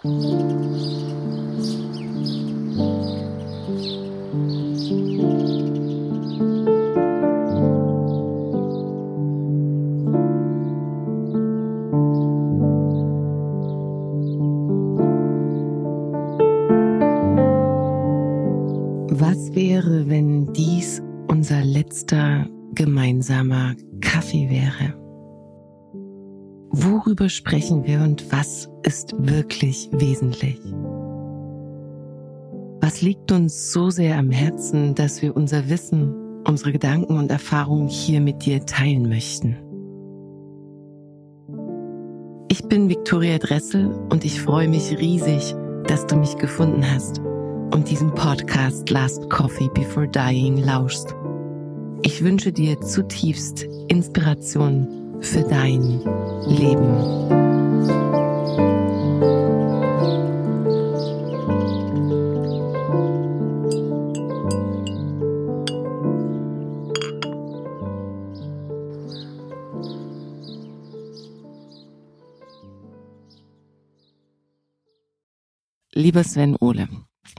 [0.00, 0.14] Was
[19.52, 25.07] wäre, wenn dies unser letzter gemeinsamer Kaffee wäre?
[26.70, 30.60] Worüber sprechen wir und was ist wirklich wesentlich?
[32.80, 36.14] Was liegt uns so sehr am Herzen, dass wir unser Wissen,
[36.46, 39.56] unsere Gedanken und Erfahrungen hier mit dir teilen möchten?
[42.50, 45.54] Ich bin Viktoria Dressel und ich freue mich riesig,
[45.86, 47.18] dass du mich gefunden hast
[47.72, 51.14] und diesem Podcast Last Coffee Before Dying lauschst.
[52.02, 56.00] Ich wünsche dir zutiefst Inspiration für dein
[56.46, 57.28] Leben.
[75.94, 76.88] Lieber Sven Ole,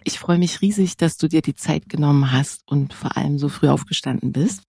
[0.04, 3.48] ich freue mich riesig, dass du dir die Zeit genommen hast und vor allem so
[3.48, 4.69] früh aufgestanden bist.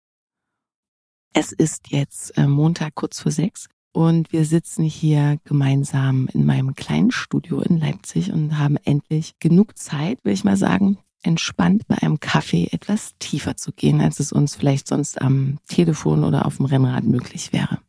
[1.36, 6.76] Es ist jetzt äh, Montag kurz vor sechs und wir sitzen hier gemeinsam in meinem
[6.76, 11.98] kleinen Studio in Leipzig und haben endlich genug Zeit, will ich mal sagen, entspannt bei
[11.98, 16.58] einem Kaffee etwas tiefer zu gehen, als es uns vielleicht sonst am Telefon oder auf
[16.58, 17.80] dem Rennrad möglich wäre.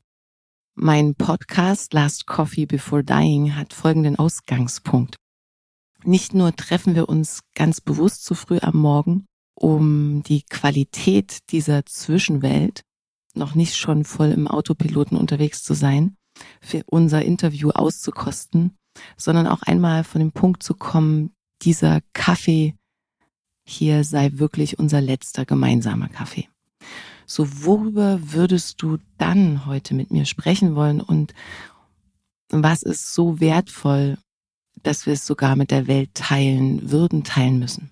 [0.74, 5.16] Mein Podcast Last Coffee Before Dying hat folgenden Ausgangspunkt.
[6.02, 11.84] Nicht nur treffen wir uns ganz bewusst zu früh am Morgen, um die Qualität dieser
[11.84, 12.82] Zwischenwelt
[13.36, 16.16] noch nicht schon voll im Autopiloten unterwegs zu sein,
[16.60, 18.76] für unser Interview auszukosten,
[19.16, 22.74] sondern auch einmal von dem Punkt zu kommen, dieser Kaffee
[23.66, 26.48] hier sei wirklich unser letzter gemeinsamer Kaffee.
[27.26, 31.32] So, worüber würdest du dann heute mit mir sprechen wollen und
[32.50, 34.18] was ist so wertvoll,
[34.82, 37.90] dass wir es sogar mit der Welt teilen würden, teilen müssen?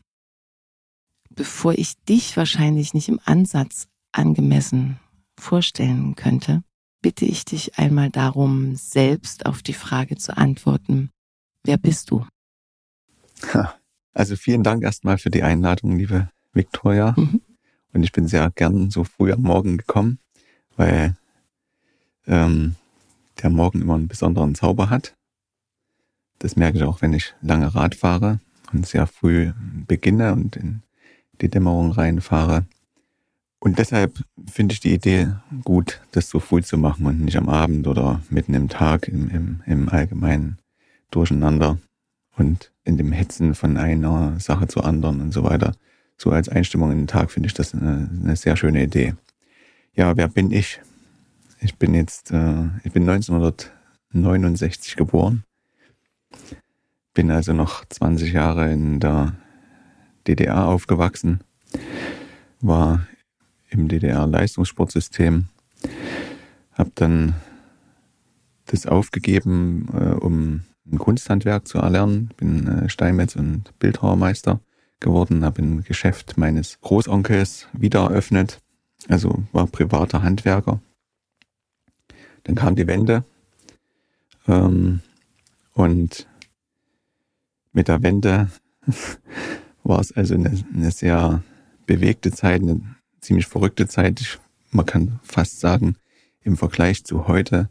[1.30, 5.00] Bevor ich dich wahrscheinlich nicht im Ansatz angemessen
[5.42, 6.62] vorstellen könnte,
[7.03, 11.10] bitte ich dich einmal darum, selbst auf die Frage zu antworten,
[11.64, 12.25] wer bist du?
[14.14, 17.14] Also vielen Dank erstmal für die Einladung, liebe Victoria.
[17.16, 17.41] Mhm.
[17.92, 20.19] Und ich bin sehr gern so früh am Morgen gekommen,
[20.76, 21.16] weil
[22.26, 22.76] ähm,
[23.42, 25.14] der Morgen immer einen besonderen Zauber hat.
[26.38, 28.41] Das merke ich auch, wenn ich lange Rad fahre
[28.72, 29.53] und sehr früh
[29.86, 30.83] beginne und in
[31.41, 32.66] die Dämmerung reinfahre.
[33.62, 34.18] Und deshalb
[34.50, 35.28] finde ich die Idee
[35.62, 39.30] gut, das so früh zu machen und nicht am Abend oder mitten im Tag im,
[39.30, 40.59] im, im allgemeinen
[41.12, 41.78] Durcheinander
[42.36, 45.76] und in dem Hetzen von einer Sache zur anderen und so weiter.
[46.16, 49.14] So als Einstimmung in den Tag finde ich das eine, eine, sehr schöne Idee.
[49.94, 50.80] Ja, wer bin ich?
[51.60, 55.44] Ich bin jetzt, äh, ich bin 1969 geboren,
[57.14, 59.36] bin also noch 20 Jahre in der
[60.26, 61.44] DDR aufgewachsen,
[62.60, 63.06] war
[63.72, 65.47] im DDR-Leistungssportsystem.
[66.72, 67.34] Habe dann
[68.66, 72.30] das aufgegeben, äh, um ein Kunsthandwerk zu erlernen.
[72.36, 74.60] Bin äh, Steinmetz und Bildhauermeister
[75.01, 78.60] geworden, habe ein Geschäft meines Großonkels wieder eröffnet,
[79.09, 80.80] also war privater Handwerker.
[82.45, 83.24] Dann kam die Wende
[84.48, 85.01] ähm,
[85.74, 86.27] und
[87.72, 88.51] mit der Wende
[89.84, 91.42] war es also eine, eine, sehr
[91.86, 92.80] bewegte Zeit, eine
[93.22, 94.21] ziemlich verrückte Zeit.
[94.21, 94.39] Ich,
[94.71, 95.97] man kann fast sagen,
[96.42, 97.71] im Vergleich zu heute.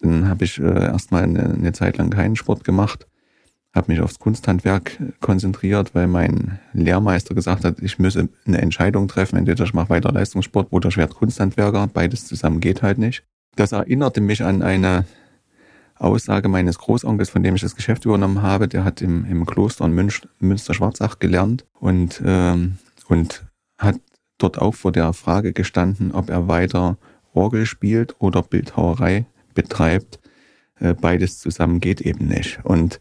[0.00, 3.06] Dann habe ich äh, erstmal eine, eine Zeit lang keinen Sport gemacht,
[3.74, 9.38] habe mich aufs Kunsthandwerk konzentriert, weil mein Lehrmeister gesagt hat, ich müsse eine Entscheidung treffen,
[9.38, 13.22] entweder ich mache weiter Leistungssport oder ich werde Kunsthandwerker, beides zusammen geht halt nicht.
[13.54, 15.06] Das erinnerte mich an eine
[15.98, 18.68] Aussage meines Großonkels, von dem ich das Geschäft übernommen habe.
[18.68, 20.10] Der hat im, im Kloster in
[20.40, 22.76] Münster-Schwarzach gelernt und, ähm,
[23.08, 23.45] und
[24.38, 26.98] dort auch vor der Frage gestanden, ob er weiter
[27.32, 30.18] Orgel spielt oder Bildhauerei betreibt.
[30.78, 32.60] Äh, beides zusammen geht eben nicht.
[32.64, 33.00] Und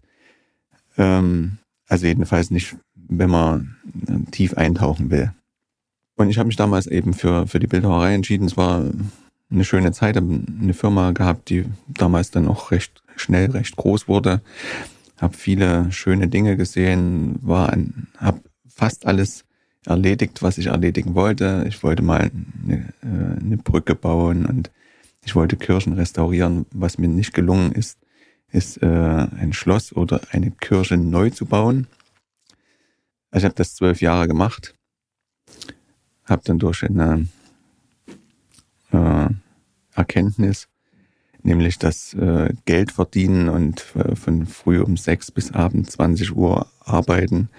[0.98, 3.76] ähm, also jedenfalls nicht, wenn man
[4.08, 5.34] äh, tief eintauchen will.
[6.16, 8.46] Und ich habe mich damals eben für, für die Bildhauerei entschieden.
[8.46, 8.86] Es war
[9.52, 14.08] eine schöne Zeit, habe eine Firma gehabt, die damals dann auch recht schnell, recht groß
[14.08, 14.42] wurde.
[15.18, 19.45] Habe viele schöne Dinge gesehen, war ein, habe fast alles
[19.88, 21.66] erledigt, was ich erledigen wollte.
[21.68, 22.32] Ich wollte mal
[22.64, 24.72] eine, äh, eine Brücke bauen und
[25.24, 26.66] ich wollte Kirchen restaurieren.
[26.72, 27.98] Was mir nicht gelungen ist,
[28.52, 31.88] ist äh, ein Schloss oder eine Kirche neu zu bauen.
[33.32, 34.76] Also ich habe das zwölf Jahre gemacht,
[36.24, 37.28] habe dann durch eine
[38.92, 39.28] äh,
[39.94, 40.68] Erkenntnis,
[41.44, 46.68] nämlich das äh, Geld verdienen und äh, von früh um sechs bis abends 20 Uhr
[46.80, 47.50] arbeiten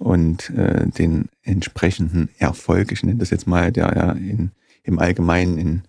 [0.00, 4.50] und äh, den entsprechenden Erfolg, ich nenne das jetzt mal, der ja in,
[4.82, 5.82] im Allgemeinen in,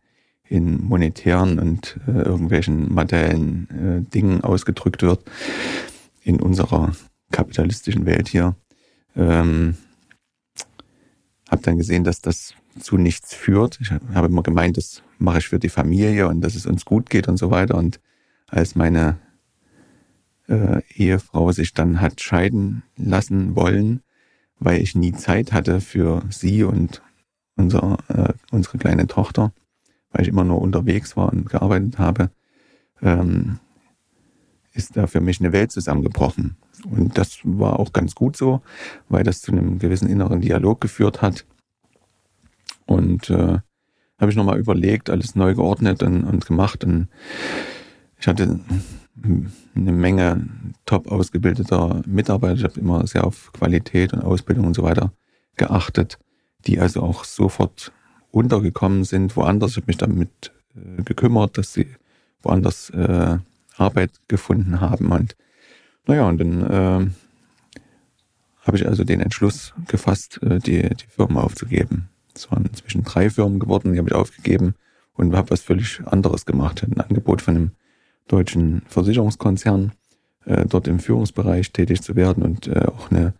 [0.43, 5.23] in monetären und äh, irgendwelchen materiellen äh, Dingen ausgedrückt wird,
[6.23, 6.93] in unserer
[7.31, 8.55] kapitalistischen Welt hier,
[9.15, 9.75] ähm,
[11.49, 13.79] habe dann gesehen, dass das zu nichts führt.
[13.81, 17.09] Ich habe immer gemeint, das mache ich für die Familie und dass es uns gut
[17.09, 17.75] geht und so weiter.
[17.75, 17.99] Und
[18.47, 19.19] als meine
[20.51, 24.01] äh, Ehefrau sich dann hat scheiden lassen wollen,
[24.59, 27.01] weil ich nie Zeit hatte für sie und
[27.55, 29.53] unser, äh, unsere kleine Tochter,
[30.11, 32.29] weil ich immer nur unterwegs war und gearbeitet habe,
[33.01, 33.59] ähm,
[34.73, 36.57] ist da für mich eine Welt zusammengebrochen.
[36.89, 38.61] Und das war auch ganz gut so,
[39.09, 41.45] weil das zu einem gewissen inneren Dialog geführt hat.
[42.85, 43.59] Und äh,
[44.19, 46.83] habe ich nochmal überlegt, alles neu geordnet und, und gemacht.
[46.83, 47.07] Und
[48.19, 48.59] ich hatte
[49.23, 50.47] eine Menge
[50.85, 52.55] top ausgebildeter Mitarbeiter.
[52.55, 55.11] Ich habe immer sehr auf Qualität und Ausbildung und so weiter
[55.57, 56.17] geachtet,
[56.65, 57.91] die also auch sofort
[58.31, 59.71] untergekommen sind, woanders.
[59.71, 61.87] Ich habe mich damit äh, gekümmert, dass sie
[62.41, 63.37] woanders äh,
[63.77, 65.11] Arbeit gefunden haben.
[65.11, 65.35] Und
[66.07, 67.09] naja, und dann äh,
[68.61, 72.09] habe ich also den Entschluss gefasst, äh, die, die Firma aufzugeben.
[72.33, 74.75] Es waren inzwischen drei Firmen geworden, die habe ich aufgegeben
[75.13, 76.83] und habe was völlig anderes gemacht.
[76.83, 77.71] Ein Angebot von einem
[78.27, 79.91] deutschen Versicherungskonzern,
[80.45, 83.33] äh, dort im Führungsbereich tätig zu werden und äh, auch eine,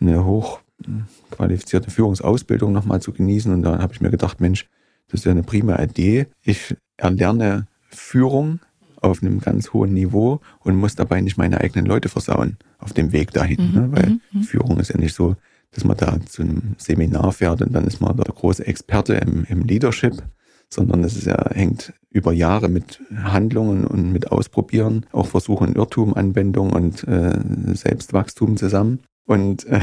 [0.00, 3.52] eine hochqualifizierte Führungsausbildung nochmal zu genießen.
[3.52, 4.68] Und da habe ich mir gedacht, Mensch,
[5.08, 6.26] das ist ja eine prima Idee.
[6.42, 8.60] Ich erlerne Führung
[9.00, 13.12] auf einem ganz hohen Niveau und muss dabei nicht meine eigenen Leute versauen auf dem
[13.12, 13.68] Weg dahin.
[13.68, 13.88] Mhm, ne?
[13.92, 14.42] Weil mhm, mhm.
[14.42, 15.36] Führung ist ja nicht so,
[15.70, 19.44] dass man da zu einem Seminar fährt und dann ist man der große Experte im,
[19.48, 20.22] im Leadership,
[20.70, 26.14] sondern es ist ja, hängt über Jahre mit Handlungen und mit Ausprobieren, auch Versuchen, Irrtum,
[26.14, 27.38] Anwendung und äh,
[27.74, 29.00] Selbstwachstum zusammen.
[29.24, 29.80] Und äh,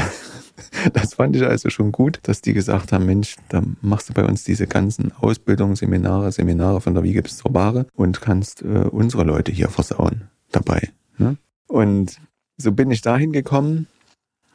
[0.93, 4.25] das fand ich also schon gut, dass die gesagt haben, Mensch, da machst du bei
[4.25, 8.87] uns diese ganzen Ausbildungen, Seminare, Seminare von der Wiege bis zur Bahre und kannst äh,
[8.89, 10.89] unsere Leute hier versauen dabei.
[11.17, 11.37] Ne?
[11.67, 12.19] Und
[12.57, 13.87] so bin ich dahin gekommen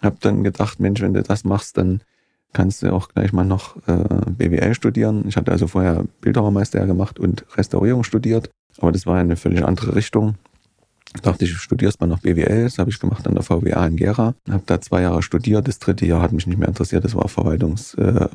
[0.02, 2.02] hab dann gedacht, Mensch, wenn du das machst, dann
[2.52, 5.24] kannst du auch gleich mal noch äh, BWL studieren.
[5.28, 9.94] Ich hatte also vorher Bildhauermeister gemacht und Restaurierung studiert, aber das war eine völlig andere
[9.94, 10.34] Richtung.
[11.14, 13.96] Ich dachte ich, studierst mal noch BWL, das habe ich gemacht an der VWA in
[13.96, 14.34] Gera.
[14.48, 17.28] Habe da zwei Jahre studiert, das dritte Jahr hat mich nicht mehr interessiert, das war
[17.28, 18.28] Verwaltungs, äh,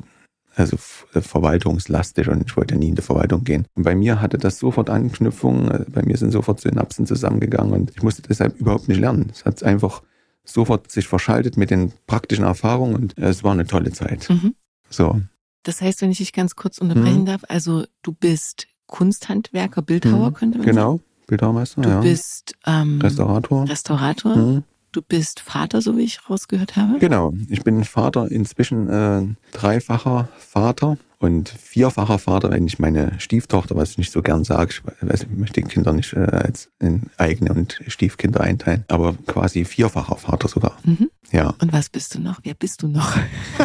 [0.56, 0.78] also
[1.14, 3.66] äh, verwaltungslastig und ich wollte nie in die Verwaltung gehen.
[3.76, 8.04] Und bei mir hatte das sofort Anknüpfungen, bei mir sind sofort Synapsen zusammengegangen und ich
[8.04, 9.30] musste deshalb überhaupt nicht lernen.
[9.32, 10.02] Es hat einfach
[10.46, 14.30] sofort sich verschaltet mit den praktischen Erfahrungen und es war eine tolle Zeit.
[14.30, 14.56] Mhm.
[14.90, 15.22] So.
[15.64, 17.26] Das heißt, wenn ich dich ganz kurz unterbrechen mhm.
[17.26, 20.34] darf, also du bist Kunsthandwerker, Bildhauer, mhm.
[20.34, 20.82] könnte man genau.
[20.82, 20.98] sagen?
[20.98, 22.02] Genau, Bildhauermeister, du ja.
[22.02, 23.68] bist ähm, Restaurator.
[23.68, 24.36] Restaurator.
[24.36, 24.64] Mhm.
[24.92, 27.00] Du bist Vater, so wie ich rausgehört habe.
[27.00, 33.76] Genau, ich bin Vater, inzwischen äh, dreifacher Vater und vierfacher Vater, wenn ich meine Stieftochter,
[33.76, 37.52] was ich nicht so gern sage, ich, möchte die Kinder nicht äh, als in eigene
[37.52, 40.78] und Stiefkinder einteilen, aber quasi vierfacher Vater sogar.
[40.84, 41.10] Mhm.
[41.32, 41.56] Ja.
[41.60, 42.40] Und was bist du noch?
[42.44, 43.18] Wer bist du noch?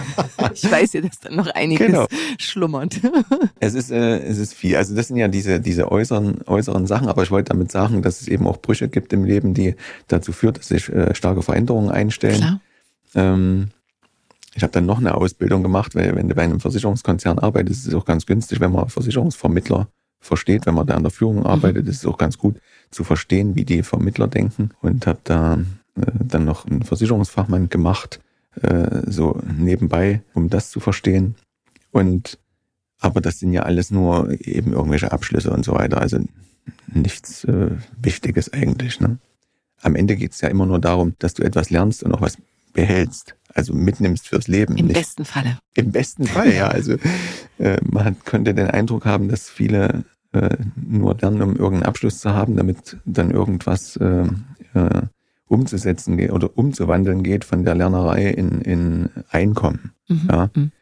[0.55, 2.07] ich weiß ja, dass da noch einiges genau.
[2.39, 2.99] schlummert.
[3.61, 4.77] es ist, äh, es ist viel.
[4.77, 8.23] Also das sind ja diese, diese äußeren, äußeren Sachen, aber ich wollte damit sagen, dass
[8.23, 9.77] es eben auch Brüche gibt im Leben, die
[10.09, 12.39] dazu führt, dass sich äh, starke Veränderungen einstellen.
[12.39, 12.61] Klar.
[13.15, 13.71] Ähm,
[14.55, 17.89] ich habe dann noch eine Ausbildung gemacht, weil wenn du bei einem Versicherungskonzern arbeitest, ist
[17.89, 19.89] es auch ganz günstig, wenn man Versicherungsvermittler
[20.21, 21.47] versteht, wenn man da an der Führung mhm.
[21.47, 21.91] arbeitet, mhm.
[21.91, 22.57] ist es auch ganz gut
[22.91, 28.21] zu verstehen, wie die Vermittler denken und habe da äh, dann noch einen Versicherungsfachmann gemacht,
[28.61, 31.37] äh, so nebenbei, um das zu verstehen.
[31.93, 32.39] Und
[33.03, 36.19] aber das sind ja alles nur eben irgendwelche Abschlüsse und so weiter, also
[36.93, 39.01] nichts äh, Wichtiges eigentlich.
[39.01, 39.19] Ne?
[39.81, 42.37] Am Ende geht es ja immer nur darum, dass du etwas lernst und auch was
[42.75, 44.77] behältst also mitnimmst fürs Leben.
[44.77, 44.97] Im nicht.
[44.97, 45.59] besten Falle.
[45.75, 46.69] Im besten Fall, ja.
[46.69, 46.97] Also
[47.59, 52.33] äh, man könnte den Eindruck haben, dass viele äh, nur lernen, um irgendeinen Abschluss zu
[52.33, 54.25] haben, damit dann irgendwas äh,
[54.75, 55.03] äh,
[55.47, 59.93] umzusetzen geht oder umzuwandeln geht von der Lernerei in, in Einkommen.
[60.09, 60.29] Mhm.
[60.31, 60.51] Ja.
[60.55, 60.73] Mhm.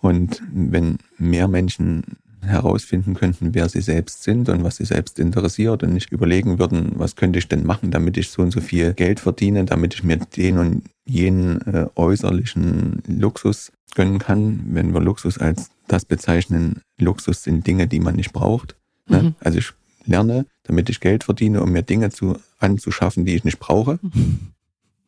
[0.00, 5.82] Und wenn mehr Menschen herausfinden könnten, wer sie selbst sind und was sie selbst interessiert
[5.82, 8.94] und nicht überlegen würden, was könnte ich denn machen, damit ich so und so viel
[8.94, 14.64] Geld verdiene, damit ich mir den und jenen äh, äußerlichen Luxus gönnen kann.
[14.68, 18.76] Wenn wir Luxus als das bezeichnen, Luxus sind Dinge, die man nicht braucht.
[19.08, 19.22] Ne?
[19.22, 19.34] Mhm.
[19.40, 19.72] Also ich
[20.06, 24.52] lerne, damit ich Geld verdiene, um mir Dinge zu, anzuschaffen, die ich nicht brauche, mhm.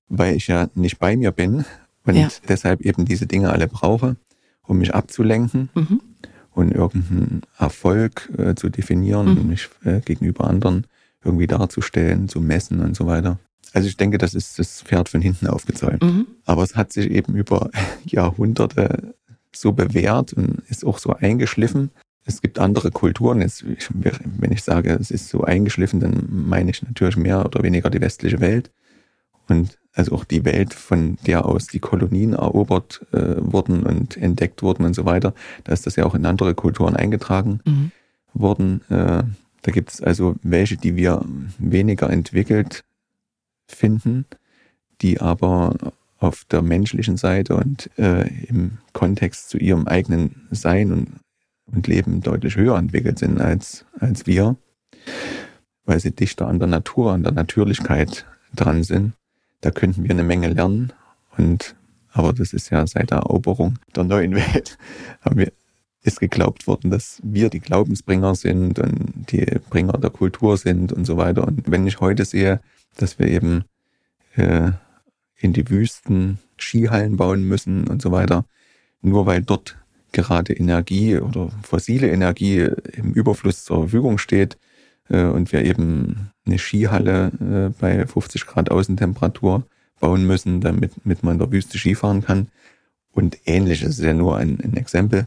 [0.09, 1.64] weil ich ja nicht bei mir bin
[2.05, 2.28] und ja.
[2.49, 4.16] deshalb eben diese Dinge alle brauche,
[4.62, 5.71] um mich abzulenken.
[5.75, 6.00] Mhm
[6.56, 9.36] und irgendeinen Erfolg äh, zu definieren mhm.
[9.38, 10.86] und mich äh, gegenüber anderen
[11.22, 13.38] irgendwie darzustellen, zu messen und so weiter.
[13.75, 16.02] Also ich denke, das ist das Pferd von hinten aufgezäumt.
[16.02, 16.26] Mhm.
[16.46, 17.70] Aber es hat sich eben über
[18.04, 19.14] Jahrhunderte
[19.52, 21.90] so bewährt und ist auch so eingeschliffen.
[22.25, 23.42] Es gibt andere Kulturen.
[23.42, 27.90] Jetzt, wenn ich sage, es ist so eingeschliffen, dann meine ich natürlich mehr oder weniger
[27.90, 28.70] die westliche Welt.
[29.46, 34.62] Und also auch die Welt, von der aus die Kolonien erobert äh, wurden und entdeckt
[34.62, 35.35] wurden und so weiter,
[35.65, 37.91] da ist das ja auch in andere Kulturen eingetragen mhm.
[38.35, 38.83] worden.
[38.91, 39.25] Äh,
[39.62, 41.25] da gibt es also welche, die wir
[41.59, 42.85] weniger entwickelt
[43.67, 44.26] finden,
[45.00, 45.75] die aber
[46.19, 51.09] auf der menschlichen Seite und äh, im Kontext zu ihrem eigenen Sein und,
[51.67, 54.57] und Leben deutlich höher entwickelt sind als, als wir,
[55.85, 59.15] weil sie dichter an der Natur, an der Natürlichkeit dran sind.
[59.66, 60.92] Da könnten wir eine Menge lernen.
[61.37, 61.75] Und
[62.12, 64.78] aber das ist ja seit der Eroberung der neuen Welt,
[65.23, 65.50] haben wir,
[66.04, 71.04] ist geglaubt worden, dass wir die Glaubensbringer sind und die Bringer der Kultur sind und
[71.04, 71.44] so weiter.
[71.44, 72.61] Und wenn ich heute sehe,
[72.96, 73.64] dass wir eben
[74.37, 74.70] äh,
[75.37, 78.44] in die Wüsten Skihallen bauen müssen und so weiter,
[79.02, 79.78] nur weil dort
[80.12, 84.58] gerade Energie oder fossile Energie im Überfluss zur Verfügung steht,
[85.08, 89.65] äh, und wir eben eine Skihalle äh, bei 50 Grad Außentemperatur
[90.00, 92.49] bauen müssen, damit, damit man in der Wüste Skifahren kann.
[93.12, 95.26] Und ähnliches ist ja nur ein, ein Exempel.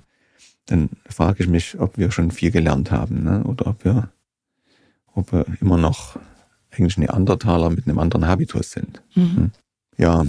[0.67, 3.43] Dann frage ich mich, ob wir schon viel gelernt haben, ne?
[3.43, 4.09] oder ob wir,
[5.13, 6.19] ob wir immer noch
[6.71, 9.01] eigentlich Neandertaler mit einem anderen Habitus sind.
[9.15, 9.35] Mhm.
[9.35, 9.51] Hm?
[9.97, 10.25] Ja,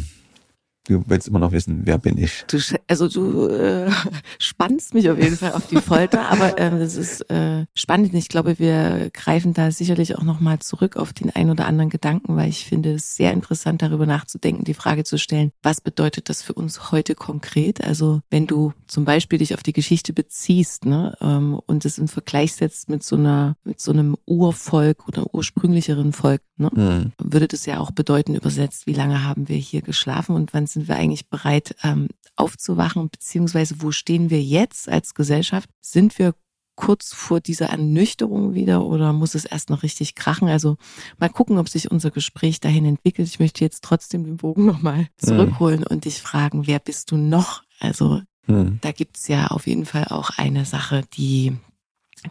[0.90, 2.44] Du willst immer noch wissen, wer bin ich?
[2.48, 3.88] Du, also du äh,
[4.40, 8.12] spannst mich auf jeden Fall auf die Folter, aber äh, das ist äh, spannend.
[8.12, 12.34] Ich glaube, wir greifen da sicherlich auch nochmal zurück auf den ein oder anderen Gedanken,
[12.34, 16.42] weil ich finde es sehr interessant, darüber nachzudenken, die Frage zu stellen, was bedeutet das
[16.42, 17.84] für uns heute konkret?
[17.84, 22.08] Also wenn du zum Beispiel dich auf die Geschichte beziehst ne, ähm, und es in
[22.08, 27.12] Vergleich setzt mit so einer, mit so einem Urvolk oder ursprünglicheren Volk, ne, mhm.
[27.22, 30.88] würde das ja auch bedeuten, übersetzt, wie lange haben wir hier geschlafen und wann sind
[30.88, 35.70] wir eigentlich bereit ähm, aufzuwachen, beziehungsweise wo stehen wir jetzt als Gesellschaft?
[35.80, 36.34] Sind wir
[36.74, 40.48] kurz vor dieser Ernüchterung wieder oder muss es erst noch richtig krachen?
[40.48, 40.78] Also
[41.18, 43.28] mal gucken, ob sich unser Gespräch dahin entwickelt.
[43.28, 45.86] Ich möchte jetzt trotzdem den Bogen nochmal zurückholen mhm.
[45.90, 47.62] und dich fragen, wer bist du noch?
[47.78, 48.78] Also mhm.
[48.80, 51.56] da gibt's ja auf jeden Fall auch eine Sache, die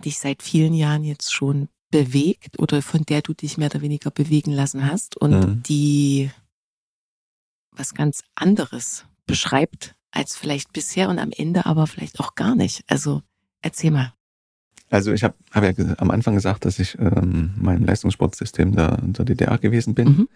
[0.06, 4.12] dich seit vielen Jahren jetzt schon bewegt oder von der du dich mehr oder weniger
[4.12, 5.64] bewegen lassen hast und mhm.
[5.64, 6.30] die
[7.72, 12.84] was ganz anderes beschreibt als vielleicht bisher und am Ende aber vielleicht auch gar nicht.
[12.88, 13.22] Also
[13.62, 14.14] erzähl mal.
[14.90, 19.26] Also ich habe hab ja am Anfang gesagt, dass ich ähm, meinem Leistungssportsystem der, der
[19.26, 20.30] DDR gewesen bin mhm.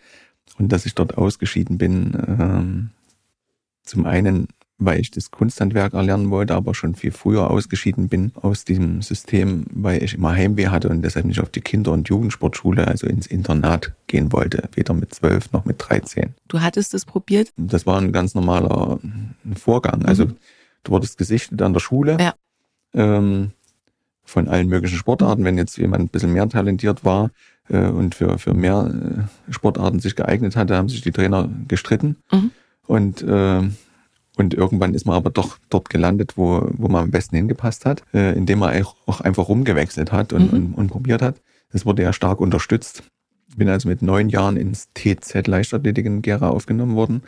[0.60, 2.14] und dass ich dort ausgeschieden bin.
[2.28, 2.90] Ähm,
[3.84, 8.66] zum einen weil ich das Kunsthandwerk erlernen wollte, aber schon viel früher ausgeschieden bin aus
[8.66, 12.88] diesem System, weil ich immer Heimweh hatte und deshalb nicht auf die Kinder- und Jugendsportschule,
[12.88, 16.34] also ins Internat gehen wollte, weder mit zwölf noch mit 13.
[16.48, 17.52] Du hattest es probiert?
[17.58, 19.00] Das war ein ganz normaler
[19.56, 20.06] Vorgang.
[20.06, 20.36] Also mhm.
[20.84, 22.18] du wurdest gesichtet an der Schule.
[22.20, 22.34] Ja.
[22.94, 23.52] ähm,
[24.26, 25.44] von allen möglichen Sportarten.
[25.44, 27.32] Wenn jetzt jemand ein bisschen mehr talentiert war
[27.70, 32.18] äh, und für, für mehr äh, Sportarten sich geeignet hatte, haben sich die Trainer gestritten.
[32.32, 32.52] Mhm.
[32.88, 33.62] Und, äh,
[34.36, 38.04] und irgendwann ist man aber doch dort gelandet, wo, wo man am besten hingepasst hat,
[38.14, 40.58] äh, indem man auch einfach rumgewechselt hat und, mhm.
[40.58, 41.42] und, und probiert hat.
[41.72, 43.04] Das wurde ja stark unterstützt.
[43.56, 47.22] Bin also mit neun Jahren ins TZ Leichtathletik in Gera aufgenommen worden.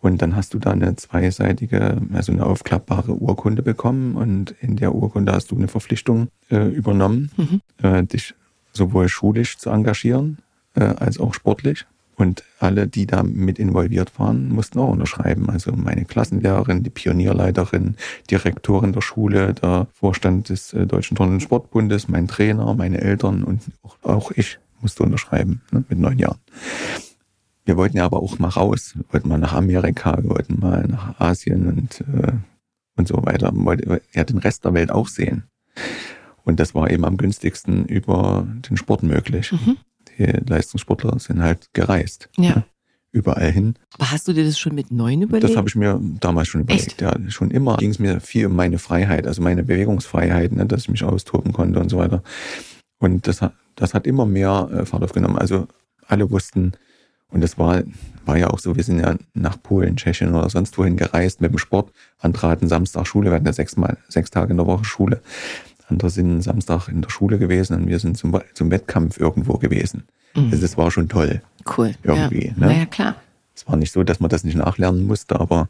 [0.00, 4.16] Und dann hast du da eine zweiseitige, also eine aufklappbare Urkunde bekommen.
[4.16, 7.60] Und in der Urkunde hast du eine Verpflichtung äh, übernommen, mhm.
[7.82, 8.34] äh, dich
[8.72, 10.38] sowohl schulisch zu engagieren
[10.74, 11.86] äh, als auch sportlich.
[12.16, 15.48] Und alle, die da mit involviert waren, mussten auch unterschreiben.
[15.48, 17.96] Also meine Klassenlehrerin, die Pionierleiterin,
[18.30, 23.44] Direktorin der Schule, der Vorstand des äh, Deutschen Turn- und Sportbundes, mein Trainer, meine Eltern
[23.44, 23.62] und
[24.02, 26.38] auch ich musste unterschreiben ne, mit neun Jahren.
[27.64, 28.92] Wir wollten ja aber auch mal raus.
[28.96, 32.32] Wir wollten mal nach Amerika, wir wollten mal nach Asien und, äh,
[32.96, 33.52] und so weiter.
[33.52, 35.44] Wir wollten ja den Rest der Welt auch sehen.
[36.44, 39.52] Und das war eben am günstigsten über den Sport möglich.
[39.52, 39.76] Mhm.
[40.18, 42.28] Die Leistungssportler sind halt gereist.
[42.36, 42.44] Ja.
[42.44, 42.64] ja.
[43.14, 43.74] Überall hin.
[43.94, 45.44] Aber hast du dir das schon mit neun überlegt?
[45.44, 46.86] Das habe ich mir damals schon überlegt.
[46.86, 47.02] Echt?
[47.02, 50.82] Ja, schon immer ging es mir viel um meine Freiheit, also meine Bewegungsfreiheit, ne, dass
[50.82, 52.22] ich mich austoben konnte und so weiter.
[52.98, 53.40] Und das,
[53.74, 55.36] das hat immer mehr äh, Fahrt aufgenommen.
[55.36, 55.68] Also
[56.06, 56.72] alle wussten,
[57.28, 57.82] und das war,
[58.24, 61.50] war ja auch so, wir sind ja nach Polen, Tschechien oder sonst wohin gereist mit
[61.50, 61.92] dem Sport.
[62.18, 65.20] Andere hatten Samstag Schule, wir hatten ja sechs, Mal, sechs Tage in der Woche Schule.
[65.92, 70.04] Andere sind Samstag in der Schule gewesen und wir sind zum, zum Wettkampf irgendwo gewesen.
[70.34, 70.50] Mhm.
[70.50, 71.42] Also das war schon toll.
[71.76, 71.94] Cool.
[72.02, 72.54] Irgendwie.
[72.58, 72.66] Ja.
[72.66, 72.78] Ne?
[72.78, 73.16] ja, klar.
[73.54, 75.68] Es war nicht so, dass man das nicht nachlernen musste, aber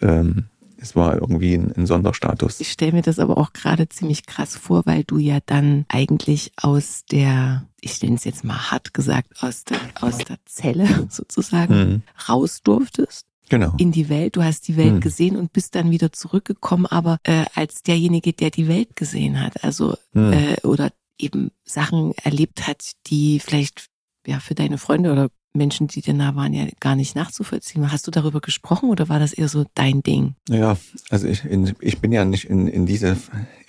[0.00, 0.44] ähm,
[0.76, 2.60] es war irgendwie ein, ein Sonderstatus.
[2.60, 6.52] Ich stelle mir das aber auch gerade ziemlich krass vor, weil du ja dann eigentlich
[6.60, 11.74] aus der, ich nenne es jetzt mal hart gesagt, aus der, aus der Zelle sozusagen
[11.74, 12.02] mhm.
[12.28, 13.72] raus durftest genau.
[13.78, 14.36] in die Welt.
[14.36, 15.00] Du hast die Welt hm.
[15.00, 19.64] gesehen und bist dann wieder zurückgekommen, aber äh, als derjenige, der die Welt gesehen hat,
[19.64, 20.32] also hm.
[20.32, 23.86] äh, oder eben Sachen erlebt hat, die vielleicht
[24.26, 27.92] ja für deine Freunde oder Menschen, die dir nah waren, ja gar nicht nachzuvollziehen.
[27.92, 30.34] Hast du darüber gesprochen oder war das eher so dein Ding?
[30.48, 30.76] Ja,
[31.10, 33.16] also ich, in, ich bin ja nicht in, in diese,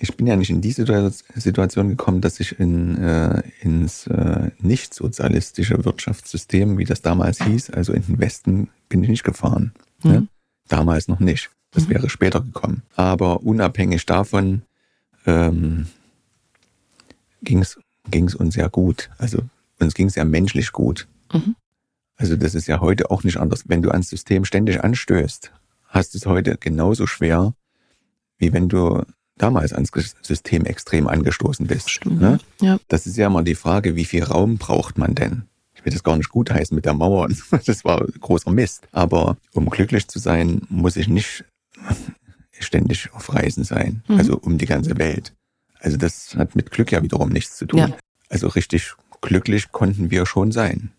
[0.00, 4.94] ich bin ja nicht in diese Situation gekommen, dass ich in, äh, ins äh, nicht
[4.94, 9.72] sozialistische Wirtschaftssystem, wie das damals hieß, also in den Westen, bin ich nicht gefahren.
[10.02, 10.10] Mhm.
[10.10, 10.28] Ne?
[10.68, 11.50] Damals noch nicht.
[11.70, 11.90] Das mhm.
[11.90, 12.82] wäre später gekommen.
[12.96, 14.62] Aber unabhängig davon
[15.24, 15.86] ähm,
[17.42, 19.08] ging es uns sehr gut.
[19.18, 19.42] Also
[19.78, 21.06] uns ging es ja menschlich gut.
[21.32, 21.54] Mhm.
[22.16, 23.64] Also das ist ja heute auch nicht anders.
[23.66, 25.52] Wenn du ans System ständig anstößt,
[25.88, 27.54] hast du es heute genauso schwer,
[28.38, 29.02] wie wenn du
[29.36, 29.90] damals ans
[30.22, 31.90] System extrem angestoßen bist.
[31.90, 32.20] Stimmt.
[32.20, 32.38] Ne?
[32.60, 32.78] Ja.
[32.88, 35.42] Das ist ja immer die Frage, wie viel Raum braucht man denn?
[35.74, 37.28] Ich will das gar nicht gutheißen mit der Mauer.
[37.66, 38.88] Das war großer Mist.
[38.92, 41.44] Aber um glücklich zu sein, muss ich nicht
[42.58, 44.02] ständig auf Reisen sein.
[44.08, 44.16] Mhm.
[44.16, 45.34] Also um die ganze Welt.
[45.80, 47.78] Also das hat mit Glück ja wiederum nichts zu tun.
[47.78, 47.96] Ja.
[48.30, 50.90] Also richtig glücklich konnten wir schon sein.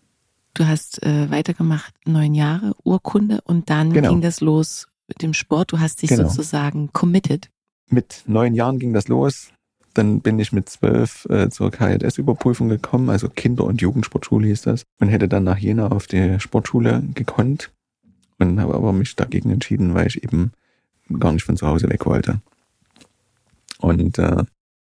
[0.58, 4.08] Du hast äh, weitergemacht, neun Jahre, Urkunde und dann genau.
[4.08, 5.70] ging das los mit dem Sport.
[5.70, 6.28] Du hast dich genau.
[6.28, 7.48] sozusagen committed.
[7.88, 9.52] Mit neun Jahren ging das los.
[9.94, 14.82] Dann bin ich mit zwölf äh, zur KLS-Überprüfung gekommen, also Kinder- und Jugendsportschule hieß das,
[14.98, 17.70] und hätte dann nach Jena auf die Sportschule gekonnt
[18.40, 20.50] und habe aber mich dagegen entschieden, weil ich eben
[21.20, 22.40] gar nicht von zu Hause weg wollte.
[23.78, 24.42] Und äh,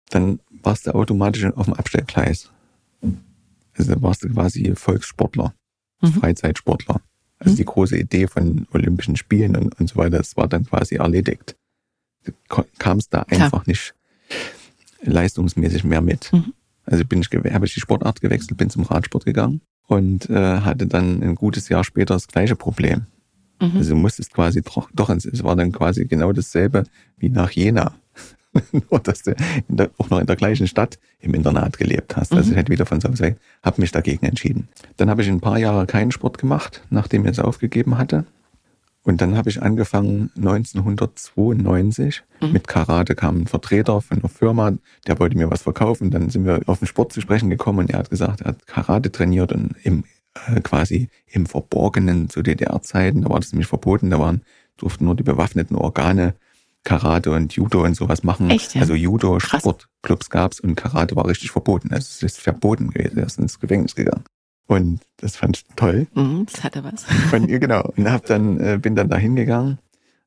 [0.08, 2.50] dann warst du automatisch auf dem Abstellgleis.
[3.76, 5.54] Also da warst du quasi Volkssportler,
[6.00, 6.12] mhm.
[6.12, 7.00] Freizeitsportler.
[7.38, 7.56] Also mhm.
[7.56, 11.56] die große Idee von Olympischen Spielen und, und so weiter, das war dann quasi erledigt.
[12.24, 12.32] Du
[12.78, 13.64] kamst da einfach Klar.
[13.66, 13.94] nicht
[15.02, 16.32] leistungsmäßig mehr mit.
[16.32, 16.52] Mhm.
[16.84, 20.86] Also bin ich, habe ich die Sportart gewechselt, bin zum Radsport gegangen und äh, hatte
[20.86, 23.06] dann ein gutes Jahr später das gleiche Problem.
[23.60, 23.76] Mhm.
[23.76, 26.84] Also musstest quasi doch, doch, es war dann quasi genau dasselbe
[27.16, 27.94] wie nach Jena.
[28.90, 29.34] Nur, dass du
[29.68, 32.32] der, auch noch in der gleichen Stadt im Internat gelebt hast.
[32.32, 32.52] Also mhm.
[32.52, 34.68] ich hätte wieder von so gesagt, habe mich dagegen entschieden.
[34.96, 38.24] Dann habe ich ein paar Jahre keinen Sport gemacht, nachdem ich es aufgegeben hatte.
[39.04, 42.52] Und dann habe ich angefangen 1992 mhm.
[42.52, 44.72] mit Karate kam ein Vertreter von einer Firma,
[45.06, 46.10] der wollte mir was verkaufen.
[46.10, 48.66] Dann sind wir auf den Sport zu sprechen gekommen und er hat gesagt, er hat
[48.66, 50.04] Karate trainiert und im
[50.46, 54.42] äh, quasi im Verborgenen zu DDR-Zeiten, da war das nämlich verboten, da waren
[54.76, 56.34] durften nur die bewaffneten Organe
[56.84, 58.50] Karate und Judo und sowas machen.
[58.50, 58.80] Echt, ja?
[58.82, 61.92] Also Judo, Sportclubs gab's und Karate war richtig verboten.
[61.92, 63.18] Also es ist verboten gewesen.
[63.18, 64.24] Er ist ins Gefängnis gegangen.
[64.66, 66.06] Und das fand ich toll.
[66.14, 67.06] Mhm, das hatte was.
[67.32, 67.90] Und, genau.
[67.96, 69.78] Und hab dann, äh, bin dann da hingegangen.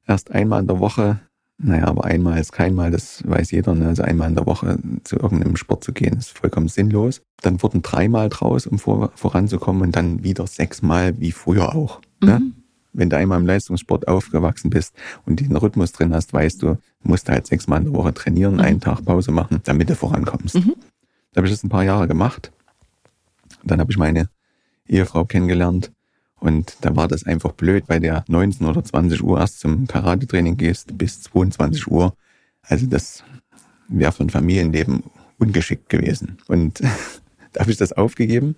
[0.08, 1.20] Erst einmal in der Woche.
[1.64, 3.76] Naja, aber einmal ist keinmal, das weiß jeder.
[3.76, 3.88] Ne?
[3.88, 7.22] Also einmal in der Woche zu irgendeinem Sport zu gehen, ist vollkommen sinnlos.
[7.42, 12.02] Dann wurden dreimal draus, um vor, voranzukommen und dann wieder sechsmal wie früher auch.
[12.20, 12.40] Ne?
[12.40, 12.54] Mhm.
[12.94, 17.32] Wenn du einmal im Leistungssport aufgewachsen bist und diesen Rhythmus drin hast, weißt du, musste
[17.32, 18.62] halt sechsmal in der Woche trainieren, mhm.
[18.62, 20.56] einen Tag Pause machen, damit du vorankommst.
[20.56, 20.76] Mhm.
[21.32, 22.52] Da habe ich das ein paar Jahre gemacht.
[23.64, 24.30] Dann habe ich meine
[24.88, 25.92] Ehefrau kennengelernt
[26.42, 30.58] und da war das einfach blöd, weil der 19 oder 20 Uhr erst zum Karate-Training
[30.58, 32.16] gehst bis 22 Uhr.
[32.64, 33.24] Also das
[33.88, 35.04] wäre für ein Familienleben
[35.38, 36.40] ungeschickt gewesen.
[36.48, 36.80] Und
[37.54, 38.56] da habe ich das aufgegeben,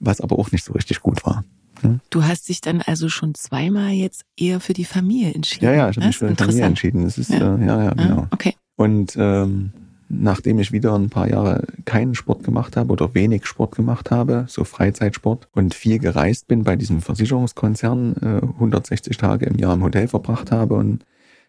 [0.00, 1.44] was aber auch nicht so richtig gut war.
[1.82, 2.00] Hm?
[2.10, 5.64] Du hast dich dann also schon zweimal jetzt eher für die Familie entschieden.
[5.64, 7.04] Ja, ja, ich habe mich für die Familie entschieden.
[7.04, 8.22] Das ist, ja, äh, ja, ja, genau.
[8.22, 8.54] Ah, okay.
[8.76, 9.72] Und ähm,
[10.08, 14.44] nachdem ich wieder ein paar Jahre keinen Sport gemacht habe oder wenig Sport gemacht habe,
[14.48, 19.82] so Freizeitsport und viel gereist bin bei diesem Versicherungskonzern, äh, 160 Tage im Jahr im
[19.82, 21.04] Hotel verbracht habe und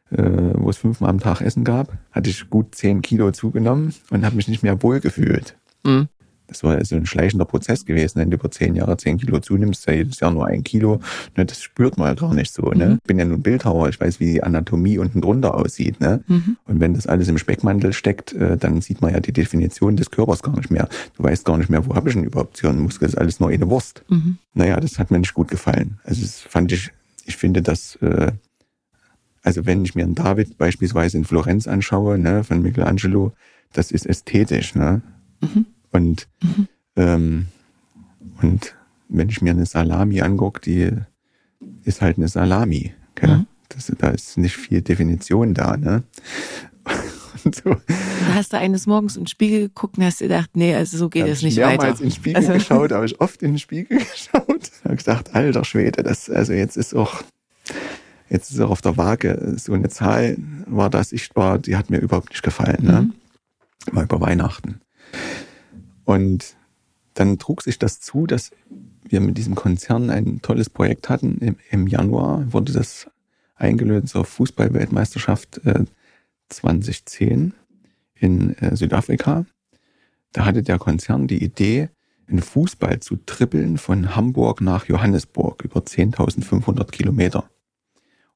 [0.10, 4.26] äh, wo es fünfmal am Tag Essen gab, hatte ich gut zehn Kilo zugenommen und
[4.26, 5.58] habe mich nicht mehr wohl gefühlt.
[5.84, 6.08] Mhm
[6.48, 8.20] das war so ein schleichender Prozess gewesen.
[8.20, 11.02] Wenn du über zehn Jahre zehn Kilo zunimmst, ja jedes Jahr nur ein Kilo,
[11.36, 12.72] ne, das spürt man ja gar nicht so.
[12.72, 12.86] Ne?
[12.86, 12.94] Mhm.
[12.96, 16.00] Ich bin ja nun Bildhauer, ich weiß, wie die Anatomie unten drunter aussieht.
[16.00, 16.24] Ne?
[16.28, 16.58] Mhm.
[16.66, 20.10] Und wenn das alles im Speckmantel steckt, äh, dann sieht man ja die Definition des
[20.10, 20.88] Körpers gar nicht mehr.
[21.18, 23.20] Du weißt gar nicht mehr, wo habe ich denn überhaupt so einen Muskel, das ist
[23.20, 24.04] alles nur eine Wurst.
[24.10, 24.38] Mhm.
[24.54, 26.00] Naja, das hat mir nicht gut gefallen.
[26.04, 26.92] Also das fand ich,
[27.26, 28.32] ich finde das, äh,
[29.44, 33.34] also wenn ich mir einen David beispielsweise in Florenz anschaue, ne, von Michelangelo,
[33.74, 34.76] das ist ästhetisch.
[34.76, 35.02] Ne?
[35.42, 35.66] Mhm.
[35.92, 36.68] Und, mhm.
[36.96, 37.48] ähm,
[38.42, 38.76] und
[39.10, 40.92] wenn ich mir eine Salami angucke, die
[41.84, 42.94] ist halt eine Salami.
[43.22, 43.48] Mhm.
[43.70, 45.78] Das, da ist nicht viel Definition da.
[45.78, 46.04] Ne?
[47.44, 47.70] So.
[47.70, 51.08] Da hast du eines Morgens in den Spiegel geguckt und hast gedacht, nee, also so
[51.08, 51.70] geht es nicht weiter.
[51.70, 52.54] Ich habe mehrmals in den Spiegel also.
[52.54, 54.72] geschaut, habe ich oft in den Spiegel geschaut.
[54.84, 57.24] habe gesagt, alter Schwede, das, also jetzt ist auch,
[58.30, 62.00] jetzt ist auch auf der Waage so eine Zahl war da sichtbar, die hat mir
[62.00, 62.84] überhaupt nicht gefallen.
[62.84, 63.02] Ne?
[63.02, 63.94] Mhm.
[63.94, 64.82] Mal über Weihnachten.
[66.08, 66.56] Und
[67.16, 68.52] dann trug sich das zu, dass
[69.04, 71.38] wir mit diesem Konzern ein tolles Projekt hatten.
[71.40, 73.12] Im, im Januar wurde das
[73.56, 75.84] eingelöst zur Fußballweltmeisterschaft äh,
[76.48, 77.54] 2010
[78.16, 79.46] in äh, Südafrika.
[80.32, 81.90] Da hatte der Konzern die Idee,
[82.26, 87.50] in Fußball zu trippeln von Hamburg nach Johannesburg über 10.500 Kilometer.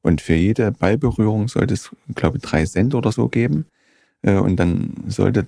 [0.02, 3.66] Und für jede Ballberührung sollte es, glaube ich, drei Cent oder so geben.
[4.24, 5.48] Äh, und dann sollte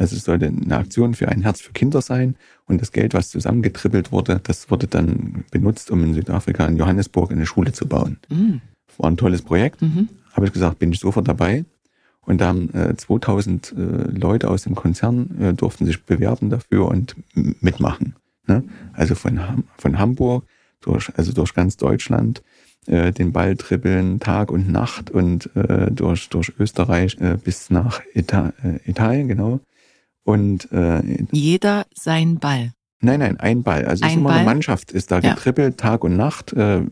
[0.00, 2.34] also es sollte eine Aktion für ein Herz für Kinder sein
[2.64, 7.30] und das Geld, was zusammengetrippelt wurde, das wurde dann benutzt, um in Südafrika in Johannesburg
[7.30, 8.18] eine Schule zu bauen.
[8.30, 8.62] Mhm.
[8.96, 9.82] War ein tolles Projekt.
[9.82, 10.08] Mhm.
[10.32, 11.66] Habe ich gesagt, bin ich sofort dabei.
[12.22, 13.74] Und da haben äh, 2000 äh,
[14.18, 18.14] Leute aus dem Konzern äh, durften sich bewerben dafür und mitmachen.
[18.46, 18.64] Ne?
[18.94, 20.44] Also von, von Hamburg
[20.80, 22.42] durch, also durch ganz Deutschland
[22.86, 28.00] äh, den Ball trippeln Tag und Nacht und äh, durch, durch Österreich äh, bis nach
[28.14, 28.54] Ita
[28.86, 29.60] Italien, genau.
[30.24, 31.02] Und äh,
[31.32, 32.72] jeder sein Ball.
[33.00, 33.86] Nein, nein, ein Ball.
[33.86, 34.38] Also ein ist immer Ball?
[34.38, 36.52] eine Mannschaft, ist da getrippelt, Tag und Nacht.
[36.52, 36.82] Äh,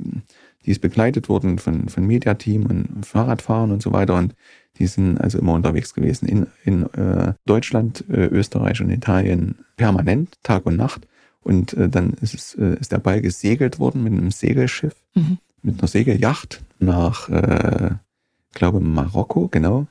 [0.64, 4.14] die ist begleitet worden von, von Mediateam und Fahrradfahren und so weiter.
[4.14, 4.35] Und
[4.79, 10.35] die sind also immer unterwegs gewesen in, in äh, Deutschland, äh, Österreich und Italien permanent,
[10.43, 11.07] Tag und Nacht.
[11.41, 15.38] Und äh, dann ist, es, äh, ist der Ball gesegelt worden mit einem Segelschiff, mhm.
[15.62, 17.91] mit einer Segelyacht nach, äh,
[18.53, 19.87] glaube Marokko, genau.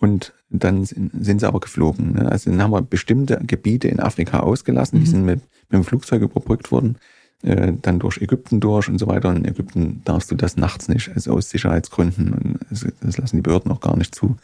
[0.00, 2.14] Und dann sind sie aber geflogen.
[2.14, 2.30] Ne?
[2.30, 5.04] Also dann haben wir bestimmte Gebiete in Afrika ausgelassen, mhm.
[5.04, 6.96] die sind mit, mit dem Flugzeug überbrückt worden,
[7.42, 9.28] äh, dann durch Ägypten durch und so weiter.
[9.28, 12.32] Und in Ägypten darfst du das nachts nicht, also aus Sicherheitsgründen.
[12.32, 12.58] Und
[13.02, 14.36] das lassen die Behörden auch gar nicht zu.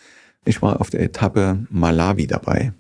[0.44, 2.72] Ich war auf der Etappe Malawi dabei.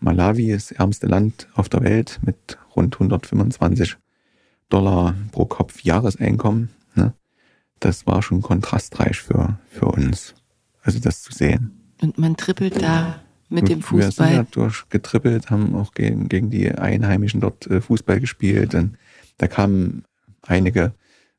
[0.00, 3.96] Malawi ist das ärmste Land auf der Welt mit rund 125
[4.68, 6.70] Dollar pro Kopf Jahreseinkommen.
[6.96, 7.14] Ne?
[7.78, 10.34] Das war schon kontrastreich für, für uns,
[10.82, 11.81] also das zu sehen.
[12.02, 14.28] Und man trippelt da mit dem Fußball.
[14.28, 18.74] Wir sind ja durchgetrippelt, haben auch gegen, gegen die Einheimischen dort äh, Fußball gespielt.
[18.74, 18.98] Und
[19.38, 20.04] da kamen
[20.42, 20.92] einige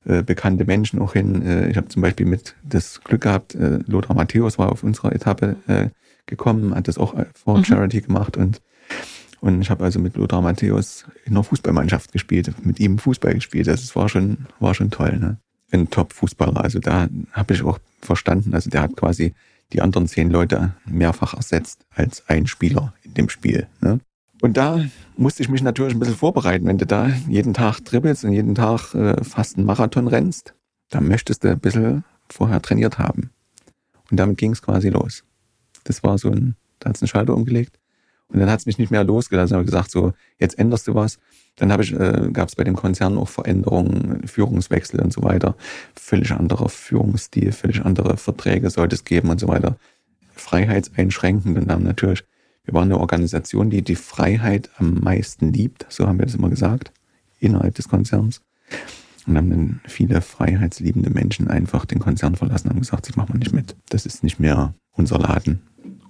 [0.06, 1.42] äh, bekannte Menschen auch hin.
[1.46, 5.58] Äh, ich habe zum Beispiel mit das Glück gehabt, Lothar Matthäus war auf unserer Etappe
[6.26, 7.66] gekommen, hat das auch vor mhm.
[7.66, 8.62] Charity gemacht und
[9.44, 13.68] und ich habe also mit Lothar Matthäus in einer Fußballmannschaft gespielt, mit ihm Fußball gespielt.
[13.68, 15.38] Es war schon, war schon toll, ne?
[15.70, 16.64] Ein Top-Fußballer.
[16.64, 18.54] Also da habe ich auch verstanden.
[18.54, 19.34] Also der hat quasi
[19.72, 23.68] die anderen zehn Leute mehrfach ersetzt als ein Spieler in dem Spiel.
[23.82, 24.00] Ne?
[24.42, 24.84] Und da
[25.16, 26.66] musste ich mich natürlich ein bisschen vorbereiten.
[26.66, 30.54] Wenn du da jeden Tag dribbelst und jeden Tag äh, fast einen Marathon rennst,
[30.90, 33.32] dann möchtest du ein bisschen vorher trainiert haben.
[34.12, 35.24] Und damit ging es quasi los.
[35.86, 37.80] Das war so ein, da hat es einen Schalter umgelegt.
[38.34, 39.54] Und dann hat es mich nicht mehr losgelassen.
[39.54, 41.20] Ich habe gesagt, so, jetzt änderst du was.
[41.56, 45.56] Dann äh, gab es bei dem Konzern auch Veränderungen, Führungswechsel und so weiter.
[45.96, 49.78] Völlig anderer Führungsstil, völlig andere Verträge sollte es geben und so weiter.
[50.34, 52.24] Freiheitseinschränkend und dann natürlich,
[52.66, 56.50] wir waren eine Organisation, die die Freiheit am meisten liebt, so haben wir das immer
[56.50, 56.92] gesagt,
[57.40, 58.42] innerhalb des Konzerns.
[59.28, 63.40] Und haben dann viele freiheitsliebende Menschen einfach den Konzern verlassen und gesagt, das machen wir
[63.40, 63.76] nicht mit.
[63.90, 65.62] Das ist nicht mehr unser Laden.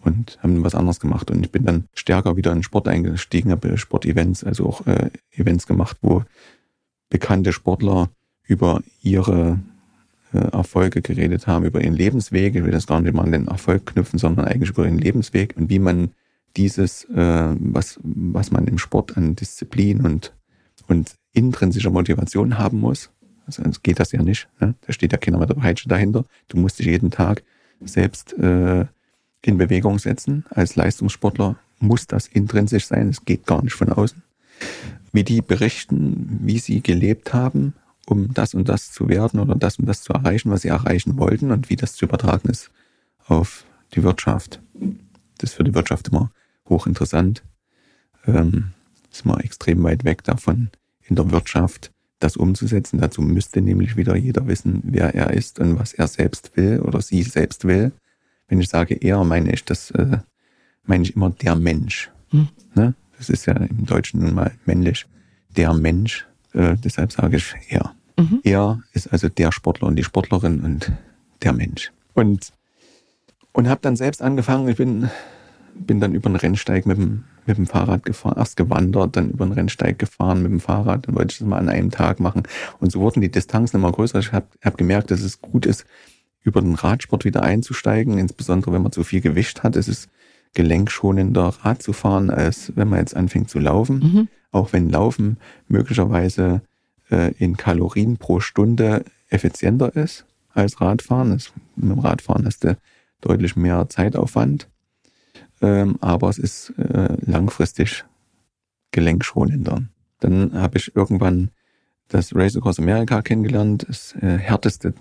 [0.04, 1.32] Und haben was anderes gemacht.
[1.32, 5.66] Und ich bin dann stärker wieder in Sport eingestiegen, habe Sportevents, also auch äh, Events
[5.66, 6.24] gemacht, wo
[7.10, 8.10] bekannte Sportler
[8.44, 9.60] über ihre
[10.34, 12.56] äh, Erfolge geredet haben, über ihren Lebensweg.
[12.56, 15.56] Ich will das gar nicht mal an den Erfolg knüpfen, sondern eigentlich über ihren Lebensweg
[15.56, 16.12] und wie man
[16.58, 20.34] dieses, äh, was, was man im Sport an Disziplin und,
[20.88, 23.10] und intrinsischer Motivation haben muss.
[23.46, 24.48] Also geht das ja nicht.
[24.60, 24.76] Ne?
[24.86, 26.26] Da steht ja keiner mit der Peitsche dahinter.
[26.48, 27.44] Du musst dich jeden Tag
[27.82, 28.86] selbst äh,
[29.46, 30.46] in Bewegung setzen.
[30.50, 33.10] Als Leistungssportler muss das intrinsisch sein.
[33.10, 34.22] Es geht gar nicht von außen.
[35.12, 37.74] Wie die berichten, wie sie gelebt haben,
[38.06, 41.18] um das und das zu werden oder das und das zu erreichen, was sie erreichen
[41.18, 42.72] wollten und wie das zu übertragen ist
[43.28, 44.62] auf die Wirtschaft.
[45.38, 46.32] Das ist für die Wirtschaft immer
[46.68, 47.44] hochinteressant.
[48.26, 48.72] Ähm,
[49.12, 50.70] ist mal extrem weit weg davon,
[51.04, 53.00] in der Wirtschaft das umzusetzen.
[53.00, 57.02] Dazu müsste nämlich wieder jeder wissen, wer er ist und was er selbst will oder
[57.02, 57.92] sie selbst will.
[58.48, 60.18] Wenn ich sage er, meine ich das, äh,
[60.84, 62.12] meine ich immer der Mensch.
[62.30, 62.48] Hm.
[62.76, 62.94] Ne?
[63.18, 65.06] Das ist ja im Deutschen nun mal männlich.
[65.56, 66.28] Der Mensch.
[66.54, 67.96] Äh, deshalb sage ich er.
[68.18, 68.42] Mhm.
[68.44, 70.92] Er ist also der Sportler und die Sportlerin und
[71.42, 71.92] der Mensch.
[72.14, 72.52] Und,
[73.54, 75.10] und habe dann selbst angefangen, ich bin
[75.76, 79.46] bin dann über den Rennsteig mit dem, mit dem Fahrrad gefahren, erst gewandert, dann über
[79.46, 82.44] den Rennsteig gefahren mit dem Fahrrad, dann wollte ich das mal an einem Tag machen.
[82.80, 84.20] Und so wurden die Distanzen immer größer.
[84.20, 85.86] Ich habe hab gemerkt, dass es gut ist,
[86.44, 89.76] über den Radsport wieder einzusteigen, insbesondere wenn man zu viel Gewicht hat.
[89.76, 90.10] Es ist
[90.54, 94.00] gelenkschonender Rad zu fahren, als wenn man jetzt anfängt zu laufen.
[94.00, 94.28] Mhm.
[94.52, 96.62] Auch wenn Laufen möglicherweise
[97.10, 101.32] äh, in Kalorien pro Stunde effizienter ist als Radfahren.
[101.32, 102.78] Das, mit dem Radfahren hast du
[103.22, 104.68] deutlich mehr Zeitaufwand
[105.64, 108.04] ähm, aber es ist äh, langfristig
[108.92, 109.84] gelenkschonender.
[110.20, 111.52] Dann habe ich irgendwann
[112.10, 114.94] das Race Across America kennengelernt, das äh, härteste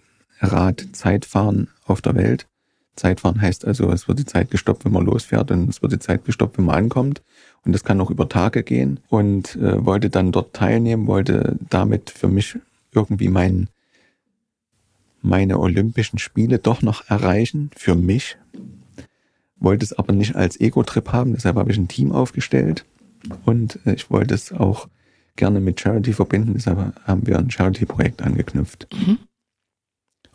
[0.42, 2.46] Rad-Zeitfahren auf der Welt.
[2.96, 5.98] Zeitfahren heißt also, es wird die Zeit gestoppt, wenn man losfährt und es wird die
[5.98, 7.22] Zeit gestoppt, wenn man ankommt.
[7.64, 9.00] Und das kann auch über Tage gehen.
[9.09, 12.59] Und äh, wollte dann dort teilnehmen, wollte damit für mich
[12.92, 13.68] irgendwie mein,
[15.22, 18.37] meine Olympischen Spiele doch noch erreichen, für mich,
[19.57, 22.85] wollte es aber nicht als Ego-Trip haben, deshalb habe ich ein Team aufgestellt
[23.44, 24.88] und äh, ich wollte es auch
[25.37, 28.88] gerne mit Charity verbinden, deshalb haben wir ein Charity-Projekt angeknüpft.
[28.92, 29.18] Mhm.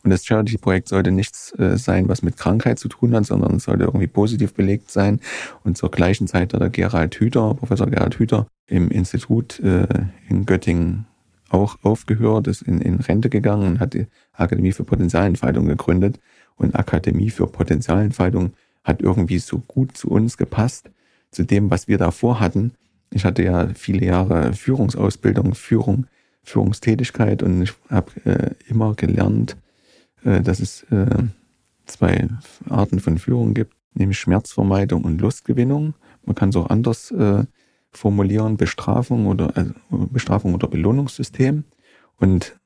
[0.03, 3.63] Und das Charity-Projekt sollte nichts äh, sein, was mit Krankheit zu tun hat, sondern es
[3.63, 5.19] sollte irgendwie positiv belegt sein.
[5.63, 9.87] Und zur gleichen Zeit hat der Gerald Hüther, Professor Gerald Hüther, im Institut äh,
[10.29, 11.05] in Göttingen
[11.49, 16.19] auch aufgehört, ist in, in Rente gegangen und hat die Akademie für Potenzialentfaltung gegründet.
[16.57, 20.89] Und Akademie für Potenzialentfaltung hat irgendwie so gut zu uns gepasst,
[21.31, 22.71] zu dem, was wir davor hatten.
[23.11, 26.07] Ich hatte ja viele Jahre Führungsausbildung, Führung,
[26.43, 29.57] Führungstätigkeit und ich habe äh, immer gelernt,
[30.27, 31.23] dass es äh,
[31.85, 32.27] zwei
[32.69, 35.93] Arten von Führung gibt, nämlich Schmerzvermeidung und Lustgewinnung.
[36.25, 37.45] Man kann es auch anders äh,
[37.91, 41.63] formulieren, Bestrafung oder also Bestrafung oder Belohnungssystem.
[42.17, 42.59] Und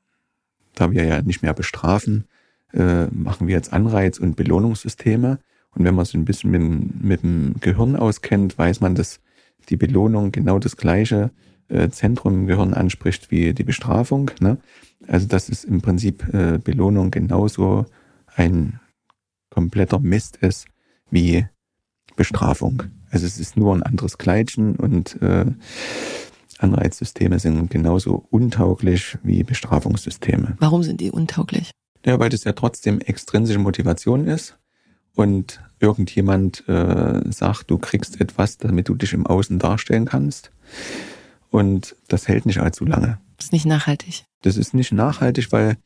[0.74, 2.24] da wir ja nicht mehr bestrafen,
[2.72, 5.38] äh, machen wir jetzt Anreiz- und Belohnungssysteme.
[5.74, 9.20] Und wenn man sich ein bisschen mit, mit dem Gehirn auskennt, weiß man, dass
[9.68, 11.30] die Belohnung genau das gleiche
[11.72, 14.30] äh, Zentrum im Gehirn anspricht wie die Bestrafung.
[14.40, 14.58] Ne?
[15.08, 17.86] Also dass es im Prinzip äh, Belohnung genauso
[18.34, 18.80] ein
[19.50, 20.66] kompletter Mist ist
[21.10, 21.46] wie
[22.16, 22.84] Bestrafung.
[23.10, 25.46] Also es ist nur ein anderes Kleidchen und äh,
[26.58, 30.56] Anreizsysteme sind genauso untauglich wie Bestrafungssysteme.
[30.60, 31.70] Warum sind die untauglich?
[32.04, 34.58] Ja, weil das ja trotzdem extrinsische Motivation ist
[35.14, 40.50] und irgendjemand äh, sagt, du kriegst etwas, damit du dich im Außen darstellen kannst.
[41.52, 43.18] Und das hält nicht allzu lange.
[43.36, 44.24] Das ist nicht nachhaltig.
[44.40, 45.76] Das ist nicht nachhaltig, weil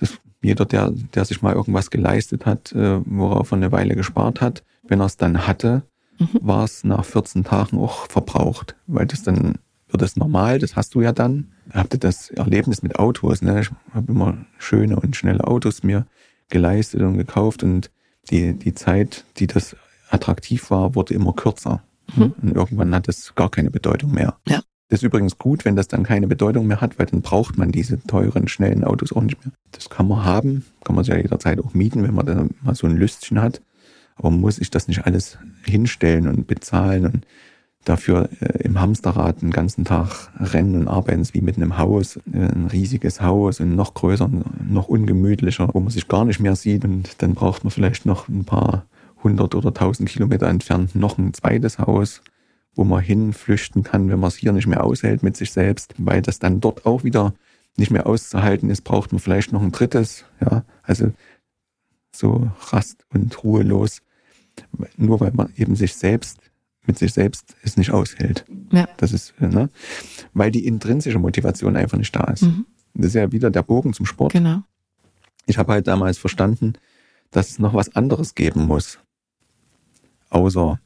[0.00, 4.40] das, jeder, der, der sich mal irgendwas geleistet hat, äh, worauf er eine Weile gespart
[4.40, 5.82] hat, wenn er es dann hatte,
[6.18, 6.28] mhm.
[6.40, 8.74] war es nach 14 Tagen auch verbraucht.
[8.88, 11.52] Weil das dann wird es normal, das hast du ja dann.
[11.72, 13.60] Habt ihr das Erlebnis mit Autos, ne?
[13.60, 16.06] Ich habe immer schöne und schnelle Autos mir
[16.48, 17.90] geleistet und gekauft und
[18.30, 19.76] die, die Zeit, die das
[20.10, 21.84] attraktiv war, wurde immer kürzer.
[22.16, 22.34] Mhm.
[22.42, 24.36] Und irgendwann hat es gar keine Bedeutung mehr.
[24.48, 24.60] Ja.
[24.88, 27.72] Das ist übrigens gut, wenn das dann keine Bedeutung mehr hat, weil dann braucht man
[27.72, 29.52] diese teuren, schnellen Autos auch nicht mehr.
[29.72, 32.74] Das kann man haben, kann man sich ja jederzeit auch mieten, wenn man dann mal
[32.74, 33.62] so ein Lüstchen hat.
[34.16, 37.26] Aber muss sich das nicht alles hinstellen und bezahlen und
[37.84, 42.16] dafür äh, im Hamsterrad den ganzen Tag rennen und arbeiten, ist wie mit einem Haus,
[42.32, 44.30] äh, ein riesiges Haus und noch größer,
[44.68, 48.28] noch ungemütlicher, wo man sich gar nicht mehr sieht und dann braucht man vielleicht noch
[48.28, 48.86] ein paar
[49.22, 52.22] hundert oder tausend Kilometer entfernt noch ein zweites Haus,
[52.74, 56.22] wo man hinflüchten kann, wenn man es hier nicht mehr aushält mit sich selbst, weil
[56.22, 57.34] das dann dort auch wieder
[57.76, 60.24] nicht mehr auszuhalten ist, braucht man vielleicht noch ein drittes.
[60.40, 61.12] Ja, also
[62.12, 64.02] so rast und ruhelos,
[64.96, 66.38] nur weil man eben sich selbst
[66.86, 68.44] mit sich selbst es nicht aushält.
[68.70, 68.88] Ja.
[68.98, 69.70] Das ist, ne?
[70.34, 72.42] weil die intrinsische Motivation einfach nicht da ist.
[72.42, 72.66] Mhm.
[72.94, 74.32] Das ist ja wieder der Bogen zum Sport.
[74.32, 74.62] Genau.
[75.46, 76.74] Ich habe halt damals verstanden,
[77.30, 78.98] dass es noch was anderes geben muss,
[80.30, 80.78] außer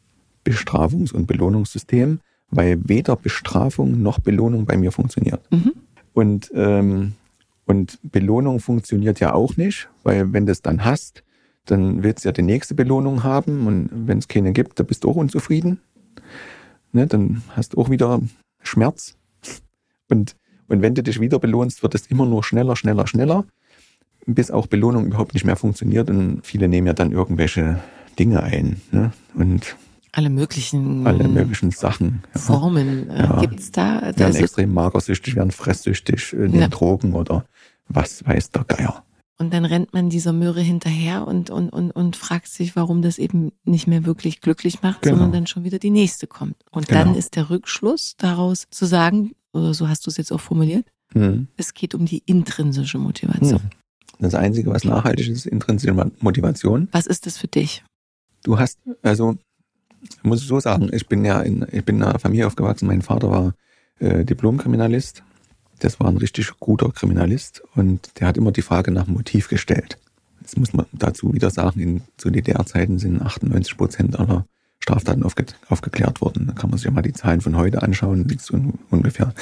[0.49, 5.41] Bestrafungs- und Belohnungssystem, weil weder Bestrafung noch Belohnung bei mir funktioniert.
[5.51, 5.73] Mhm.
[6.15, 7.13] Und, ähm,
[7.67, 11.23] und Belohnung funktioniert ja auch nicht, weil wenn du es dann hast,
[11.67, 15.05] dann willst du ja die nächste Belohnung haben und wenn es keine gibt, dann bist
[15.05, 15.81] du auch unzufrieden.
[16.93, 18.21] Ne, dann hast du auch wieder
[18.63, 19.17] Schmerz.
[20.09, 20.35] Und,
[20.69, 23.45] und wenn du dich wieder belohnst, wird es immer nur schneller, schneller, schneller,
[24.25, 27.79] bis auch Belohnung überhaupt nicht mehr funktioniert und viele nehmen ja dann irgendwelche
[28.19, 28.81] Dinge ein.
[28.91, 29.13] Ne?
[29.35, 29.77] Und
[30.13, 32.23] alle möglichen, alle möglichen Sachen.
[32.35, 32.41] Ja.
[32.41, 33.41] Formen äh, ja.
[33.41, 34.03] gibt's da.
[34.03, 36.69] Werden also, extrem magersüchtig, werden fresssüchtig, äh, nehmen ja.
[36.69, 37.45] Drogen oder
[37.89, 39.05] was weiß der Geier.
[39.41, 43.19] Und dann rennt man dieser Möhre hinterher und, und, und, und fragt sich, warum das
[43.19, 45.17] eben nicht mehr wirklich glücklich macht, genau.
[45.17, 46.57] sondern dann schon wieder die nächste kommt.
[46.73, 47.05] Und genau.
[47.05, 50.87] dann ist der Rückschluss daraus zu sagen, oder so hast du es jetzt auch formuliert,
[51.15, 51.47] mhm.
[51.57, 53.63] es geht um die intrinsische Motivation.
[53.63, 53.71] Mhm.
[54.21, 56.89] Das Einzige, was nachhaltig ist, ist intrinsische Motivation.
[56.91, 57.85] Was ist das für dich?
[58.43, 59.37] Du hast, also,
[60.23, 62.87] muss ich so sagen, ich bin ja in, ich bin in einer Familie aufgewachsen.
[62.87, 63.55] Mein Vater war
[63.99, 65.23] äh, Diplomkriminalist.
[65.81, 69.99] Das war ein richtig guter Kriminalist und der hat immer die Frage nach Motiv gestellt.
[70.41, 74.45] Jetzt muss man dazu wieder sagen, in, zu DDR-Zeiten sind 98 Prozent aller
[74.81, 76.47] Straftaten aufge, aufgeklärt worden.
[76.47, 78.59] Da kann man sich ja mal die Zahlen von heute anschauen, liegt so
[78.91, 79.35] ungefähr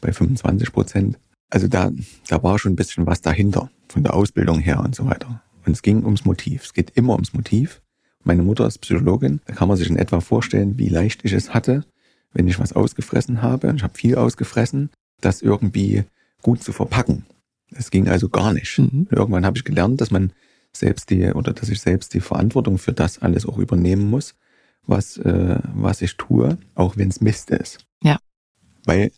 [0.00, 1.18] bei 25 Prozent.
[1.50, 1.90] Also da,
[2.28, 5.42] da war schon ein bisschen was dahinter, von der Ausbildung her und so weiter.
[5.64, 6.64] Und es ging ums Motiv.
[6.64, 7.80] Es geht immer ums Motiv.
[8.28, 9.40] Meine Mutter ist Psychologin.
[9.46, 11.86] Da kann man sich in etwa vorstellen, wie leicht ich es hatte,
[12.34, 13.68] wenn ich was ausgefressen habe.
[13.68, 14.90] Und ich habe viel ausgefressen,
[15.22, 16.04] das irgendwie
[16.42, 17.24] gut zu verpacken.
[17.70, 18.78] Es ging also gar nicht.
[18.78, 19.08] Mhm.
[19.10, 20.34] Irgendwann habe ich gelernt, dass man
[20.74, 24.34] selbst die oder dass ich selbst die Verantwortung für das alles auch übernehmen muss,
[24.86, 27.78] was äh, was ich tue, auch wenn es Mist ist.
[28.02, 28.18] Ja.
[28.84, 29.10] Weil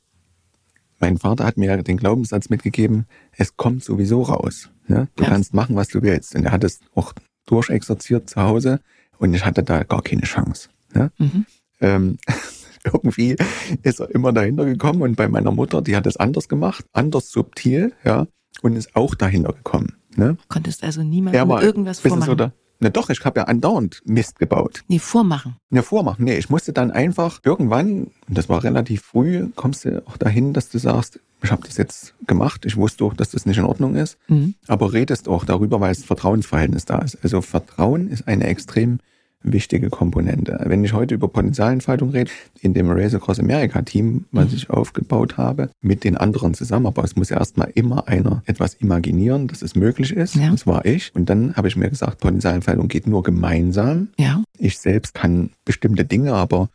[1.00, 4.70] mein Vater hat mir den Glaubenssatz mitgegeben, es kommt sowieso raus.
[4.86, 5.08] Ja?
[5.16, 5.30] Du ja.
[5.30, 6.36] kannst machen, was du willst.
[6.36, 7.12] Und er hat es auch
[7.46, 8.78] durchexerziert zu Hause
[9.20, 10.70] und ich hatte da gar keine Chance.
[10.94, 11.11] Ja?
[11.18, 11.46] Mhm.
[11.80, 12.18] Ähm,
[12.85, 13.37] irgendwie
[13.83, 17.30] ist er immer dahinter gekommen und bei meiner Mutter, die hat es anders gemacht, anders
[17.30, 18.26] subtil, ja,
[18.62, 19.96] und ist auch dahinter gekommen.
[20.16, 20.37] Ne?
[20.48, 22.22] Konntest also niemandem irgendwas vormachen?
[22.22, 24.82] So der, na doch, ich habe ja andauernd Mist gebaut.
[24.88, 25.56] Nee, vormachen.
[25.70, 26.24] Ja, vormachen.
[26.24, 30.52] Nee, ich musste dann einfach irgendwann, und das war relativ früh, kommst du auch dahin,
[30.52, 33.64] dass du sagst, ich habe das jetzt gemacht, ich wusste auch, dass das nicht in
[33.64, 34.54] Ordnung ist, mhm.
[34.66, 37.18] aber redest auch darüber, weil das Vertrauensverhältnis da ist.
[37.22, 38.98] Also Vertrauen ist eine extrem
[39.42, 40.59] wichtige Komponente.
[40.64, 44.57] Wenn ich heute über Potenzialentfaltung rede, in dem Race Across America Team, was mhm.
[44.57, 48.74] ich aufgebaut habe, mit den anderen zusammen, aber es muss ja erstmal immer einer etwas
[48.74, 50.35] imaginieren, dass es möglich ist.
[50.37, 50.50] Ja.
[50.50, 51.14] Das war ich.
[51.14, 54.09] Und dann habe ich mir gesagt, Potenzialentfaltung geht nur gemeinsam.
[54.18, 54.42] Ja.
[54.59, 56.68] Ich selbst kann bestimmte Dinge, aber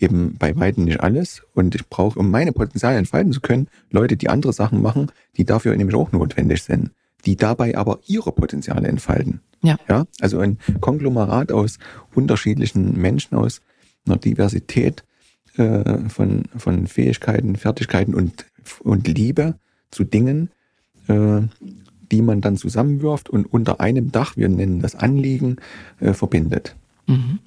[0.00, 1.42] eben bei weitem nicht alles.
[1.54, 5.44] Und ich brauche, um meine Potenziale entfalten zu können, Leute, die andere Sachen machen, die
[5.44, 6.90] dafür nämlich auch notwendig sind,
[7.24, 9.40] die dabei aber ihre Potenziale entfalten.
[9.62, 9.76] Ja.
[9.88, 10.06] ja.
[10.20, 11.78] Also ein Konglomerat aus
[12.14, 13.60] unterschiedlichen Menschen, aus
[14.06, 15.04] einer Diversität
[15.56, 18.46] äh, von, von Fähigkeiten, Fertigkeiten und,
[18.80, 19.54] und Liebe
[19.90, 20.50] zu Dingen,
[21.08, 21.42] äh,
[22.10, 25.56] die man dann zusammenwirft und unter einem Dach, wir nennen das Anliegen,
[26.00, 26.76] äh, verbindet.
[27.06, 27.38] Mhm.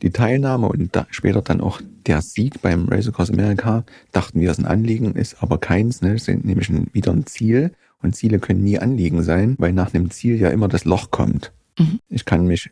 [0.00, 4.50] Die Teilnahme und da, später dann auch der Sieg beim Race Across America, dachten wir,
[4.50, 6.14] ist ein Anliegen, ist aber keins, ne?
[6.14, 9.94] Es ist nämlich ein, wieder ein Ziel und Ziele können nie Anliegen sein, weil nach
[9.94, 11.52] einem Ziel ja immer das Loch kommt.
[11.78, 12.00] Mhm.
[12.08, 12.70] Ich kann mich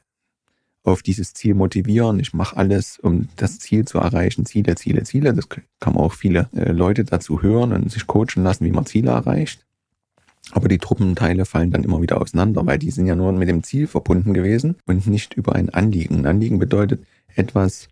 [0.82, 2.20] auf dieses Ziel motivieren.
[2.20, 4.46] Ich mache alles, um das Ziel zu erreichen.
[4.46, 5.34] Ziele, Ziele, Ziele.
[5.34, 8.86] Das kann man auch viele äh, Leute dazu hören und sich coachen lassen, wie man
[8.86, 9.66] Ziele erreicht.
[10.52, 13.62] Aber die Truppenteile fallen dann immer wieder auseinander, weil die sind ja nur mit dem
[13.62, 16.20] Ziel verbunden gewesen und nicht über ein Anliegen.
[16.20, 17.04] Ein Anliegen bedeutet
[17.36, 17.88] etwas,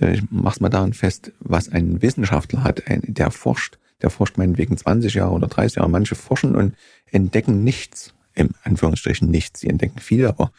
[0.00, 4.38] äh, ich mach's mal daran fest, was ein Wissenschaftler hat, ein, der forscht der forscht
[4.38, 5.90] meinetwegen 20 Jahre oder 30 Jahre.
[5.90, 6.74] Manche forschen und
[7.10, 9.60] entdecken nichts, im Anführungsstrichen nichts.
[9.60, 10.52] Sie entdecken viel, aber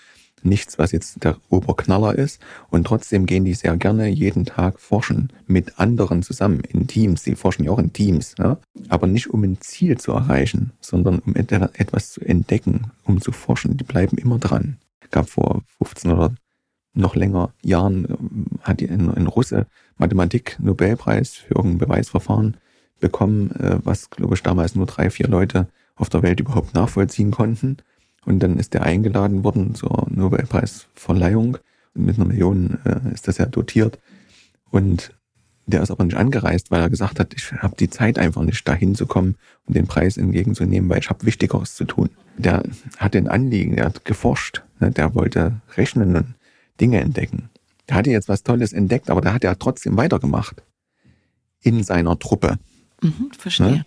[0.46, 2.42] nichts, was jetzt der Oberknaller ist.
[2.70, 7.24] Und trotzdem gehen die sehr gerne jeden Tag forschen mit anderen zusammen in Teams.
[7.24, 8.58] Sie forschen ja auch in Teams, ja?
[8.90, 13.78] aber nicht um ein Ziel zu erreichen, sondern um etwas zu entdecken, um zu forschen.
[13.78, 14.78] Die bleiben immer dran.
[15.12, 16.34] Gab vor 15 oder
[16.94, 19.66] noch länger Jahren ähm, hat ein, ein Russe
[19.98, 22.58] Mathematik Nobelpreis für irgendein Beweisverfahren
[23.04, 27.32] bekommen, äh, was, glaube ich, damals nur drei, vier Leute auf der Welt überhaupt nachvollziehen
[27.32, 27.78] konnten.
[28.26, 31.58] Und dann ist er eingeladen worden zur Nobelpreisverleihung.
[31.94, 34.00] Und mit einer Million äh, ist das ja dotiert.
[34.72, 35.14] Und
[35.66, 38.66] der ist aber nicht angereist, weil er gesagt hat, ich habe die Zeit einfach nicht
[38.66, 39.36] dahin zu kommen
[39.66, 42.10] und den Preis entgegenzunehmen, weil ich habe Wichtigeres zu tun.
[42.38, 42.64] Der
[42.98, 44.92] hat den Anliegen, der hat geforscht, ne?
[44.92, 46.36] der wollte rechnen und
[46.80, 47.50] Dinge entdecken.
[47.90, 50.64] Der hatte jetzt was Tolles entdeckt, aber der hat ja trotzdem weitergemacht
[51.62, 52.58] in seiner Truppe.
[53.04, 53.68] Mhm, verstehe.
[53.68, 53.86] Ne?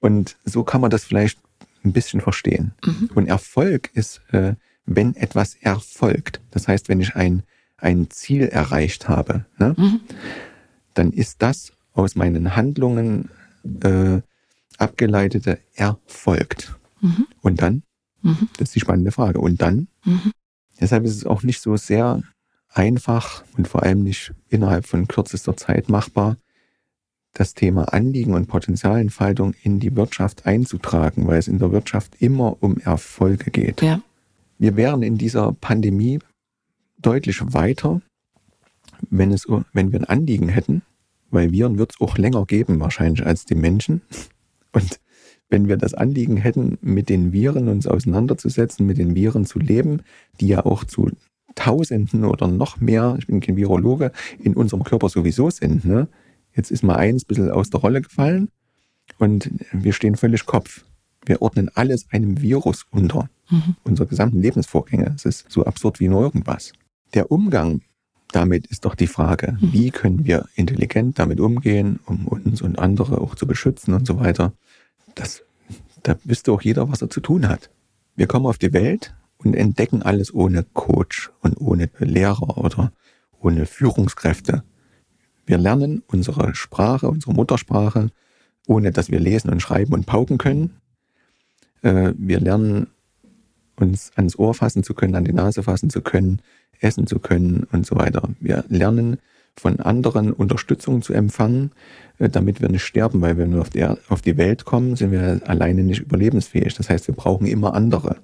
[0.00, 1.38] Und so kann man das vielleicht
[1.84, 2.72] ein bisschen verstehen.
[2.84, 3.10] Mhm.
[3.14, 4.54] Und Erfolg ist, äh,
[4.86, 6.40] wenn etwas erfolgt.
[6.50, 7.42] Das heißt, wenn ich ein,
[7.76, 9.74] ein Ziel erreicht habe, ne?
[9.76, 10.00] Mhm
[10.94, 13.30] dann ist das aus meinen Handlungen
[13.82, 14.20] äh,
[14.78, 16.74] abgeleitete erfolgt.
[17.00, 17.26] Mhm.
[17.40, 17.82] Und dann?
[18.22, 18.48] Mhm.
[18.56, 19.40] Das ist die spannende Frage.
[19.40, 19.88] Und dann?
[20.04, 20.32] Mhm.
[20.80, 22.22] Deshalb ist es auch nicht so sehr
[22.68, 26.36] einfach und vor allem nicht innerhalb von kürzester Zeit machbar,
[27.32, 32.62] das Thema Anliegen und Potenzialentfaltung in die Wirtschaft einzutragen, weil es in der Wirtschaft immer
[32.62, 33.82] um Erfolge geht.
[33.82, 34.02] Ja.
[34.58, 36.18] Wir wären in dieser Pandemie
[37.00, 38.00] deutlich weiter,
[39.10, 40.82] wenn, es, wenn wir ein Anliegen hätten,
[41.30, 44.02] weil Viren wird es auch länger geben wahrscheinlich als die Menschen.
[44.72, 45.00] Und
[45.48, 50.02] wenn wir das Anliegen hätten, mit den Viren uns auseinanderzusetzen, mit den Viren zu leben,
[50.40, 51.10] die ja auch zu
[51.54, 55.84] Tausenden oder noch mehr, ich bin kein Virologe, in unserem Körper sowieso sind.
[55.84, 56.08] Ne?
[56.54, 58.48] Jetzt ist mal eins ein bisschen aus der Rolle gefallen
[59.18, 60.84] und wir stehen völlig Kopf.
[61.24, 63.28] Wir ordnen alles einem Virus unter.
[63.50, 63.76] Mhm.
[63.84, 65.12] Unsere gesamten Lebensvorgänge.
[65.14, 66.72] Es ist so absurd wie nur irgendwas.
[67.14, 67.82] Der Umgang
[68.32, 69.72] damit ist doch die Frage, mhm.
[69.72, 74.18] wie können wir intelligent damit umgehen, um uns und andere auch zu beschützen und so
[74.18, 74.52] weiter.
[75.14, 75.42] Das,
[76.02, 77.70] da wüsste auch jeder, was er zu tun hat.
[78.16, 82.92] Wir kommen auf die Welt und entdecken alles ohne Coach und ohne Lehrer oder
[83.40, 84.62] ohne Führungskräfte.
[85.46, 88.10] Wir lernen unsere Sprache, unsere Muttersprache,
[88.66, 90.70] ohne dass wir lesen und schreiben und pauken können.
[91.82, 92.88] Äh, wir lernen
[93.76, 96.40] uns ans Ohr fassen zu können, an die Nase fassen zu können,
[96.80, 98.28] essen zu können und so weiter.
[98.40, 99.18] Wir lernen
[99.56, 101.72] von anderen Unterstützung zu empfangen,
[102.18, 105.10] äh, damit wir nicht sterben, weil wenn wir auf die, auf die Welt kommen, sind
[105.10, 106.74] wir alleine nicht überlebensfähig.
[106.74, 108.18] Das heißt, wir brauchen immer andere.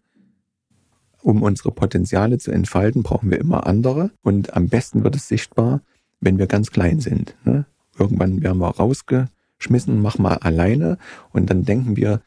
[1.21, 4.13] Um unsere Potenziale zu entfalten, brauchen wir immer andere.
[4.23, 5.83] Und am besten wird es sichtbar,
[6.21, 7.35] wenn wir ganz klein sind.
[7.45, 7.67] Ne?
[7.99, 10.99] Irgendwann werden wir rausgeschmissen, mach mal alleine
[11.33, 12.23] und dann denken wir,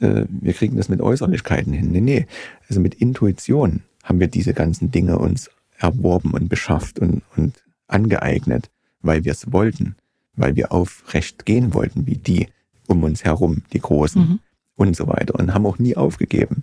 [0.00, 1.90] äh, wir kriegen das mit Äußerlichkeiten hin.
[1.92, 2.26] Nee, nee.
[2.68, 8.70] Also mit Intuition haben wir diese ganzen Dinge uns erworben und beschafft und, und angeeignet,
[9.00, 9.96] weil wir es wollten,
[10.34, 12.48] weil wir aufrecht gehen wollten, wie die
[12.86, 14.38] um uns herum, die Großen mhm.
[14.76, 16.62] und so weiter und haben auch nie aufgegeben,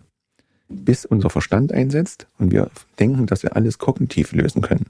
[0.70, 2.70] bis unser Verstand einsetzt und wir
[3.00, 4.86] denken, dass wir alles kognitiv lösen können.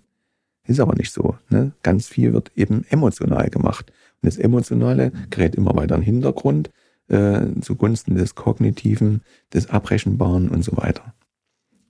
[0.66, 1.38] Ist aber nicht so.
[1.50, 1.74] Ne?
[1.84, 3.92] Ganz viel wird eben emotional gemacht.
[4.22, 6.72] Und das Emotionale gerät immer weiter in den Hintergrund
[7.10, 9.22] äh, zugunsten des Kognitiven,
[9.54, 11.14] des Abrechenbaren und so weiter.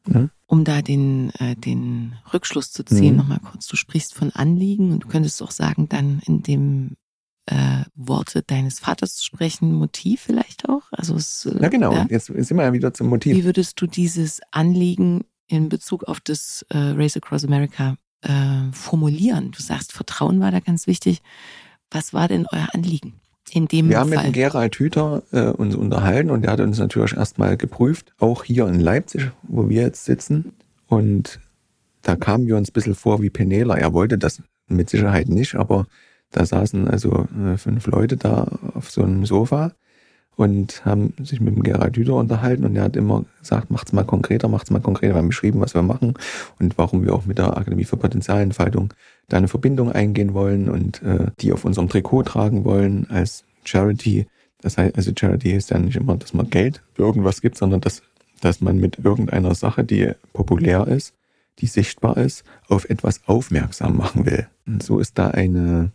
[0.08, 0.32] Ne?
[0.48, 3.18] Um da den, äh, den Rückschluss zu ziehen, mhm.
[3.18, 6.98] nochmal kurz, du sprichst von Anliegen und du könntest auch sagen, dann in dem
[7.46, 10.84] äh, Worte deines Vaters zu sprechen, Motiv vielleicht auch?
[10.92, 12.08] Also es, äh, ja genau, ja?
[12.10, 13.36] jetzt sind wir ja wieder zum Motiv.
[13.36, 19.52] Wie würdest du dieses Anliegen in Bezug auf das äh, Race Across America äh, formulieren?
[19.52, 21.22] Du sagst, Vertrauen war da ganz wichtig.
[21.92, 23.14] Was war denn euer Anliegen?
[23.52, 24.02] in dem Wir Fall.
[24.02, 28.14] haben mit dem Gerald Hüther äh, uns unterhalten und der hat uns natürlich erstmal geprüft,
[28.20, 30.54] auch hier in Leipzig, wo wir jetzt sitzen.
[30.88, 31.40] Und
[32.02, 33.76] da kamen wir uns ein bisschen vor wie Penela.
[33.76, 35.86] Er wollte das mit Sicherheit nicht, aber
[36.32, 39.74] da saßen also äh, fünf Leute da auf so einem Sofa
[40.36, 44.04] und haben sich mit dem Gerald Hüther unterhalten und er hat immer gesagt, macht's mal
[44.04, 45.14] konkreter, macht's mal konkreter.
[45.14, 46.16] Wir haben beschrieben, was wir machen
[46.60, 48.94] und warum wir auch mit der Akademie für Potenzialentfaltung
[49.30, 54.28] da eine Verbindung eingehen wollen und äh, die auf unserem Trikot tragen wollen als Charity.
[54.62, 57.82] Das heißt, also Charity ist ja nicht immer, dass man Geld für irgendwas gibt, sondern
[57.82, 58.02] dass,
[58.42, 61.14] dass man mit irgendeiner Sache, die populär ist,
[61.60, 64.48] die sichtbar ist, auf etwas aufmerksam machen will.
[64.66, 65.92] Und so ist da eine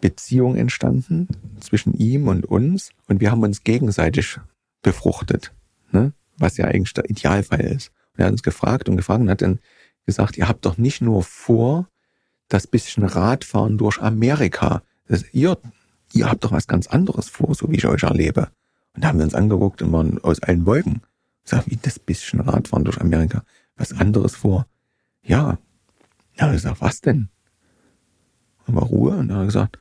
[0.00, 1.28] Beziehung entstanden
[1.60, 4.38] zwischen ihm und uns und wir haben uns gegenseitig
[4.82, 5.52] befruchtet,
[5.90, 6.12] ne?
[6.36, 7.90] was ja eigentlich der Idealfall ist.
[8.12, 9.58] Und er hat uns gefragt und gefragt und hat dann
[10.06, 11.88] gesagt, ihr habt doch nicht nur vor,
[12.48, 14.82] das bisschen Radfahren durch Amerika.
[15.06, 15.58] Das, ihr,
[16.12, 18.48] ihr habt doch was ganz anderes vor, so wie ich euch erlebe.
[18.94, 21.02] Und da haben wir uns angeguckt und waren aus allen Wolken.
[21.44, 23.42] Sag, wie das bisschen Radfahren durch Amerika?
[23.76, 24.66] Was anderes vor?
[25.22, 25.58] Ja.
[26.38, 27.28] Ja, ich sag, was denn?
[28.66, 29.78] Und war Ruhe und dann hat er gesagt,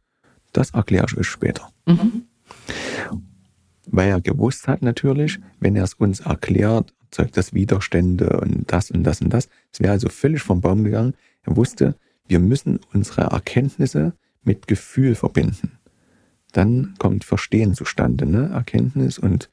[0.58, 1.70] das erkläre ich euch später.
[1.86, 2.24] Mhm.
[3.86, 8.92] Weil er gewusst hat natürlich, wenn er es uns erklärt, erzeugt das Widerstände und das
[8.92, 9.48] und das und das.
[9.72, 11.14] Es wäre also völlig vom Baum gegangen.
[11.44, 11.96] Er wusste,
[12.28, 15.78] wir müssen unsere Erkenntnisse mit Gefühl verbinden.
[16.52, 18.26] Dann kommt Verstehen zustande.
[18.26, 18.50] Ne?
[18.50, 19.50] Erkenntnis und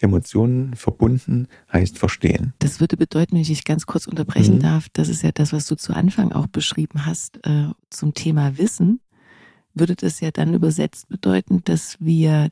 [0.00, 2.52] Emotionen verbunden heißt verstehen.
[2.58, 4.60] Das würde bedeuten, wenn ich dich ganz kurz unterbrechen mhm.
[4.60, 8.58] darf, das ist ja das, was du zu Anfang auch beschrieben hast äh, zum Thema
[8.58, 9.00] Wissen
[9.78, 12.50] würde das ja dann übersetzt bedeuten, dass wir,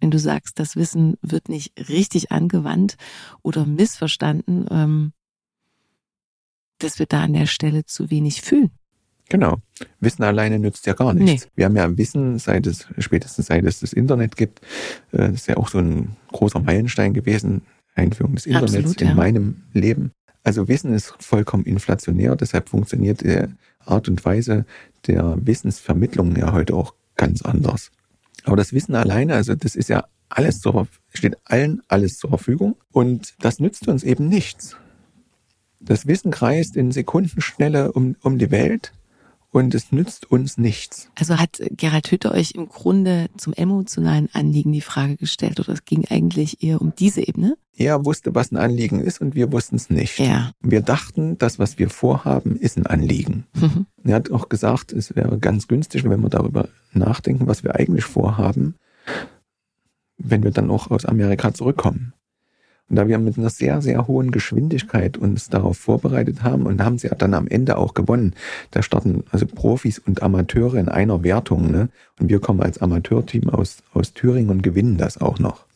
[0.00, 2.96] wenn du sagst, das Wissen wird nicht richtig angewandt
[3.42, 5.12] oder missverstanden, ähm,
[6.78, 8.70] dass wir da an der Stelle zu wenig fühlen.
[9.28, 9.56] Genau.
[9.98, 11.44] Wissen alleine nützt ja gar nichts.
[11.46, 11.50] Nee.
[11.56, 14.60] Wir haben ja Wissen, seit es, spätestens seit es das Internet gibt,
[15.12, 17.62] äh, das ist ja auch so ein großer Meilenstein gewesen,
[17.94, 19.14] Einführung des Internets Absolut, in ja.
[19.14, 20.12] meinem Leben.
[20.44, 23.46] Also Wissen ist vollkommen inflationär, deshalb funktioniert die
[23.86, 24.64] Art und Weise
[25.06, 27.90] der Wissensvermittlung ja heute auch ganz anders.
[28.44, 32.76] Aber das Wissen alleine, also das ist ja alles zur, steht allen alles zur Verfügung
[32.92, 34.76] und das nützt uns eben nichts.
[35.80, 38.92] Das Wissen kreist in Sekundenschnelle um, um die Welt
[39.56, 41.08] und es nützt uns nichts.
[41.14, 45.86] Also hat Gerald Hütter euch im Grunde zum emotionalen Anliegen die Frage gestellt oder es
[45.86, 47.56] ging eigentlich eher um diese Ebene?
[47.74, 50.18] Er wusste, was ein Anliegen ist und wir wussten es nicht.
[50.18, 50.52] Ja.
[50.60, 53.46] Wir dachten, das, was wir vorhaben, ist ein Anliegen.
[53.54, 53.86] Mhm.
[54.04, 58.04] Er hat auch gesagt, es wäre ganz günstig, wenn wir darüber nachdenken, was wir eigentlich
[58.04, 58.74] vorhaben,
[60.18, 62.12] wenn wir dann auch aus Amerika zurückkommen.
[62.88, 66.98] Und da wir mit einer sehr, sehr hohen Geschwindigkeit uns darauf vorbereitet haben und haben
[66.98, 68.34] sie ja dann am Ende auch gewonnen.
[68.70, 71.70] Da starten also Profis und Amateure in einer Wertung.
[71.70, 71.88] Ne?
[72.20, 75.66] Und wir kommen als Amateurteam aus, aus Thüringen und gewinnen das auch noch.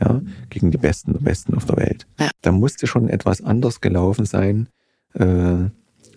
[0.00, 2.06] Ja, gegen die Besten der Besten auf der Welt.
[2.18, 2.30] Ja.
[2.40, 4.68] Da musste schon etwas anders gelaufen sein
[5.12, 5.68] äh,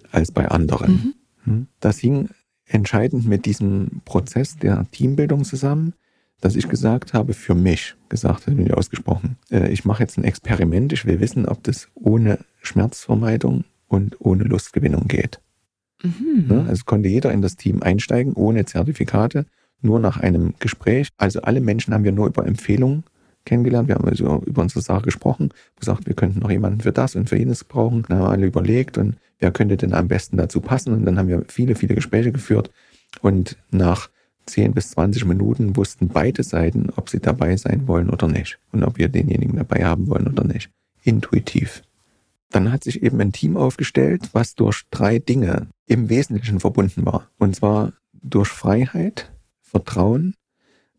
[0.10, 1.16] als bei anderen.
[1.44, 1.52] Mhm.
[1.52, 1.68] Hm?
[1.82, 2.30] Das hing
[2.66, 5.96] entscheidend mit diesem Prozess der Teambildung zusammen
[6.44, 10.26] dass ich gesagt habe, für mich, gesagt habe ich ausgesprochen, äh, ich mache jetzt ein
[10.26, 15.40] Experiment, ich will wissen, ob das ohne Schmerzvermeidung und ohne Lustgewinnung geht.
[16.04, 16.46] Mhm.
[16.50, 16.66] Ne?
[16.68, 19.46] Also konnte jeder in das Team einsteigen, ohne Zertifikate,
[19.82, 21.08] nur nach einem Gespräch.
[21.16, 23.06] Also alle Menschen haben wir nur über Empfehlungen
[23.46, 23.88] kennengelernt.
[23.88, 27.30] Wir haben also über unsere Sache gesprochen, gesagt, wir könnten noch jemanden für das und
[27.30, 28.04] für jenes brauchen.
[28.10, 30.92] Dann haben wir alle überlegt und wer könnte denn am besten dazu passen.
[30.92, 32.70] Und dann haben wir viele, viele Gespräche geführt.
[33.22, 34.10] Und nach
[34.46, 38.84] 10 bis 20 Minuten wussten beide Seiten, ob sie dabei sein wollen oder nicht und
[38.84, 40.70] ob wir denjenigen dabei haben wollen oder nicht.
[41.04, 41.84] Intuitiv.
[42.50, 47.28] Dann hat sich eben ein Team aufgestellt, was durch drei Dinge im Wesentlichen verbunden war.
[47.40, 49.32] Und zwar durch Freiheit,
[49.62, 50.36] Vertrauen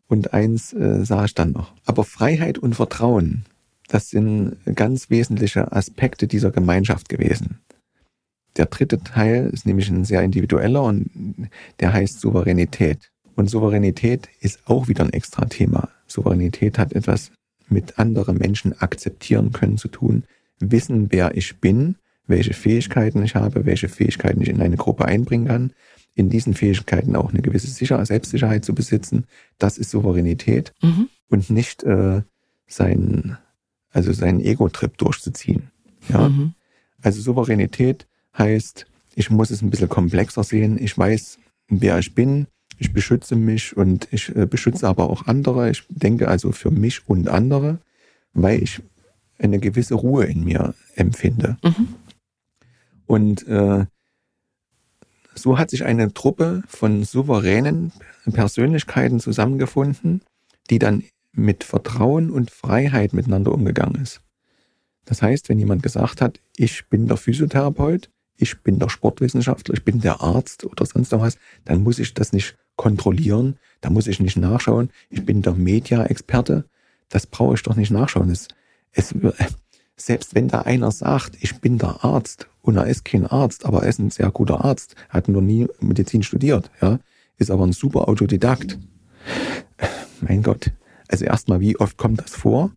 [0.08, 1.72] und eins äh, sah ich dann noch.
[1.86, 3.44] Aber Freiheit und Vertrauen,
[3.88, 7.60] das sind ganz wesentliche Aspekte dieser Gemeinschaft gewesen.
[8.56, 11.10] Der dritte Teil ist nämlich ein sehr individueller und
[11.80, 13.10] der heißt Souveränität.
[13.36, 15.88] Und Souveränität ist auch wieder ein extra Thema.
[16.06, 17.32] Souveränität hat etwas
[17.68, 20.24] mit anderen Menschen akzeptieren können zu tun,
[20.60, 25.46] wissen, wer ich bin, welche Fähigkeiten ich habe, welche Fähigkeiten ich in eine Gruppe einbringen
[25.46, 25.72] kann,
[26.14, 29.24] in diesen Fähigkeiten auch eine gewisse Sicherheit, Selbstsicherheit zu besitzen,
[29.58, 31.08] das ist Souveränität mhm.
[31.28, 32.22] und nicht äh,
[32.66, 33.36] sein,
[33.90, 35.70] also seinen Ego-Trip durchzuziehen.
[36.08, 36.28] Ja?
[36.28, 36.54] Mhm.
[37.02, 38.06] Also Souveränität
[38.38, 42.46] heißt, ich muss es ein bisschen komplexer sehen, ich weiß, wer ich bin,
[42.78, 45.70] ich beschütze mich und ich äh, beschütze aber auch andere.
[45.70, 47.78] Ich denke also für mich und andere,
[48.32, 48.82] weil ich
[49.38, 51.56] eine gewisse Ruhe in mir empfinde.
[51.62, 51.88] Mhm.
[53.06, 53.86] Und äh,
[55.34, 57.92] so hat sich eine Truppe von souveränen
[58.32, 60.22] Persönlichkeiten zusammengefunden,
[60.70, 64.20] die dann mit Vertrauen und Freiheit miteinander umgegangen ist.
[65.04, 69.84] Das heißt, wenn jemand gesagt hat, ich bin der Physiotherapeut, ich bin der Sportwissenschaftler, ich
[69.84, 74.06] bin der Arzt oder sonst noch was, dann muss ich das nicht kontrollieren, da muss
[74.06, 76.64] ich nicht nachschauen, ich bin der Media-Experte,
[77.08, 78.30] das brauche ich doch nicht nachschauen.
[78.30, 78.48] Es,
[78.92, 79.14] es,
[79.96, 83.82] selbst wenn da einer sagt, ich bin der Arzt und er ist kein Arzt, aber
[83.82, 86.98] er ist ein sehr guter Arzt, hat nur nie Medizin studiert, ja,
[87.36, 88.78] ist aber ein super Autodidakt.
[90.20, 90.72] Mein Gott,
[91.08, 92.72] also erstmal, wie oft kommt das vor?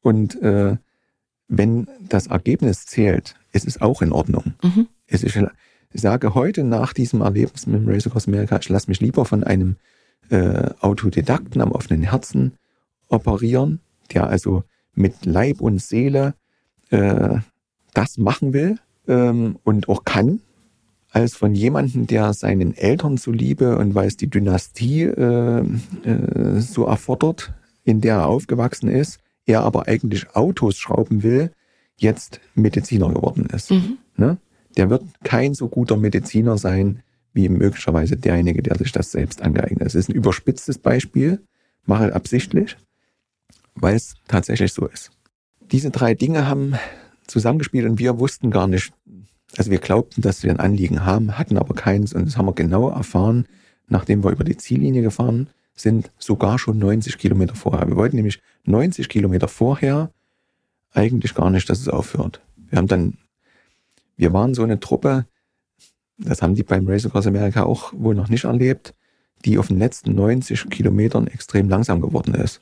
[0.00, 0.76] Und äh,
[1.48, 4.54] wenn das Ergebnis zählt, ist es auch in Ordnung.
[4.62, 4.88] Mhm.
[5.06, 5.38] Es ist,
[5.92, 9.24] ich sage heute nach diesem Erlebnis mit dem Race Across America, ich lasse mich lieber
[9.24, 9.76] von einem
[10.30, 12.52] äh, Autodidakten am offenen Herzen
[13.08, 13.80] operieren,
[14.12, 14.62] der also
[14.94, 16.34] mit Leib und Seele
[16.90, 17.38] äh,
[17.94, 18.78] das machen will
[19.08, 20.40] ähm, und auch kann,
[21.10, 25.64] als von jemandem, der seinen Eltern zuliebe und weil es die Dynastie äh,
[26.04, 27.52] äh, so erfordert,
[27.84, 31.50] in der er aufgewachsen ist, er aber eigentlich Autos schrauben will,
[31.96, 33.72] jetzt Mediziner geworden ist.
[33.72, 33.98] Mhm.
[34.16, 34.38] Ne?
[34.76, 37.02] Der wird kein so guter Mediziner sein,
[37.32, 39.86] wie möglicherweise derjenige, der sich das selbst angeeignet.
[39.86, 41.40] Es ist ein überspitztes Beispiel,
[41.86, 42.76] mache absichtlich,
[43.74, 45.10] weil es tatsächlich so ist.
[45.70, 46.74] Diese drei Dinge haben
[47.26, 48.92] zusammengespielt und wir wussten gar nicht,
[49.56, 52.54] also wir glaubten, dass wir ein Anliegen haben, hatten aber keins und das haben wir
[52.54, 53.46] genau erfahren,
[53.88, 57.88] nachdem wir über die Ziellinie gefahren sind, sogar schon 90 Kilometer vorher.
[57.88, 60.10] Wir wollten nämlich 90 Kilometer vorher
[60.92, 62.40] eigentlich gar nicht, dass es aufhört.
[62.68, 63.18] Wir haben dann,
[64.20, 65.26] wir waren so eine Truppe,
[66.18, 68.94] das haben die beim Race Across America auch wohl noch nicht erlebt,
[69.46, 72.60] die auf den letzten 90 Kilometern extrem langsam geworden ist.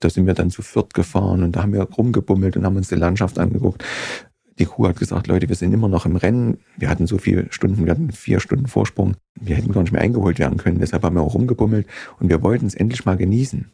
[0.00, 2.88] Da sind wir dann zu viert gefahren und da haben wir rumgebummelt und haben uns
[2.88, 3.82] die Landschaft angeguckt.
[4.58, 6.58] Die Crew hat gesagt, Leute, wir sind immer noch im Rennen.
[6.76, 9.16] Wir hatten so viele Stunden, wir hatten vier Stunden Vorsprung.
[9.40, 10.78] Wir hätten gar nicht mehr eingeholt werden können.
[10.78, 11.86] Deshalb haben wir auch rumgebummelt
[12.20, 13.70] und wir wollten es endlich mal genießen.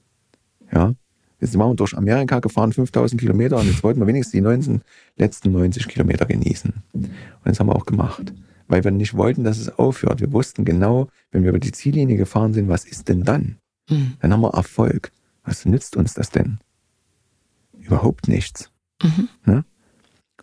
[0.73, 0.95] Ja.
[1.41, 4.83] Jetzt sind wir durch Amerika gefahren, 5000 Kilometer und jetzt wollten wir wenigstens die 19,
[5.17, 6.73] letzten 90 Kilometer genießen.
[6.93, 7.11] Und
[7.45, 8.33] das haben wir auch gemacht.
[8.67, 10.21] Weil wir nicht wollten, dass es aufhört.
[10.21, 13.57] Wir wussten genau, wenn wir über die Ziellinie gefahren sind, was ist denn dann?
[13.89, 14.15] Mhm.
[14.21, 15.13] Dann haben wir Erfolg.
[15.45, 16.59] Was nützt uns das denn?
[17.79, 18.71] Überhaupt nichts.
[19.03, 19.29] Mhm.
[19.47, 19.65] Ne?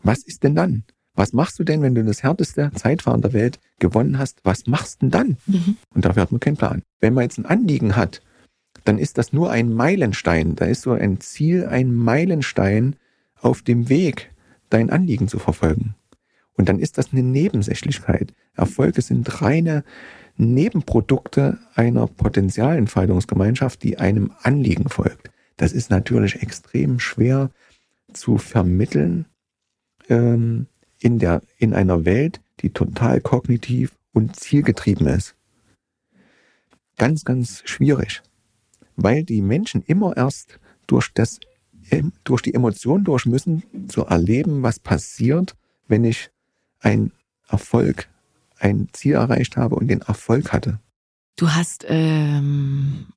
[0.01, 0.83] Was ist denn dann?
[1.13, 4.39] Was machst du denn, wenn du das härteste Zeitfahren der Welt gewonnen hast?
[4.43, 5.37] Was machst du denn dann?
[5.45, 5.77] Mhm.
[5.93, 6.81] Und dafür hat man keinen Plan.
[6.99, 8.21] Wenn man jetzt ein Anliegen hat,
[8.86, 10.55] dann ist das nur ein Meilenstein.
[10.55, 12.95] Da ist so ein Ziel, ein Meilenstein
[13.41, 14.31] auf dem Weg,
[14.69, 15.95] dein Anliegen zu verfolgen.
[16.53, 18.33] Und dann ist das eine Nebensächlichkeit.
[18.55, 19.83] Erfolge sind reine
[20.38, 25.31] Nebenprodukte einer Potenzialentfaltungsgemeinschaft, die einem Anliegen folgt.
[25.57, 27.49] Das ist natürlich extrem schwer
[28.13, 29.25] zu vermitteln
[30.09, 30.67] ähm,
[30.99, 35.36] in, der, in einer Welt, die total kognitiv und zielgetrieben ist.
[36.97, 38.21] Ganz, ganz schwierig,
[38.95, 41.39] weil die Menschen immer erst durch, das,
[42.23, 45.55] durch die Emotionen durch müssen, zu erleben, was passiert,
[45.87, 46.29] wenn ich
[46.79, 47.11] ein
[47.47, 48.07] Erfolg
[48.59, 50.79] ein Ziel erreicht habe und den Erfolg hatte.
[51.35, 53.07] Du hast ähm,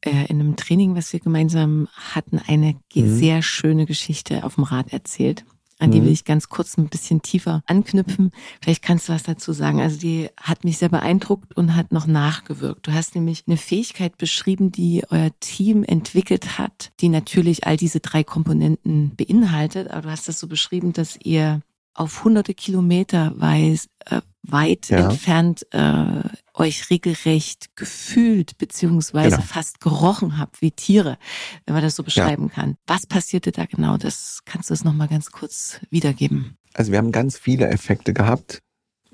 [0.00, 3.16] äh, in einem Training, was wir gemeinsam hatten, eine mhm.
[3.16, 5.44] sehr schöne Geschichte auf dem Rad erzählt.
[5.78, 6.06] An die mhm.
[6.06, 8.30] will ich ganz kurz ein bisschen tiefer anknüpfen.
[8.62, 9.80] Vielleicht kannst du was dazu sagen.
[9.80, 12.86] Also die hat mich sehr beeindruckt und hat noch nachgewirkt.
[12.86, 18.00] Du hast nämlich eine Fähigkeit beschrieben, die euer Team entwickelt hat, die natürlich all diese
[18.00, 19.90] drei Komponenten beinhaltet.
[19.90, 21.60] Aber du hast das so beschrieben, dass ihr
[21.94, 25.10] auf hunderte Kilometer weiß, äh, weit ja.
[25.10, 26.22] entfernt äh,
[26.52, 29.42] euch regelrecht gefühlt beziehungsweise genau.
[29.42, 31.18] fast gerochen habt wie Tiere,
[31.64, 32.54] wenn man das so beschreiben ja.
[32.54, 32.76] kann.
[32.86, 33.96] Was passierte da genau?
[33.96, 36.56] Das kannst du es nochmal ganz kurz wiedergeben.
[36.74, 38.60] Also wir haben ganz viele Effekte gehabt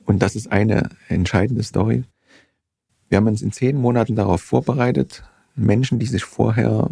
[0.05, 2.05] und das ist eine entscheidende Story.
[3.09, 5.23] Wir haben uns in zehn Monaten darauf vorbereitet,
[5.55, 6.91] Menschen, die sich vorher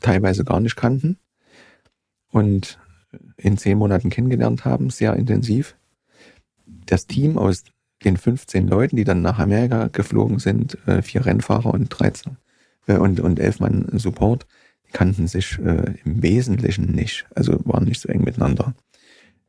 [0.00, 1.18] teilweise gar nicht kannten
[2.30, 2.78] und
[3.42, 5.76] in zehn Monaten kennengelernt haben, sehr intensiv.
[6.86, 7.64] Das Team aus
[8.04, 12.36] den 15 Leuten, die dann nach Amerika geflogen sind, äh, vier Rennfahrer und 13
[12.86, 14.46] äh, und, und elf Mann Support,
[14.92, 18.74] kannten sich äh, im Wesentlichen nicht, also waren nicht so eng miteinander.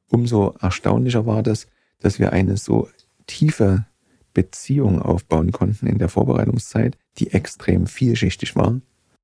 [0.08, 1.68] Umso erstaunlicher war das,
[2.00, 2.90] dass wir eine so
[3.28, 3.86] tiefe
[4.34, 8.80] Beziehung aufbauen konnten in der Vorbereitungszeit, die extrem vielschichtig war,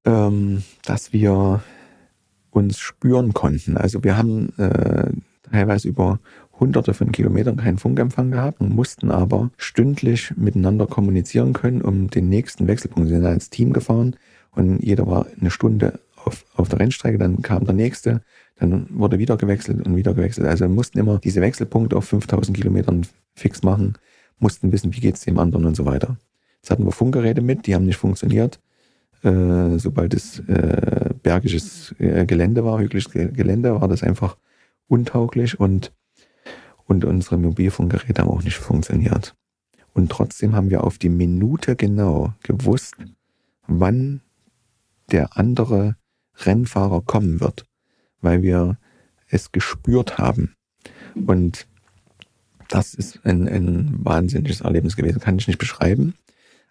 [0.05, 1.63] ähm, dass wir
[2.57, 3.77] uns spüren konnten.
[3.77, 5.11] Also wir haben äh,
[5.51, 6.19] teilweise über
[6.59, 12.29] hunderte von Kilometern keinen Funkempfang gehabt und mussten aber stündlich miteinander kommunizieren können, um den
[12.29, 13.09] nächsten Wechselpunkt.
[13.09, 14.15] Wir sind als Team gefahren
[14.51, 18.21] und jeder war eine Stunde auf, auf der Rennstrecke, dann kam der nächste,
[18.57, 20.47] dann wurde wieder gewechselt und wieder gewechselt.
[20.47, 23.05] Also wir mussten immer diese Wechselpunkte auf 5000 Kilometern
[23.35, 23.93] fix machen,
[24.39, 26.17] mussten wissen, wie geht's dem anderen und so weiter.
[26.57, 28.59] Jetzt hatten wir Funkgeräte mit, die haben nicht funktioniert.
[29.23, 34.37] Äh, sobald es äh, bergisches äh, Gelände war, hügeliges Gelände, war das einfach
[34.87, 35.91] untauglich und,
[36.85, 39.35] und unsere Mobilfunkgeräte haben auch nicht funktioniert.
[39.93, 42.95] Und trotzdem haben wir auf die Minute genau gewusst,
[43.67, 44.21] wann
[45.11, 45.95] der andere
[46.35, 47.65] Rennfahrer kommen wird,
[48.21, 48.77] weil wir
[49.27, 50.53] es gespürt haben.
[51.15, 51.67] Und
[52.67, 56.15] das ist ein, ein wahnsinniges Erlebnis gewesen, kann ich nicht beschreiben.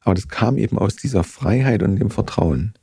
[0.07, 2.74] Aber das kam eben aus dieser Freiheit und dem Vertrauen.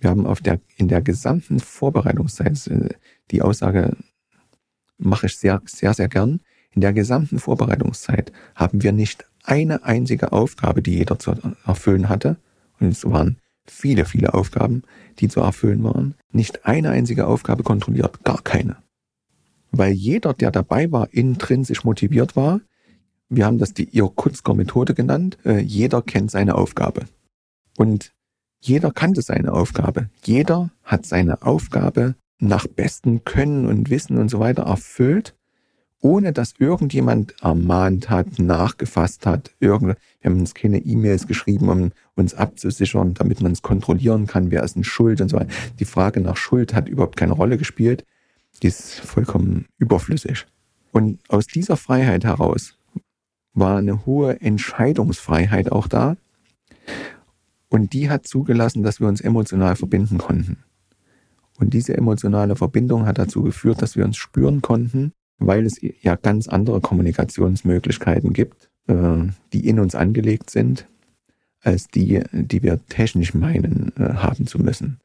[0.00, 2.88] Wir haben auf der, in der gesamten Vorbereitungszeit, äh,
[3.30, 3.96] die Aussage
[4.98, 6.40] mache ich sehr, sehr, sehr gern,
[6.72, 12.36] in der gesamten Vorbereitungszeit haben wir nicht eine einzige Aufgabe, die jeder zu erfüllen hatte,
[12.80, 14.82] und es waren viele, viele Aufgaben,
[15.20, 18.76] die zu erfüllen waren, nicht eine einzige Aufgabe kontrolliert, gar keine.
[19.70, 22.60] Weil jeder, der dabei war, intrinsisch motiviert war,
[23.30, 25.38] wir haben das die Irkutsker Methode genannt.
[25.44, 27.02] Äh, jeder kennt seine Aufgabe.
[27.78, 28.12] Und
[28.60, 30.10] jeder kannte seine Aufgabe.
[30.24, 35.34] Jeder hat seine Aufgabe nach bestem Können und Wissen und so weiter erfüllt,
[36.00, 39.52] ohne dass irgendjemand ermahnt hat, nachgefasst hat.
[39.60, 44.50] Irgend, wir haben uns keine E-Mails geschrieben, um uns abzusichern, damit man es kontrollieren kann,
[44.50, 45.52] wer ist denn schuld und so weiter.
[45.78, 48.04] Die Frage nach Schuld hat überhaupt keine Rolle gespielt.
[48.62, 50.46] Die ist vollkommen überflüssig.
[50.92, 52.74] Und aus dieser Freiheit heraus
[53.60, 56.16] war eine hohe Entscheidungsfreiheit auch da.
[57.68, 60.64] Und die hat zugelassen, dass wir uns emotional verbinden konnten.
[61.60, 66.16] Und diese emotionale Verbindung hat dazu geführt, dass wir uns spüren konnten, weil es ja
[66.16, 70.88] ganz andere Kommunikationsmöglichkeiten gibt, äh, die in uns angelegt sind,
[71.62, 74.98] als die, die wir technisch meinen äh, haben zu müssen.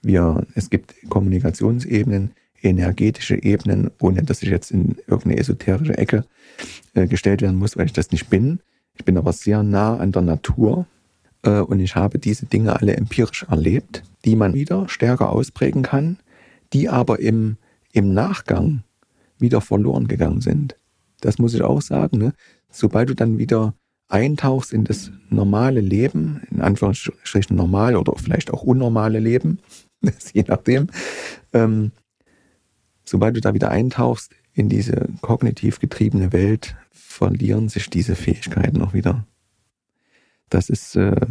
[0.00, 2.30] Wir, es gibt Kommunikationsebenen,
[2.68, 6.24] energetische Ebenen, ohne dass ich jetzt in irgendeine esoterische Ecke
[6.94, 8.60] äh, gestellt werden muss, weil ich das nicht bin.
[8.94, 10.86] Ich bin aber sehr nah an der Natur
[11.42, 16.18] äh, und ich habe diese Dinge alle empirisch erlebt, die man wieder stärker ausprägen kann,
[16.72, 17.56] die aber im,
[17.92, 18.82] im Nachgang
[19.38, 20.76] wieder verloren gegangen sind.
[21.20, 22.18] Das muss ich auch sagen.
[22.18, 22.32] Ne?
[22.70, 23.74] Sobald du dann wieder
[24.08, 29.58] eintauchst in das normale Leben, in Anführungsstrichen normal oder vielleicht auch unnormale Leben,
[30.32, 30.88] je nachdem,
[31.52, 31.92] ähm,
[33.06, 38.92] sobald du da wieder eintauchst in diese kognitiv getriebene Welt, verlieren sich diese Fähigkeiten auch
[38.92, 39.24] wieder.
[40.50, 41.26] Das ist, äh,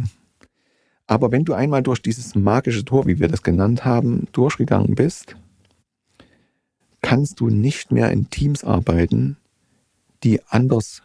[1.06, 5.36] aber wenn du einmal durch dieses magische Tor, wie wir das genannt haben, durchgegangen bist,
[7.02, 9.36] kannst du nicht mehr in Teams arbeiten,
[10.24, 11.02] die anders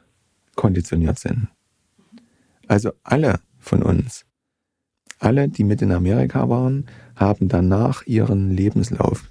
[0.56, 1.48] konditioniert sind.
[2.68, 4.26] Also alle von uns,
[5.20, 9.30] alle, die mit in Amerika waren, haben danach ihren Lebenslauf,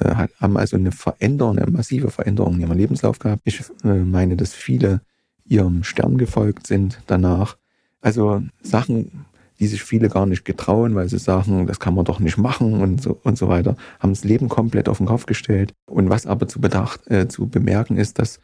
[0.00, 3.42] äh, haben also eine Veränderung, eine massive Veränderung in ihrem Lebenslauf gehabt.
[3.44, 5.00] Ich äh, meine, dass viele
[5.44, 7.56] ihrem Stern gefolgt sind danach.
[8.00, 9.26] Also Sachen,
[9.58, 12.80] die sich viele gar nicht getrauen, weil sie sagen, das kann man doch nicht machen
[12.80, 15.72] und so, und so weiter, haben das Leben komplett auf den Kopf gestellt.
[15.86, 18.40] Und was aber zu, bedacht, äh, zu bemerken ist, dass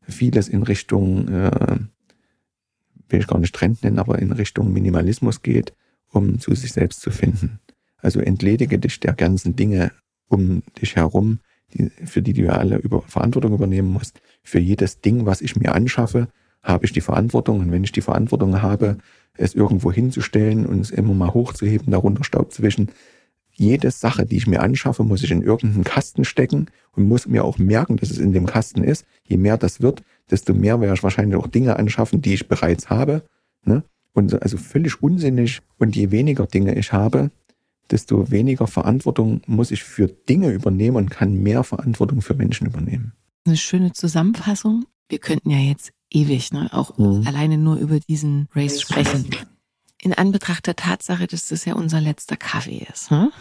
[0.00, 1.76] vieles in Richtung, äh,
[3.08, 5.72] will ich gar nicht Trend nennen, aber in Richtung Minimalismus geht,
[6.10, 7.60] um zu sich selbst zu finden.
[7.98, 9.92] Also entledige dich der ganzen Dinge
[10.28, 11.40] um dich herum,
[11.74, 14.20] die, für die du alle über Verantwortung übernehmen musst.
[14.42, 16.28] Für jedes Ding, was ich mir anschaffe,
[16.62, 17.60] habe ich die Verantwortung.
[17.60, 18.98] Und wenn ich die Verantwortung habe,
[19.36, 22.90] es irgendwo hinzustellen und es immer mal hochzuheben, darunter Staub zu wischen,
[23.52, 27.44] jede Sache, die ich mir anschaffe, muss ich in irgendeinen Kasten stecken und muss mir
[27.44, 29.06] auch merken, dass es in dem Kasten ist.
[29.24, 32.90] Je mehr das wird, desto mehr werde ich wahrscheinlich auch Dinge anschaffen, die ich bereits
[32.90, 33.22] habe.
[33.64, 33.82] Ne?
[34.12, 35.60] Und also völlig unsinnig.
[35.78, 37.30] Und je weniger Dinge ich habe,
[37.90, 43.12] desto weniger Verantwortung muss ich für Dinge übernehmen und kann mehr Verantwortung für Menschen übernehmen.
[43.44, 44.86] Eine schöne Zusammenfassung.
[45.08, 47.26] Wir könnten ja jetzt ewig, ne, auch mhm.
[47.26, 49.26] alleine nur über diesen Race sprechen
[50.02, 53.10] in Anbetracht der Tatsache, dass das ja unser letzter Kaffee ist.
[53.10, 53.32] Hm?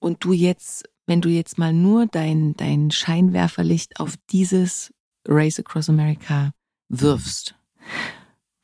[0.00, 4.92] Und du jetzt, wenn du jetzt mal nur dein, dein Scheinwerferlicht auf dieses
[5.26, 6.52] Race Across America
[6.88, 7.54] wirfst,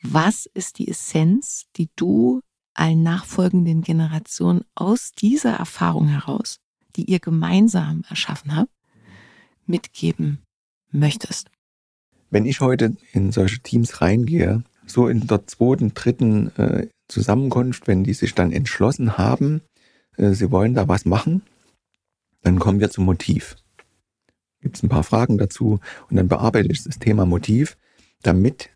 [0.03, 2.41] was ist die Essenz, die du
[2.75, 6.59] allen nachfolgenden Generationen aus dieser Erfahrung heraus,
[6.97, 8.70] die ihr gemeinsam erschaffen habt,
[9.66, 10.43] mitgeben
[10.91, 11.51] möchtest?
[12.31, 18.05] Wenn ich heute in solche Teams reingehe, so in der zweiten, dritten äh, Zusammenkunft, wenn
[18.05, 19.62] die sich dann entschlossen haben,
[20.16, 21.43] äh, sie wollen da was machen,
[22.43, 23.57] dann kommen wir zum Motiv.
[24.61, 27.77] Gibt es ein paar Fragen dazu und dann bearbeite ich das Thema Motiv,
[28.22, 28.70] damit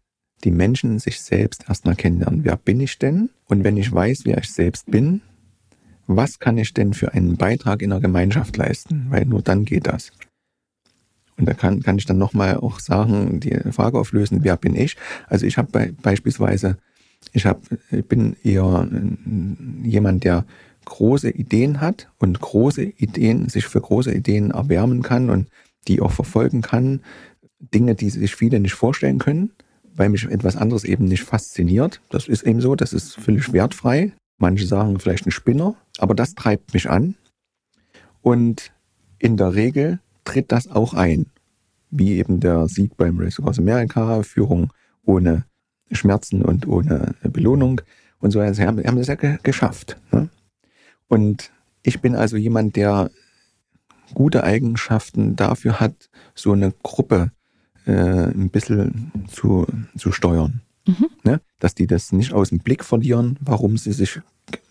[0.45, 2.45] die Menschen sich selbst erstmal kennenlernen.
[2.45, 3.31] Wer bin ich denn?
[3.47, 5.21] Und wenn ich weiß, wer ich selbst bin,
[6.07, 9.07] was kann ich denn für einen Beitrag in der Gemeinschaft leisten?
[9.11, 10.11] Weil nur dann geht das.
[11.37, 14.97] Und da kann, kann ich dann nochmal auch sagen, die Frage auflösen, wer bin ich?
[15.29, 16.79] Also ich habe be beispielsweise
[17.33, 18.89] ich, hab, ich bin eher
[19.83, 20.45] jemand, der
[20.85, 25.49] große Ideen hat und große Ideen, sich für große Ideen erwärmen kann und
[25.87, 27.03] die auch verfolgen kann.
[27.61, 29.51] Dinge, die sich viele nicht vorstellen können,
[29.99, 32.01] weil mich etwas anderes eben nicht fasziniert.
[32.09, 34.13] Das ist eben so, das ist völlig wertfrei.
[34.39, 37.17] Manche sagen vielleicht ein Spinner, aber das treibt mich an.
[38.23, 38.73] Und
[39.19, 41.27] in der Regel tritt das auch ein.
[41.91, 44.73] Wie eben der Sieg beim Race Across America, Führung
[45.05, 45.45] ohne
[45.91, 47.81] Schmerzen und ohne Belohnung
[48.21, 48.39] und so.
[48.39, 49.97] Also haben, haben das ja geschafft.
[50.13, 50.29] Ne?
[51.09, 51.51] Und
[51.83, 53.11] ich bin also jemand, der
[54.15, 57.33] gute Eigenschaften dafür hat, so eine Gruppe
[57.89, 59.67] äh, ein bisschen zu,
[59.97, 60.61] zu steuern.
[60.87, 61.07] Mhm.
[61.25, 61.41] Ne?
[61.59, 64.21] Dass die das nicht aus dem Blick verlieren, warum sie sich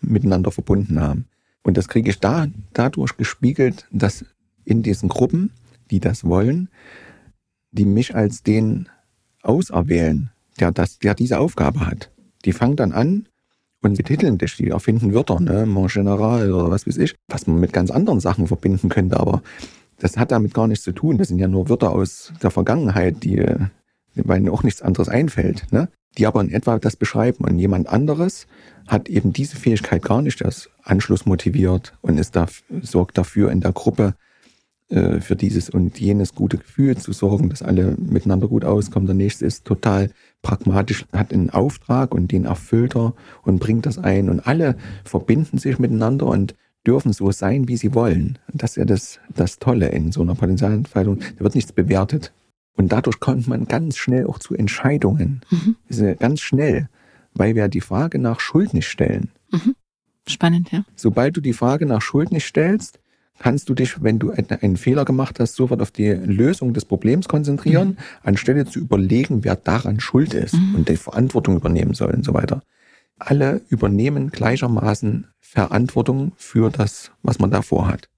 [0.00, 1.26] miteinander verbunden haben.
[1.62, 4.24] Und das kriege ich da dadurch gespiegelt, dass
[4.64, 5.50] in diesen Gruppen,
[5.90, 6.68] die das wollen,
[7.72, 8.88] die mich als den
[9.42, 12.10] auserwählen, der, das, der diese Aufgabe hat.
[12.44, 13.28] Die fangen dann an
[13.82, 17.60] und betiteln dich, die erfinden Wörter, ne, Mon General oder was weiß ich, was man
[17.60, 19.42] mit ganz anderen Sachen verbinden könnte, aber
[19.98, 21.18] das hat damit gar nichts zu tun.
[21.18, 23.44] Das sind ja nur Wörter aus der Vergangenheit, die,
[24.14, 25.88] weil auch nichts anderes einfällt, ne?
[26.16, 27.44] die aber in etwa das beschreiben.
[27.44, 28.46] Und jemand anderes
[28.86, 32.46] hat eben diese Fähigkeit gar nicht, das Anschluss motiviert und ist da,
[32.82, 34.14] sorgt dafür in der Gruppe,
[34.90, 39.06] äh, für dieses und jenes gute Gefühl zu sorgen, dass alle miteinander gut auskommen.
[39.06, 43.98] Der nächste ist total pragmatisch, hat einen Auftrag und den erfüllt er und bringt das
[43.98, 44.30] ein.
[44.30, 46.54] Und alle verbinden sich miteinander und
[46.86, 48.38] dürfen so sein, wie sie wollen.
[48.52, 51.20] Das ist ja das, das Tolle in so einer Potenzialentfaltung.
[51.36, 52.32] Da wird nichts bewertet.
[52.76, 55.42] Und dadurch kommt man ganz schnell auch zu Entscheidungen.
[55.50, 55.76] Mhm.
[56.18, 56.88] Ganz schnell.
[57.34, 59.30] weil wir die Frage nach Schuld nicht stellen.
[59.50, 59.74] Mhm.
[60.26, 60.84] Spannend, ja.
[60.94, 63.00] Sobald du die Frage nach Schuld nicht stellst,
[63.38, 67.28] kannst du dich, wenn du einen Fehler gemacht hast, sofort auf die Lösung des Problems
[67.28, 67.96] konzentrieren, mhm.
[68.22, 70.74] anstelle zu überlegen, wer daran schuld ist mhm.
[70.74, 72.62] und die Verantwortung übernehmen soll und so weiter.
[73.18, 78.08] Alle übernehmen gleichermaßen Verantwortung für das, was man davor hat.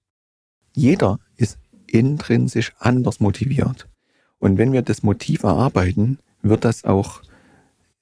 [0.73, 3.87] Jeder ist intrinsisch anders motiviert.
[4.39, 7.21] Und wenn wir das Motiv erarbeiten, wird das auch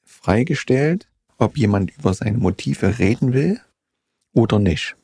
[0.03, 3.59] freigestellt, ob jemand über seine Motive reden will
[4.33, 4.95] oder nicht.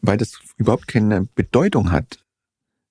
[0.00, 2.24] Weil das überhaupt keine Bedeutung hat,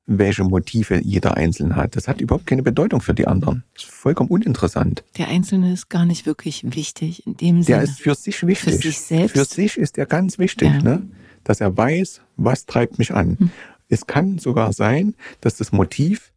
[0.07, 1.95] welche Motive jeder Einzelne hat.
[1.95, 3.63] Das hat überhaupt keine Bedeutung für die anderen.
[3.73, 5.03] Das ist vollkommen uninteressant.
[5.17, 7.79] Der Einzelne ist gar nicht wirklich wichtig in dem Sinne.
[7.79, 8.75] Der ist für sich wichtig.
[8.75, 9.33] Für sich selbst.
[9.33, 10.81] Für sich ist er ganz wichtig, ja.
[10.81, 11.03] ne?
[11.43, 13.37] dass er weiß, was treibt mich an.
[13.37, 13.51] Hm.
[13.89, 16.31] Es kann sogar sein, dass das Motiv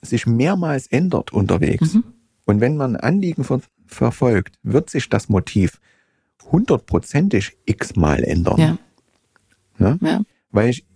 [0.00, 1.94] sich mehrmals ändert unterwegs.
[1.94, 2.04] Mhm.
[2.44, 5.78] Und wenn man Anliegen ver verfolgt, wird sich das Motiv
[6.50, 8.58] hundertprozentig x-mal ändern.
[8.58, 8.78] Ja.
[9.78, 9.98] Ne?
[10.00, 10.22] Ja.
[10.50, 10.86] Weil ich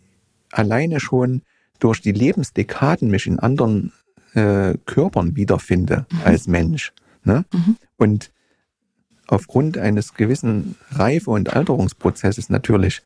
[0.50, 1.42] alleine schon
[1.79, 3.93] durch die Lebensdekaden mich in anderen
[4.35, 6.20] äh, Körpern wiederfinde mhm.
[6.24, 6.93] als Mensch.
[7.24, 7.45] Ne?
[7.53, 7.77] Mhm.
[7.97, 8.31] Und
[9.27, 13.03] aufgrund eines gewissen Reife- und Alterungsprozesses natürlich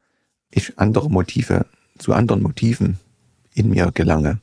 [0.50, 1.66] ich andere Motive
[1.98, 2.98] zu anderen Motiven
[3.54, 4.40] in mir gelange.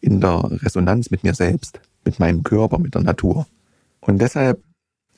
[0.00, 3.46] In der Resonanz mit mir selbst, mit meinem Körper, mit der Natur.
[4.00, 4.62] Und deshalb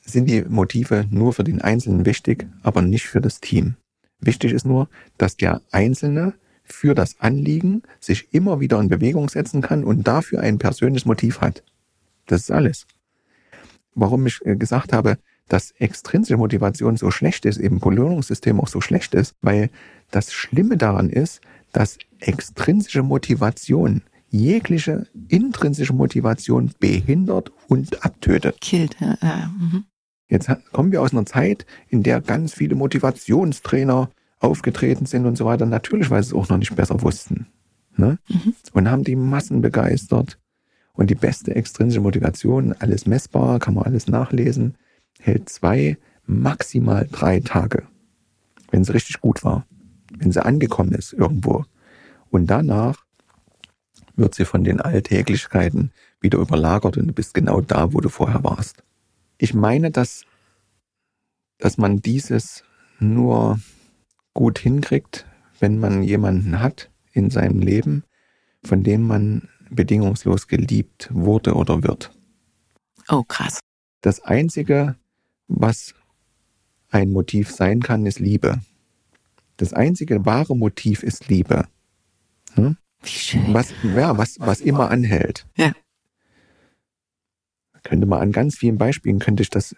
[0.04, 3.74] sind die Motive nur für den Einzelnen wichtig, aber nicht für das Team.
[4.20, 4.88] Wichtig ist nur,
[5.18, 6.34] dass der Einzelne
[6.72, 11.40] für das Anliegen sich immer wieder in Bewegung setzen kann und dafür ein persönliches Motiv
[11.40, 11.62] hat.
[12.26, 12.86] Das ist alles.
[13.94, 15.18] Warum ich äh, gesagt habe,
[15.48, 19.70] dass extrinsische Motivation so schlecht ist, eben Belohnungssystem auch so schlecht ist, weil
[20.10, 21.40] das Schlimme daran ist,
[21.72, 28.60] dass extrinsische Motivation jegliche intrinsische Motivation behindert und abtötet.
[28.60, 29.18] Killt, ja.
[29.20, 29.52] ja.
[29.58, 29.84] Mhm.
[30.28, 34.10] Jetzt kommen wir aus einer Zeit, in der ganz viele Motivationstrainer
[34.40, 35.66] aufgetreten sind und so weiter.
[35.66, 37.46] Natürlich, weil sie es auch noch nicht besser wussten.
[37.96, 38.18] Ne?
[38.28, 38.54] Mhm.
[38.72, 40.38] Und haben die Massen begeistert.
[40.92, 44.76] Und die beste extrinsische Motivation, alles messbar, kann man alles nachlesen,
[45.18, 47.84] hält zwei, maximal drei Tage.
[48.70, 49.66] Wenn sie richtig gut war.
[50.18, 51.64] Wenn sie angekommen ist irgendwo.
[52.30, 53.04] Und danach
[54.16, 58.44] wird sie von den Alltäglichkeiten wieder überlagert und du bist genau da, wo du vorher
[58.44, 58.82] warst.
[59.38, 60.24] Ich meine, dass,
[61.58, 62.62] dass man dieses
[62.98, 63.58] nur
[64.34, 65.26] gut hinkriegt,
[65.58, 68.04] wenn man jemanden hat in seinem Leben,
[68.64, 72.10] von dem man bedingungslos geliebt wurde oder wird.
[73.08, 73.60] Oh, krass.
[74.02, 74.96] Das Einzige,
[75.48, 75.94] was
[76.90, 78.60] ein Motiv sein kann, ist Liebe.
[79.56, 81.66] Das einzige wahre Motiv ist Liebe.
[82.54, 82.76] Hm?
[83.02, 83.54] Wie schön.
[83.54, 85.46] Was, ja, was, was immer anhält.
[85.56, 85.72] Ja.
[87.82, 89.74] Könnte man an ganz vielen Beispielen, könnte ich das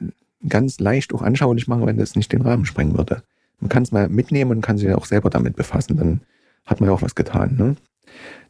[0.49, 3.23] ganz leicht auch anschaulich machen, wenn das nicht den Rahmen sprengen würde.
[3.63, 6.21] Man kann es mal mitnehmen und kann sich auch selber damit befassen, dann
[6.67, 7.57] hat man ja auch was getan.
[7.57, 7.77] Ne?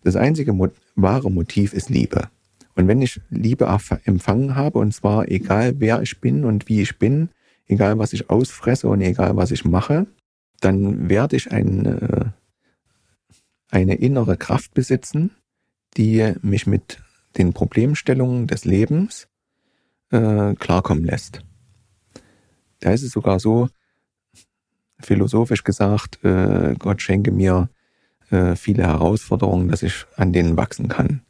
[0.03, 2.31] Das einzige Mo wahre Motiv ist Liebe.
[2.75, 3.69] Und wenn ich Liebe
[4.05, 7.29] empfangen habe, und zwar egal wer ich bin und wie ich bin,
[7.67, 10.07] egal was ich ausfresse und egal was ich mache,
[10.61, 12.33] dann werde ich eine,
[13.71, 15.33] eine innere Kraft besitzen,
[15.99, 17.03] die mich mit
[17.37, 19.29] den Problemstellungen des Lebens
[20.11, 21.45] äh, klarkommen lässt.
[22.81, 23.69] Da ist es sogar so,
[25.03, 27.69] philosophisch gesagt, äh, Gott schenke mir
[28.31, 31.23] äh, viele Herausforderungen, dass ich an denen wachsen kann.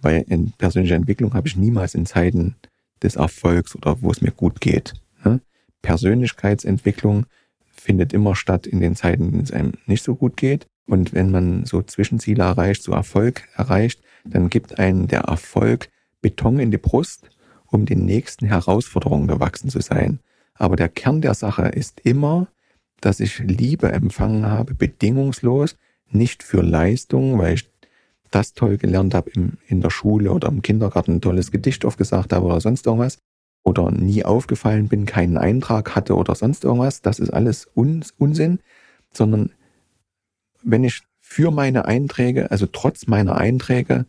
[0.00, 2.56] Weil in persönlicher Entwicklung habe ich niemals in Zeiten
[3.02, 4.94] des Erfolgs oder wo es mir gut geht.
[5.24, 5.40] Ne?
[5.82, 7.26] Persönlichkeitsentwicklung
[7.70, 10.66] findet immer statt in den Zeiten, in denen es einem nicht so gut geht.
[10.86, 15.88] Und wenn man so Zwischenziele erreicht, so Erfolg erreicht, dann gibt einen der Erfolg
[16.20, 17.30] Beton in die Brust,
[17.66, 20.18] um den nächsten Herausforderungen gewachsen zu sein.
[20.54, 22.48] Aber der Kern der Sache ist immer,
[23.00, 25.76] dass ich Liebe empfangen habe, bedingungslos,
[26.10, 27.70] nicht für Leistung, weil ich
[28.30, 32.32] das toll gelernt habe im, in der Schule oder im Kindergarten ein tolles Gedicht aufgesagt
[32.32, 33.18] habe oder sonst irgendwas,
[33.62, 38.60] oder nie aufgefallen bin, keinen Eintrag hatte oder sonst irgendwas, das ist alles Uns Unsinn,
[39.12, 39.50] sondern
[40.62, 44.06] wenn ich für meine Einträge, also trotz meiner Einträge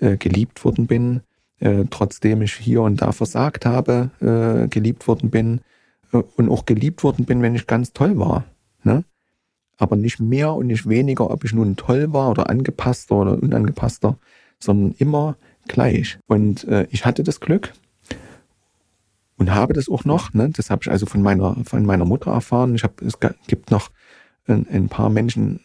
[0.00, 1.22] äh, geliebt worden bin,
[1.58, 5.60] äh, trotzdem ich hier und da versagt habe, äh, geliebt worden bin
[6.12, 8.44] und auch geliebt worden bin, wenn ich ganz toll war.
[8.82, 9.04] Ne?
[9.76, 14.18] Aber nicht mehr und nicht weniger, ob ich nun toll war oder angepasster oder unangepasster,
[14.58, 15.36] sondern immer
[15.68, 16.18] gleich.
[16.26, 17.72] Und äh, ich hatte das Glück,
[19.40, 20.34] und habe das auch noch.
[20.34, 20.50] Ne?
[20.50, 22.74] Das habe ich also von meiner, von meiner Mutter erfahren.
[22.74, 23.14] Ich hab, es
[23.46, 23.90] gibt noch
[24.46, 25.60] ein, ein paar Menschen,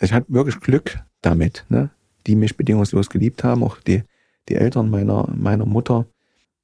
[0.00, 1.90] ich hatte wirklich Glück damit, ne?
[2.26, 4.02] die mich bedingungslos geliebt haben, auch die,
[4.48, 6.06] die Eltern meiner, meiner Mutter.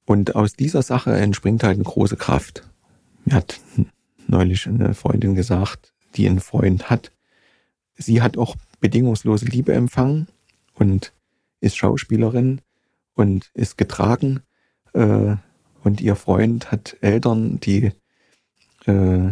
[0.05, 2.69] Und aus dieser Sache entspringt halt eine große Kraft.
[3.25, 3.61] Mir hat
[4.27, 7.13] neulich eine Freundin gesagt, die einen Freund hat,
[7.97, 10.29] sie hat auch bedingungslose Liebe empfangen
[10.75, 11.13] und
[11.61, 12.61] ist Schauspielerin
[13.15, 14.41] und ist getragen.
[14.95, 15.37] Äh,
[15.83, 17.93] und ihr Freund hat Eltern, die,
[18.87, 19.31] äh,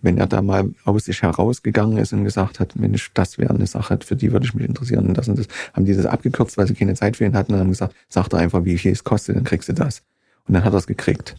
[0.00, 3.66] wenn er da mal aus sich herausgegangen ist und gesagt hat, Mensch, das wäre eine
[3.66, 6.56] Sache, für die würde ich mich interessieren und das und das, haben die das abgekürzt,
[6.56, 8.92] weil sie keine Zeit für ihn hatten und haben gesagt, sag doch einfach, wie viel
[8.92, 10.02] es kostet, dann kriegst du das.
[10.46, 11.36] Und dann hat er es gekriegt.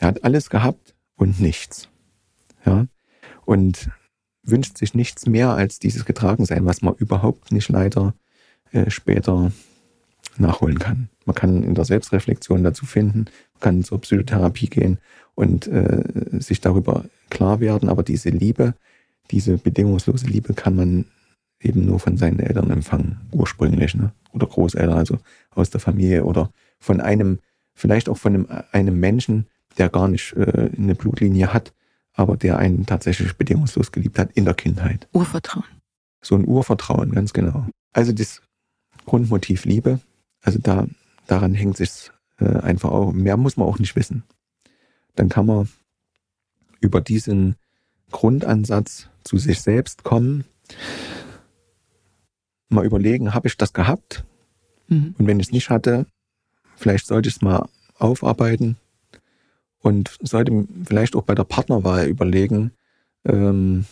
[0.00, 1.88] Er hat alles gehabt und nichts.
[2.64, 2.86] Ja.
[3.44, 3.90] Und
[4.42, 8.14] wünscht sich nichts mehr als dieses Getragensein, was man überhaupt nicht leider
[8.72, 9.52] äh, später
[10.36, 11.08] nachholen kann.
[11.24, 14.98] Man kann in der Selbstreflexion dazu finden, man kann zur Psychotherapie gehen
[15.34, 18.74] und äh, sich darüber klar werden, aber diese Liebe,
[19.30, 21.04] diese bedingungslose Liebe kann man
[21.60, 24.12] eben nur von seinen Eltern empfangen, ursprünglich, ne?
[24.32, 25.18] oder Großeltern, also
[25.50, 27.40] aus der Familie oder von einem,
[27.74, 29.46] vielleicht auch von einem, einem Menschen,
[29.78, 31.72] der gar nicht äh, eine Blutlinie hat,
[32.12, 35.08] aber der einen tatsächlich bedingungslos geliebt hat in der Kindheit.
[35.12, 35.64] Urvertrauen.
[36.20, 37.66] So ein Urvertrauen, ganz genau.
[37.92, 38.42] Also das
[39.06, 40.00] Grundmotiv Liebe,
[40.42, 40.86] also da,
[41.26, 44.24] daran hängt sich äh, einfach auch, mehr muss man auch nicht wissen.
[45.14, 45.68] Dann kann man
[46.80, 47.56] über diesen
[48.10, 50.44] Grundansatz zu sich selbst kommen,
[52.68, 54.24] mal überlegen, habe ich das gehabt?
[54.88, 55.14] Mhm.
[55.18, 56.06] Und wenn ich es nicht hatte,
[56.76, 57.68] vielleicht sollte ich es mal
[57.98, 58.76] aufarbeiten
[59.80, 62.72] und sollte vielleicht auch bei der Partnerwahl überlegen,
[63.24, 63.84] ähm,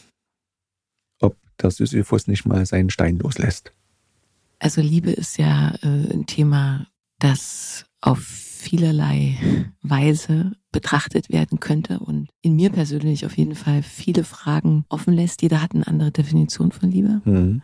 [1.20, 3.72] ob der Sisyphus nicht mal seinen Stein loslässt.
[4.58, 6.86] Also Liebe ist ja äh, ein Thema,
[7.18, 9.38] das auf vielerlei
[9.82, 15.42] Weise betrachtet werden könnte und in mir persönlich auf jeden Fall viele Fragen offen lässt.
[15.42, 17.62] Jeder hat eine andere Definition von Liebe, mhm.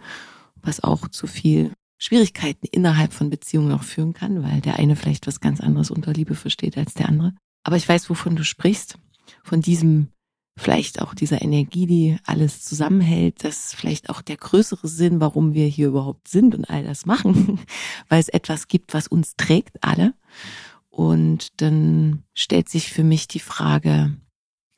[0.56, 5.26] was auch zu viel Schwierigkeiten innerhalb von Beziehungen auch führen kann, weil der eine vielleicht
[5.26, 7.34] was ganz anderes unter Liebe versteht als der andere.
[7.64, 8.98] Aber ich weiß, wovon du sprichst.
[9.44, 10.08] Von diesem,
[10.56, 15.66] vielleicht auch dieser Energie, die alles zusammenhält, das vielleicht auch der größere Sinn, warum wir
[15.66, 17.60] hier überhaupt sind und all das machen,
[18.08, 20.14] weil es etwas gibt, was uns trägt, alle.
[20.90, 24.14] Und dann stellt sich für mich die Frage,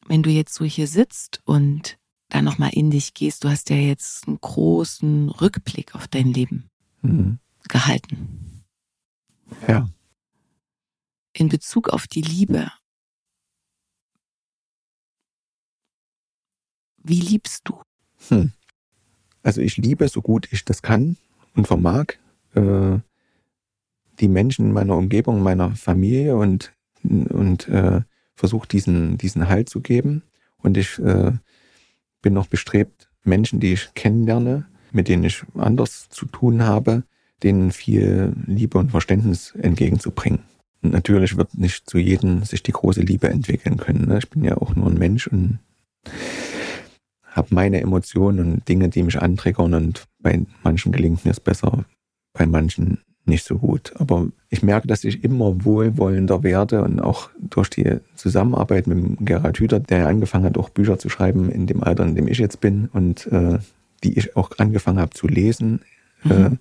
[0.07, 3.77] wenn du jetzt so hier sitzt und da nochmal in dich gehst, du hast ja
[3.77, 6.69] jetzt einen großen Rückblick auf dein Leben
[7.03, 7.39] mhm.
[7.69, 8.65] gehalten.
[9.67, 9.89] Ja
[11.35, 12.71] in Bezug auf die Liebe.
[17.03, 17.83] Wie liebst du?
[18.29, 18.53] Hm.
[19.43, 21.19] Also ich liebe, so gut ich das kann
[21.55, 22.15] und vermag,
[22.55, 22.99] äh,
[24.21, 26.73] die Menschen in meiner Umgebung, meiner Familie und,
[27.03, 28.01] und äh,
[28.37, 30.23] versuche diesen, diesen Halt zu geben.
[30.59, 31.33] Und ich äh,
[32.23, 37.03] bin noch bestrebt, Menschen, die ich kennenlerne, mit denen ich anders zu tun habe,
[37.43, 40.54] denen viel Liebe und Verständnis entgegenzubringen
[40.85, 44.07] natürlich wird nicht zu jedem sich die große Liebe entwickeln können.
[44.09, 44.19] Ne?
[44.19, 45.59] Ich bin ja auch nur ein Mensch und
[47.27, 51.85] habe meine Emotionen und Dinge, die mich antriggern und bei manchen gelingt mir es besser,
[52.33, 53.93] bei manchen nicht so gut.
[53.97, 59.59] Aber ich merke, dass ich immer wohlwollender werde und auch durch die Zusammenarbeit mit Gerhard
[59.59, 62.61] Hüther, der angefangen hat, auch Bücher zu schreiben in dem Alter, in dem ich jetzt
[62.61, 63.59] bin und äh,
[64.05, 65.81] die ich auch angefangen habe zu lesen,
[66.25, 66.45] äh, mhm.
[66.45, 66.57] äh,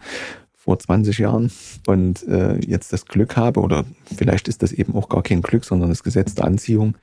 [0.63, 1.51] vor 20 Jahren
[1.87, 3.83] und äh, jetzt das Glück habe, oder
[4.15, 6.95] vielleicht ist das eben auch gar kein Glück, sondern das Gesetz der Anziehung,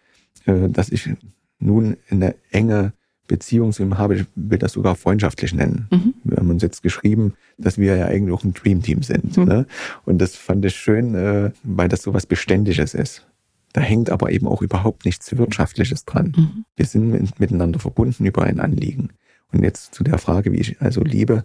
[0.47, 1.11] äh, dass ich
[1.59, 2.95] nun eine enge
[3.27, 5.89] Beziehung zu ihm habe, ich will das sogar freundschaftlich nennen.
[5.91, 6.15] Mhm.
[6.25, 9.37] Wir haben uns jetzt geschrieben, dass wir ja eigentlich auch ein Dreamteam sind.
[9.37, 9.45] Mhm.
[9.45, 9.67] Ne?
[10.07, 13.27] Und das fand ich schön, äh, weil das so was Beständiges ist.
[13.75, 16.33] Da hängt aber eben auch überhaupt nichts Wirtschaftliches dran.
[16.35, 16.65] Mhm.
[16.77, 19.11] Wir sind miteinander verbunden über ein Anliegen.
[19.53, 21.45] Und jetzt zu der Frage, wie ich also liebe.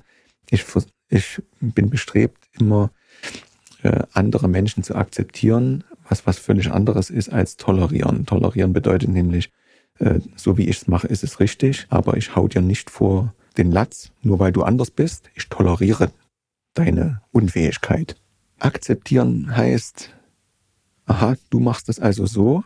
[0.49, 0.65] Ich
[1.09, 2.91] ich bin bestrebt, immer
[3.83, 8.25] äh, andere Menschen zu akzeptieren, was was völlig anderes ist als tolerieren.
[8.25, 9.51] Tolerieren bedeutet nämlich,
[9.99, 13.33] äh, so wie ich es mache, ist es richtig, aber ich hau dir nicht vor
[13.57, 15.29] den Latz, nur weil du anders bist.
[15.35, 16.11] Ich toleriere
[16.73, 18.15] deine Unfähigkeit.
[18.59, 20.13] Akzeptieren heißt,
[21.05, 22.63] aha, du machst es also so,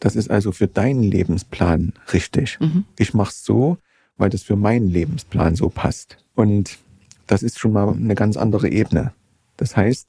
[0.00, 2.58] das ist also für deinen Lebensplan richtig.
[2.60, 2.84] Mhm.
[2.98, 3.78] Ich mach's so,
[4.16, 6.18] weil das für meinen Lebensplan so passt.
[6.34, 6.78] Und
[7.28, 9.12] das ist schon mal eine ganz andere Ebene.
[9.56, 10.08] Das heißt,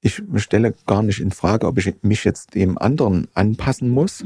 [0.00, 4.24] ich stelle gar nicht in Frage, ob ich mich jetzt dem anderen anpassen muss,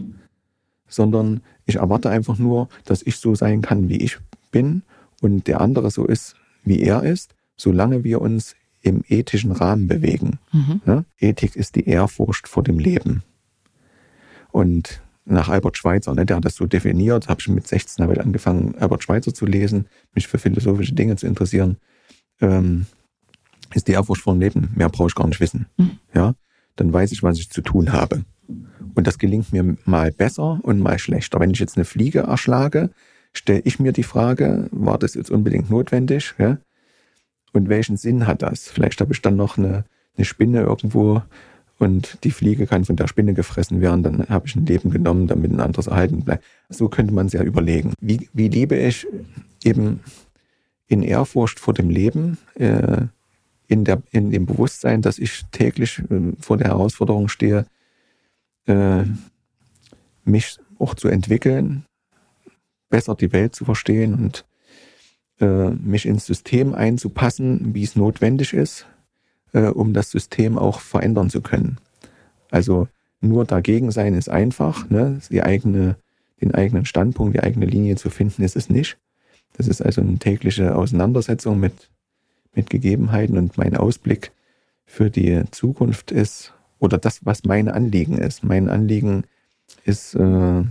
[0.89, 4.19] sondern ich erwarte einfach nur, dass ich so sein kann, wie ich
[4.51, 4.83] bin
[5.21, 6.35] und der andere so ist,
[6.65, 10.39] wie er ist, solange wir uns im ethischen Rahmen bewegen.
[10.53, 10.81] Mhm.
[10.85, 11.05] Ne?
[11.19, 13.23] Ethik ist die Ehrfurcht vor dem Leben.
[14.51, 18.15] Und nach Albert Schweitzer, ne, der hat das so definiert, habe ich mit 16 habe
[18.15, 21.77] ich angefangen, Albert Schweitzer zu lesen, mich für philosophische Dinge zu interessieren,
[22.41, 22.87] ähm,
[23.75, 24.71] ist die Ehrfurcht vor dem Leben.
[24.75, 25.67] Mehr brauche ich gar nicht wissen.
[25.77, 25.99] Mhm.
[26.15, 26.35] Ja,
[26.77, 28.25] dann weiß ich, was ich zu tun habe.
[28.95, 31.41] Und das gelingt mir mal besser und mal schlechter.
[31.41, 32.91] Wenn ich jetzt eine Fliege erschlage,
[33.33, 36.35] stelle ich mir die Frage, war das jetzt unbedingt notwendig?
[36.39, 36.59] Ja?
[37.53, 38.69] Und welchen Sinn hat das?
[38.69, 39.85] Vielleicht habe ich dann noch eine,
[40.17, 41.23] eine Spinne irgendwo
[41.79, 45.27] und die Fliege kann von der Spinne gefressen werden, dann habe ich ein Leben genommen,
[45.27, 46.45] damit ein anderes erhalten bleibt.
[46.69, 47.95] So könnte man es ja überlegen.
[48.01, 49.07] Wie, wie lebe ich
[49.65, 50.01] eben
[50.87, 53.07] in Ehrfurcht vor dem Leben, äh,
[53.67, 57.67] in, der, in dem Bewusstsein, dass ich täglich äh, vor der Herausforderung stehe,
[58.67, 59.05] äh,
[60.25, 61.85] mich auch zu entwickeln,
[62.91, 64.45] besser die Welt zu verstehen und
[65.41, 68.87] äh, mich ins System einzupassen, wie es notwendig ist,
[69.53, 71.79] äh, um das System auch verändern zu können.
[72.51, 72.89] Also
[73.21, 75.21] nur dagegen sein ist einfach, ne?
[75.31, 75.97] die eigene,
[76.41, 78.99] den eigenen Standpunkt, die eigene Linie zu finden, ist es nicht.
[79.57, 81.91] Das ist also eine tägliche Auseinandersetzung mit,
[82.55, 84.33] mit Gegebenheiten und mein Ausblick
[84.85, 88.43] für die Zukunft ist, oder das, was mein Anliegen ist.
[88.43, 89.25] Mein Anliegen
[89.85, 90.65] ist äh,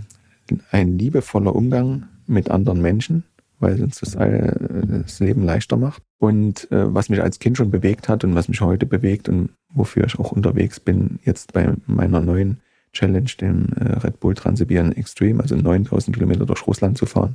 [0.70, 3.24] ein liebevoller Umgang mit anderen Menschen,
[3.58, 6.02] weil uns das, das Leben leichter macht.
[6.22, 9.50] Und äh, was mich als Kind schon bewegt hat und was mich heute bewegt und
[9.70, 12.60] wofür ich auch unterwegs bin, jetzt bei meiner neuen
[12.92, 17.34] Challenge, dem äh, Red Bull Transsibirien Extreme, also 9000 Kilometer durch Russland zu fahren,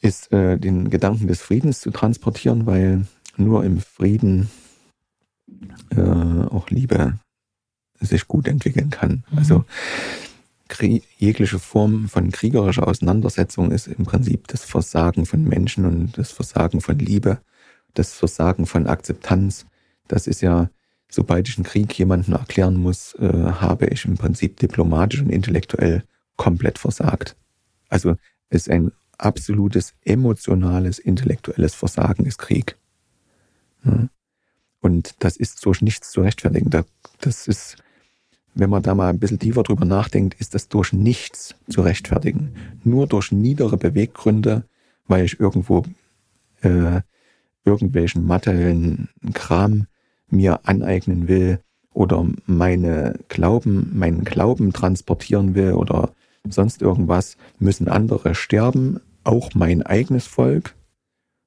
[0.00, 3.04] ist äh, den Gedanken des Friedens zu transportieren, weil
[3.36, 4.48] nur im Frieden
[5.90, 7.18] äh, auch Liebe
[8.00, 9.22] sich gut entwickeln kann.
[9.30, 9.38] Mhm.
[9.38, 9.64] Also
[11.18, 16.80] jegliche Form von kriegerischer Auseinandersetzung ist im Prinzip das Versagen von Menschen und das Versagen
[16.80, 17.40] von Liebe,
[17.94, 19.66] das Versagen von Akzeptanz.
[20.06, 20.70] Das ist ja,
[21.10, 26.04] sobald ich einen Krieg jemandem erklären muss, äh, habe ich im Prinzip diplomatisch und intellektuell
[26.36, 27.36] komplett versagt.
[27.88, 28.16] Also
[28.50, 32.76] es ist ein absolutes emotionales, intellektuelles Versagen ist Krieg.
[34.80, 36.70] Und das ist durch nichts zu rechtfertigen.
[37.20, 37.76] Das ist
[38.58, 42.56] wenn man da mal ein bisschen tiefer drüber nachdenkt, ist das durch nichts zu rechtfertigen.
[42.82, 44.64] Nur durch niedere Beweggründe,
[45.06, 45.84] weil ich irgendwo
[46.62, 47.00] äh,
[47.68, 49.86] irgendwelchen materiellen Kram
[50.30, 51.60] mir aneignen will
[51.92, 56.12] oder meine Glauben, meinen Glauben transportieren will oder
[56.48, 60.74] sonst irgendwas, müssen andere sterben, auch mein eigenes Volk.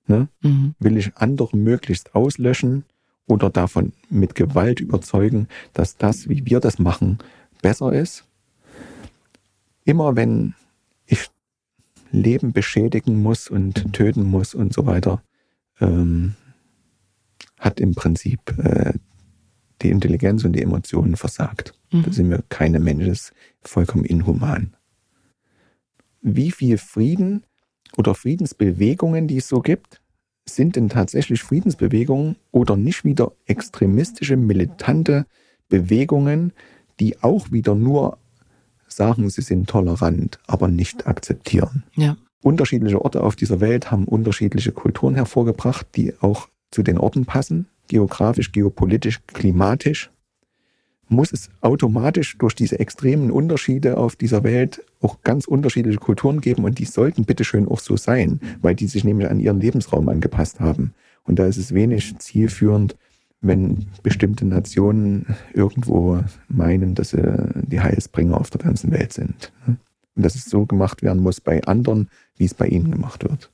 [0.07, 0.27] Ne?
[0.41, 0.75] Mhm.
[0.79, 2.85] Will ich andere möglichst auslöschen,
[3.31, 7.17] oder davon mit Gewalt überzeugen, dass das, wie wir das machen,
[7.61, 8.25] besser ist.
[9.85, 10.53] Immer wenn
[11.05, 11.29] ich
[12.11, 15.23] Leben beschädigen muss und töten muss und so weiter,
[15.81, 16.35] ähm,
[17.59, 18.93] hat im Prinzip äh,
[19.81, 21.73] die Intelligenz und die Emotionen versagt.
[21.91, 22.03] Mhm.
[22.03, 24.75] Da sind wir keine Menschen, das ist vollkommen inhuman.
[26.21, 27.43] Wie viel Frieden
[27.97, 30.01] oder Friedensbewegungen, die es so gibt,
[30.45, 35.25] sind denn tatsächlich Friedensbewegungen oder nicht wieder extremistische, militante
[35.69, 36.53] Bewegungen,
[36.99, 38.17] die auch wieder nur
[38.87, 41.83] sagen, sie sind tolerant, aber nicht akzeptieren.
[41.95, 42.17] Ja.
[42.41, 47.67] Unterschiedliche Orte auf dieser Welt haben unterschiedliche Kulturen hervorgebracht, die auch zu den Orten passen,
[47.87, 50.11] geografisch, geopolitisch, klimatisch
[51.11, 56.63] muss es automatisch durch diese extremen Unterschiede auf dieser Welt auch ganz unterschiedliche Kulturen geben
[56.63, 60.59] und die sollten bitteschön auch so sein, weil die sich nämlich an ihren Lebensraum angepasst
[60.59, 60.93] haben.
[61.23, 62.95] Und da ist es wenig zielführend,
[63.41, 69.51] wenn bestimmte Nationen irgendwo meinen, dass sie die Heilsbringer auf der ganzen Welt sind.
[70.15, 73.51] Und dass es so gemacht werden muss bei anderen, wie es bei ihnen gemacht wird.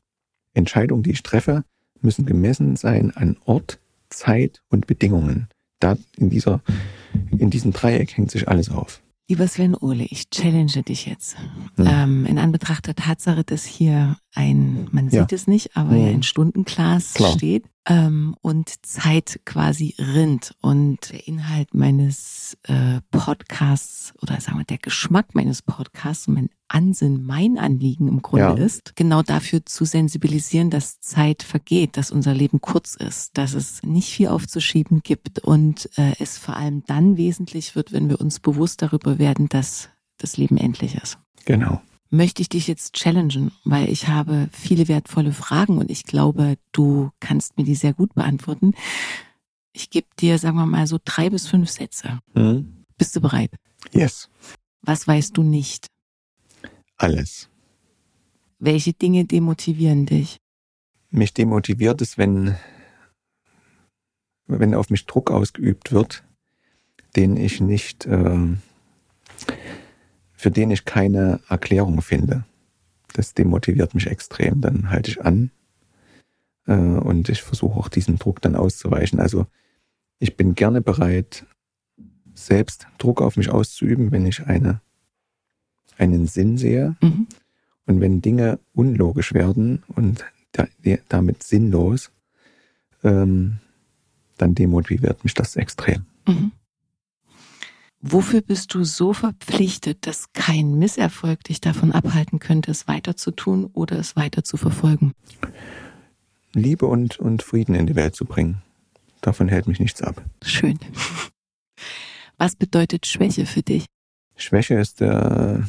[0.54, 1.64] Entscheidungen, die ich treffe,
[2.02, 3.80] müssen gemessen sein an Ort,
[4.10, 5.48] Zeit und Bedingungen.
[5.80, 6.62] Da in dieser
[7.38, 9.02] in diesem Dreieck hängt sich alles auf.
[9.30, 11.36] Lieber Sven Ole, ich challenge dich jetzt.
[11.76, 11.86] Hm.
[11.86, 15.36] Ähm, in Anbetracht der Tatsache, dass hier ein, man sieht ja.
[15.36, 16.16] es nicht, aber hm.
[16.16, 17.34] ein Stundenglas Klar.
[17.34, 24.66] steht ähm, und Zeit quasi rinnt und der Inhalt meines äh, Podcasts oder sagen wir
[24.66, 28.66] der Geschmack meines Podcasts und mein Ansinn, mein Anliegen im Grunde ja.
[28.66, 33.84] ist, genau dafür zu sensibilisieren, dass Zeit vergeht, dass unser Leben kurz ist, dass es
[33.84, 38.40] nicht viel aufzuschieben gibt und äh, es vor allem dann wesentlich wird, wenn wir uns
[38.40, 41.18] bewusst darüber werden, dass das Leben endlich ist.
[41.46, 46.58] Genau möchte ich dich jetzt challengen, weil ich habe viele wertvolle Fragen und ich glaube,
[46.72, 48.74] du kannst mir die sehr gut beantworten.
[49.74, 52.20] Ich gebe dir, sagen wir mal, so drei bis fünf Sätze.
[52.34, 52.86] Mhm.
[52.98, 53.52] Bist du bereit?
[53.92, 54.30] Yes.
[54.82, 55.88] Was weißt du nicht?
[56.98, 57.50] Alles.
[58.60, 60.38] Welche Dinge demotivieren dich?
[61.10, 62.56] Mich demotiviert es, wenn,
[64.48, 66.24] wenn auf mich Druck ausgeübt wird,
[67.16, 68.58] den ich nicht äh,
[70.38, 72.46] für den ich keine Erklärung finde.
[73.14, 74.62] Das demotiviert mich extrem.
[74.62, 75.52] Dann halte ich an
[76.68, 79.20] äh, und ich versuche auch diesem Druck dann auszuweichen.
[79.20, 79.48] Also
[80.20, 81.46] ich bin gerne bereit,
[82.36, 84.80] selbst Druck auf mich auszuüben, wenn ich eine
[85.98, 86.96] einen Sinn sehe.
[87.02, 87.28] Mhm.
[87.86, 90.68] Und wenn Dinge unlogisch werden und da,
[91.10, 92.12] damit sinnlos,
[93.04, 93.60] ähm,
[94.38, 96.06] dann demotiviert mich das extrem.
[96.28, 96.52] Mhm.
[98.00, 103.32] Wofür bist du so verpflichtet, dass kein Misserfolg dich davon abhalten könnte, es weiter zu
[103.32, 105.14] tun oder es weiter zu verfolgen?
[106.54, 108.62] Liebe und, und Frieden in die Welt zu bringen.
[109.22, 110.24] Davon hält mich nichts ab.
[110.44, 110.78] Schön.
[112.38, 113.86] Was bedeutet Schwäche für dich?
[114.36, 115.60] Schwäche ist äh,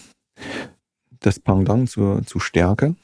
[1.20, 2.94] das Pendant zur, zu Stärke.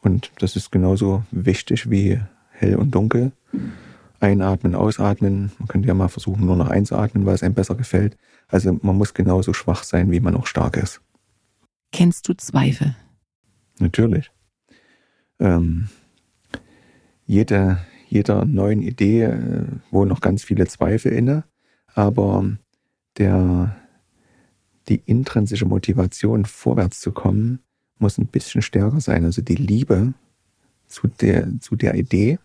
[0.00, 2.20] Und das ist genauso wichtig wie
[2.50, 3.32] hell und dunkel.
[4.20, 5.52] Einatmen, ausatmen.
[5.58, 8.16] Man könnte ja mal versuchen, nur noch einzuatmen, weil es einem besser gefällt.
[8.48, 11.00] Also man muss genauso schwach sein, wie man auch stark ist.
[11.92, 12.96] Kennst du Zweifel?
[13.78, 14.30] Natürlich.
[15.38, 15.88] Ähm,
[17.26, 17.78] jede,
[18.08, 21.44] jeder neuen Idee äh, wohnen noch ganz viele Zweifel inne,
[21.94, 22.44] aber
[23.18, 23.76] der,
[24.88, 27.60] die intrinsische Motivation, vorwärts zu kommen,
[27.98, 29.24] muss ein bisschen stärker sein.
[29.24, 30.14] Also die Liebe
[30.86, 32.38] zu der, zu der Idee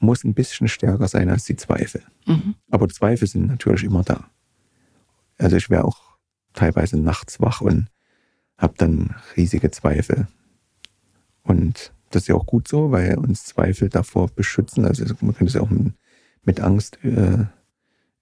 [0.00, 2.02] muss ein bisschen stärker sein als die Zweifel.
[2.26, 2.54] Mhm.
[2.70, 4.30] Aber Zweifel sind natürlich immer da.
[5.38, 6.16] Also ich wäre auch
[6.52, 7.88] teilweise nachts wach und
[8.56, 10.28] habe dann riesige Zweifel.
[11.42, 14.84] Und das ist ja auch gut so, weil uns Zweifel davor beschützen.
[14.84, 15.70] Also man könnte es ja auch
[16.44, 17.44] mit Angst äh,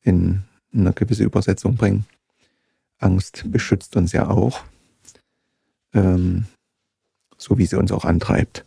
[0.02, 2.06] in eine gewisse Übersetzung bringen.
[2.98, 4.62] Angst beschützt uns ja auch,
[5.92, 6.46] ähm,
[7.36, 8.64] so wie sie uns auch antreibt.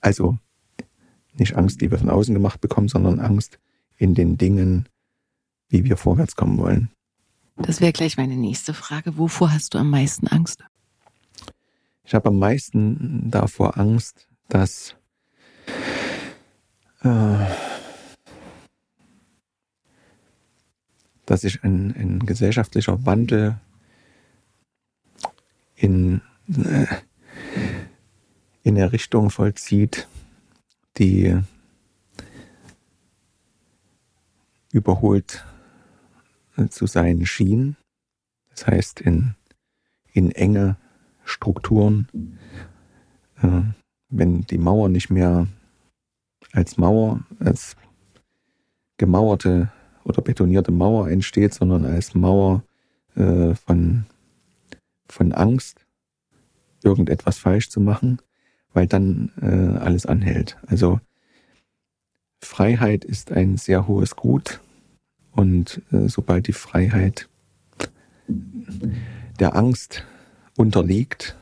[0.00, 0.38] Also
[1.34, 3.58] nicht Angst, die wir von außen gemacht bekommen, sondern Angst
[3.98, 4.88] in den Dingen,
[5.68, 6.90] wie wir vorwärts kommen wollen.
[7.56, 9.16] Das wäre gleich meine nächste Frage.
[9.16, 10.62] Wovor hast du am meisten Angst?
[12.04, 14.94] Ich habe am meisten davor Angst, dass
[17.02, 17.36] äh,
[21.26, 23.56] dass sich ein, ein gesellschaftlicher Wandel
[25.74, 26.86] in, äh,
[28.62, 30.08] in eine Richtung vollzieht,
[30.96, 31.38] die
[34.72, 35.44] überholt
[36.70, 37.76] zu sein schien.
[38.50, 39.34] Das heißt, in,
[40.12, 40.76] in enge
[41.24, 42.08] Strukturen,
[43.42, 43.62] äh,
[44.08, 45.46] wenn die Mauer nicht mehr
[46.52, 47.76] als Mauer, als
[48.96, 49.70] gemauerte
[50.06, 52.62] oder betonierte Mauer entsteht, sondern als Mauer
[53.16, 54.06] äh, von,
[55.08, 55.84] von Angst,
[56.82, 58.18] irgendetwas falsch zu machen,
[58.72, 60.58] weil dann äh, alles anhält.
[60.66, 61.00] Also
[62.40, 64.60] Freiheit ist ein sehr hohes Gut
[65.32, 67.28] und äh, sobald die Freiheit
[69.40, 70.04] der Angst
[70.56, 71.36] unterliegt,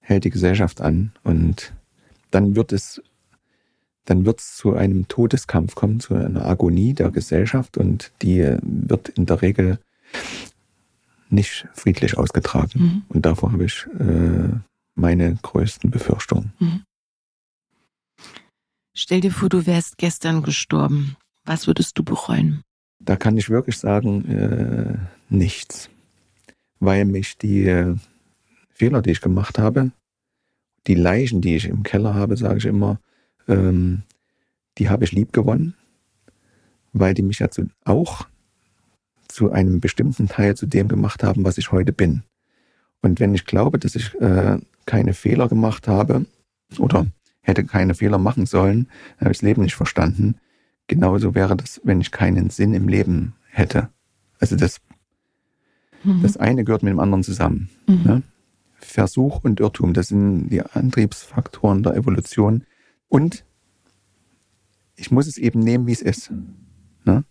[0.00, 1.72] hält die Gesellschaft an und
[2.30, 3.02] dann wird es
[4.04, 9.08] dann wird es zu einem Todeskampf kommen, zu einer Agonie der Gesellschaft und die wird
[9.10, 9.78] in der Regel
[11.30, 12.80] nicht friedlich ausgetragen.
[12.80, 13.02] Mhm.
[13.08, 14.50] Und davor habe ich äh,
[14.94, 16.52] meine größten Befürchtungen.
[16.58, 16.82] Mhm.
[18.94, 21.16] Stell dir vor, du wärst gestern gestorben.
[21.44, 22.62] Was würdest du bereuen?
[23.00, 24.98] Da kann ich wirklich sagen, äh,
[25.28, 25.90] nichts.
[26.78, 27.96] Weil mich die äh,
[28.70, 29.90] Fehler, die ich gemacht habe,
[30.86, 33.00] die Leichen, die ich im Keller habe, sage ich immer,
[33.48, 34.02] ähm,
[34.78, 35.74] die habe ich lieb gewonnen,
[36.92, 38.26] weil die mich ja zu, auch
[39.28, 42.22] zu einem bestimmten Teil zu dem gemacht haben, was ich heute bin.
[43.02, 46.26] Und wenn ich glaube, dass ich äh, keine Fehler gemacht habe
[46.78, 47.06] oder
[47.42, 48.88] hätte keine Fehler machen sollen,
[49.18, 50.36] habe ich das Leben nicht verstanden.
[50.86, 53.88] Genauso wäre das, wenn ich keinen Sinn im Leben hätte.
[54.38, 54.80] Also das,
[56.02, 56.22] mhm.
[56.22, 57.68] das eine gehört mit dem anderen zusammen.
[57.86, 58.02] Mhm.
[58.04, 58.22] Ne?
[58.78, 62.64] Versuch und Irrtum, das sind die Antriebsfaktoren der Evolution.
[63.14, 63.44] Und
[64.96, 66.32] ich muss es eben nehmen, wie es ist.
[67.04, 67.22] Ne?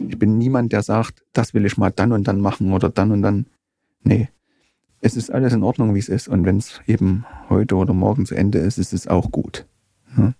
[0.00, 3.12] Ich bin niemand, der sagt, das will ich mal dann und dann machen oder dann
[3.12, 3.46] und dann.
[4.02, 4.28] Nee.
[5.00, 6.26] Es ist alles in Ordnung, wie es ist.
[6.26, 9.66] Und wenn es eben heute oder morgen zu Ende ist, ist es auch gut.
[10.16, 10.34] Ne?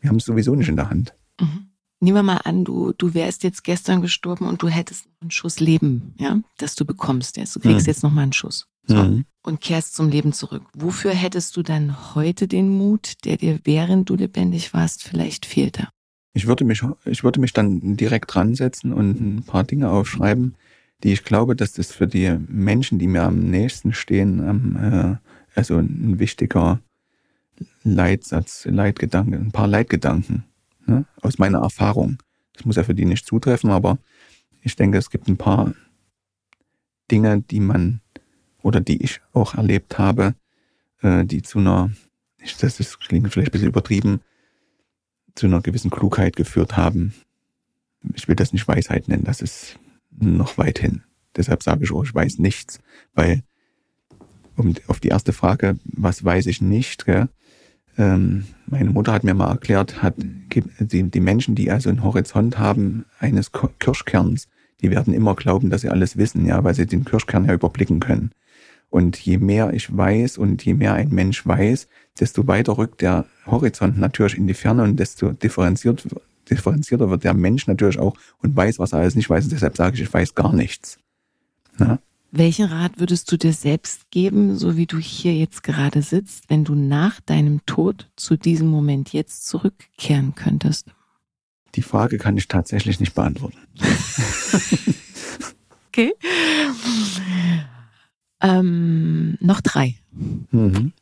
[0.00, 1.14] Wir haben es sowieso nicht in der Hand.
[1.40, 1.70] Mhm.
[2.00, 5.60] Nehmen wir mal an, du, du wärst jetzt gestern gestorben und du hättest einen Schuss
[5.60, 7.38] Leben, ja, das du bekommst.
[7.38, 7.56] Jetzt.
[7.56, 7.90] Du kriegst mhm.
[7.90, 8.68] jetzt noch mal einen Schuss.
[8.88, 8.96] So.
[8.96, 9.24] Mhm.
[9.42, 10.64] Und kehrst zum Leben zurück.
[10.74, 15.88] Wofür hättest du dann heute den Mut, der dir während du lebendig warst vielleicht fehlte?
[16.34, 20.56] Ich würde mich, ich würde mich dann direkt dran setzen und ein paar Dinge aufschreiben,
[21.02, 25.16] die ich glaube, dass das für die Menschen, die mir am nächsten stehen, äh,
[25.54, 26.80] also ein wichtiger
[27.82, 30.44] Leitsatz, Leitgedanke, ein paar Leitgedanken
[30.86, 32.18] ne, aus meiner Erfahrung.
[32.52, 33.98] Das muss ja für die nicht zutreffen, aber
[34.62, 35.74] ich denke, es gibt ein paar
[37.10, 38.00] Dinge, die man
[38.62, 40.34] oder die ich auch erlebt habe,
[41.02, 41.90] äh, die zu einer,
[42.60, 44.20] das ist, klingt vielleicht ein bisschen übertrieben,
[45.34, 47.14] zu einer gewissen Klugheit geführt haben.
[48.14, 49.78] Ich will das nicht Weisheit nennen, das ist
[50.10, 51.02] noch weit hin.
[51.36, 52.80] Deshalb sage ich auch, ich weiß nichts,
[53.14, 53.42] weil
[54.56, 57.28] um auf die erste Frage, was weiß ich nicht, gell?
[57.96, 62.58] Ähm, meine Mutter hat mir mal erklärt, hat die, die Menschen, die also einen Horizont
[62.58, 64.48] haben eines Kirschkerns,
[64.80, 68.00] die werden immer glauben, dass sie alles wissen, ja, weil sie den Kirschkern ja überblicken
[68.00, 68.30] können.
[68.90, 71.88] Und je mehr ich weiß und je mehr ein Mensch weiß,
[72.18, 76.06] desto weiter rückt der Horizont natürlich in die Ferne und desto differenziert,
[76.50, 79.44] differenzierter wird der Mensch natürlich auch und weiß, was er alles nicht weiß.
[79.44, 80.98] Und deshalb sage ich, ich weiß gar nichts.
[81.76, 81.98] Na?
[82.30, 86.64] Welchen Rat würdest du dir selbst geben, so wie du hier jetzt gerade sitzt, wenn
[86.64, 90.88] du nach deinem Tod zu diesem Moment jetzt zurückkehren könntest?
[91.74, 93.58] Die Frage kann ich tatsächlich nicht beantworten.
[95.88, 96.12] okay.
[98.40, 99.96] Ähm, noch drei.
[100.50, 100.92] Mhm.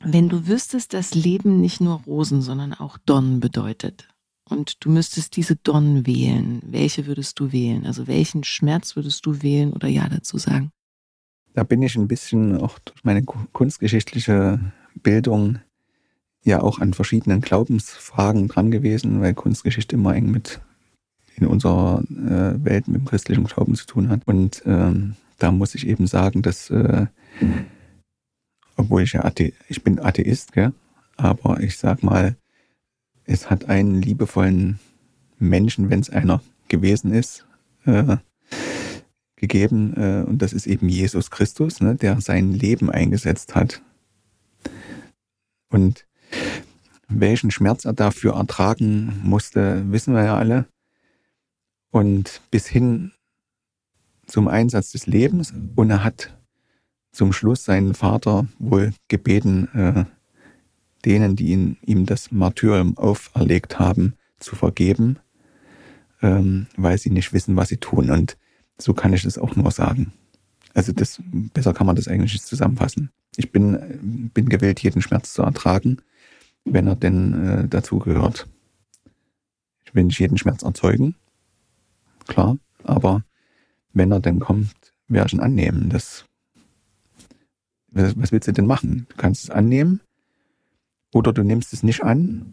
[0.00, 4.08] Wenn du wüsstest, dass Leben nicht nur Rosen, sondern auch Dornen bedeutet
[4.48, 7.84] und du müsstest diese Dornen wählen, welche würdest du wählen?
[7.84, 10.70] Also welchen Schmerz würdest du wählen oder ja dazu sagen?
[11.54, 14.60] Da bin ich ein bisschen auch durch meine kunstgeschichtliche
[15.02, 15.58] Bildung
[16.44, 20.60] ja auch an verschiedenen Glaubensfragen dran gewesen, weil Kunstgeschichte immer eng mit
[21.34, 24.22] in unserer äh, Welt mit dem christlichen Glauben zu tun hat.
[24.26, 27.06] Und ähm, da muss ich eben sagen, dass, äh,
[28.76, 30.72] obwohl ich ja Athe ich bin Atheist, gell?
[31.16, 32.36] aber ich sag mal,
[33.24, 34.78] es hat einen liebevollen
[35.38, 37.46] Menschen, wenn es einer gewesen ist,
[37.84, 38.16] äh,
[39.36, 39.94] gegeben.
[39.96, 43.82] Äh, und das ist eben Jesus Christus, ne, der sein Leben eingesetzt hat.
[45.70, 46.06] Und
[47.08, 50.66] welchen Schmerz er dafür ertragen musste, wissen wir ja alle.
[51.90, 53.12] Und bis hin
[54.28, 55.52] zum Einsatz des Lebens.
[55.74, 56.38] Und er hat
[57.10, 60.04] zum Schluss seinen Vater wohl gebeten, äh,
[61.04, 65.18] denen, die ihn, ihm das Martyrium auferlegt haben, zu vergeben,
[66.22, 68.10] ähm, weil sie nicht wissen, was sie tun.
[68.10, 68.36] Und
[68.78, 70.12] so kann ich das auch nur sagen.
[70.74, 71.20] Also das,
[71.52, 73.10] besser kann man das eigentlich nicht zusammenfassen.
[73.36, 75.98] Ich bin, bin gewillt, jeden Schmerz zu ertragen
[76.72, 78.48] wenn er denn äh, dazugehört.
[79.84, 81.14] Ich will nicht jeden Schmerz erzeugen,
[82.26, 83.24] klar, aber
[83.92, 84.74] wenn er denn kommt,
[85.08, 85.88] werde ich ihn annehmen.
[85.88, 86.24] Das,
[87.90, 89.06] was willst du denn machen?
[89.08, 90.00] Du kannst es annehmen
[91.12, 92.52] oder du nimmst es nicht an,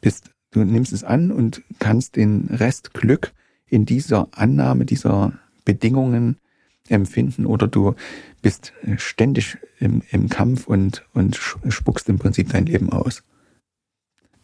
[0.00, 3.32] bist, du nimmst es an und kannst den Rest Glück
[3.66, 5.32] in dieser Annahme dieser
[5.64, 6.36] Bedingungen
[6.88, 7.94] empfinden oder du
[8.40, 13.22] bist ständig im, im Kampf und, und spuckst im Prinzip dein Leben aus.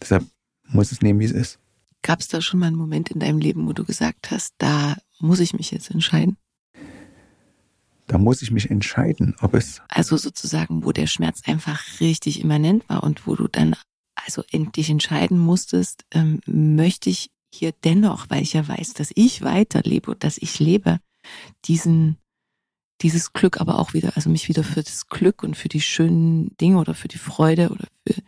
[0.01, 0.25] Deshalb
[0.69, 1.59] muss es nehmen, wie es ist.
[2.03, 4.97] Gab es da schon mal einen Moment in deinem Leben, wo du gesagt hast, da
[5.19, 6.37] muss ich mich jetzt entscheiden?
[8.07, 9.81] Da muss ich mich entscheiden, ob es.
[9.89, 13.77] Also sozusagen, wo der Schmerz einfach richtig immanent war und wo du dann
[14.15, 19.43] also endlich entscheiden musstest, ähm, möchte ich hier dennoch, weil ich ja weiß, dass ich
[19.43, 20.99] weiterlebe und dass ich lebe,
[21.65, 22.19] diesen,
[23.01, 26.55] dieses Glück aber auch wieder, also mich wieder für das Glück und für die schönen
[26.59, 28.23] Dinge oder für die Freude oder für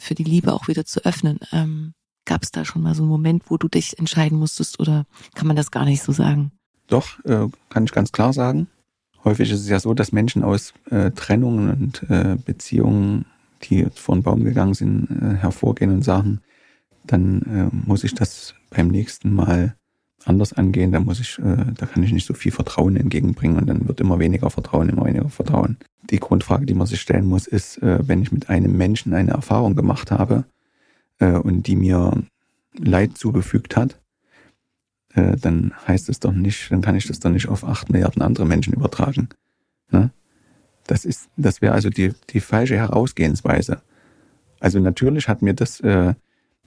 [0.00, 1.38] für die Liebe auch wieder zu öffnen.
[1.52, 1.94] Ähm,
[2.30, 5.04] Gab es da schon mal so einen Moment, wo du dich entscheiden musstest oder
[5.34, 6.52] kann man das gar nicht so sagen?
[6.86, 8.68] Doch, äh, kann ich ganz klar sagen.
[9.24, 13.24] Häufig ist es ja so, dass Menschen aus äh, Trennungen und äh, Beziehungen,
[13.64, 16.40] die vor den Baum gegangen sind, äh, hervorgehen und sagen,
[17.04, 19.74] dann äh, muss ich das beim nächsten Mal
[20.24, 23.66] anders angehen, da muss ich, äh, da kann ich nicht so viel Vertrauen entgegenbringen und
[23.66, 25.78] dann wird immer weniger Vertrauen, immer weniger Vertrauen.
[26.10, 29.74] Die Grundfrage, die man sich stellen muss, ist, wenn ich mit einem Menschen eine Erfahrung
[29.74, 30.44] gemacht habe
[31.20, 32.22] äh, und die mir
[32.76, 34.00] Leid zugefügt hat,
[35.14, 38.22] äh, dann heißt es doch nicht, dann kann ich das doch nicht auf acht Milliarden
[38.22, 39.28] andere Menschen übertragen.
[39.90, 40.10] Ne?
[40.86, 43.80] Das ist, das wäre also die, die falsche Herausgehensweise.
[44.58, 46.14] Also natürlich hat mir das äh,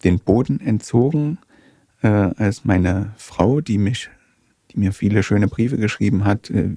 [0.03, 1.37] den Boden entzogen,
[2.01, 4.09] äh, als meine Frau, die mich,
[4.71, 6.75] die mir viele schöne Briefe geschrieben hat äh,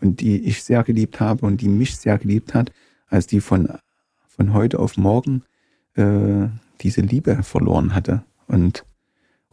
[0.00, 2.72] und die ich sehr geliebt habe und die mich sehr geliebt hat,
[3.08, 3.68] als die von,
[4.28, 5.42] von heute auf morgen
[5.94, 6.48] äh,
[6.80, 8.84] diese Liebe verloren hatte und,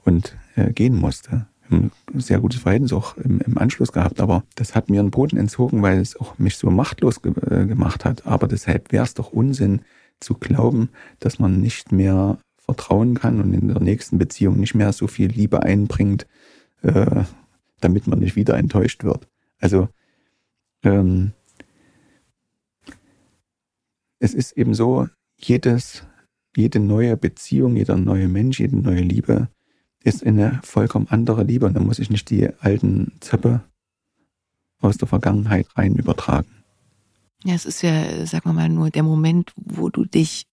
[0.03, 1.47] und äh, gehen musste.
[1.69, 5.37] Ein sehr gutes Verhältnis auch im, im, Anschluss gehabt, aber das hat mir einen Boden
[5.37, 8.27] entzogen, weil es auch mich so machtlos ge äh, gemacht hat.
[8.27, 9.81] Aber deshalb wäre es doch Unsinn
[10.19, 10.89] zu glauben,
[11.19, 15.29] dass man nicht mehr vertrauen kann und in der nächsten Beziehung nicht mehr so viel
[15.29, 16.27] Liebe einbringt,
[16.81, 17.23] äh,
[17.79, 19.27] damit man nicht wieder enttäuscht wird.
[19.59, 19.89] Also
[20.83, 21.33] ähm,
[24.19, 25.07] es ist eben so,
[25.37, 26.03] jedes,
[26.55, 29.49] jede neue Beziehung, jeder neue Mensch, jede neue Liebe
[30.03, 33.63] ist eine vollkommen andere Liebe und da muss ich nicht die alten Zöpfe
[34.79, 36.47] aus der Vergangenheit rein übertragen.
[37.43, 40.45] Ja, es ist ja, sagen wir mal, nur der Moment, wo du dich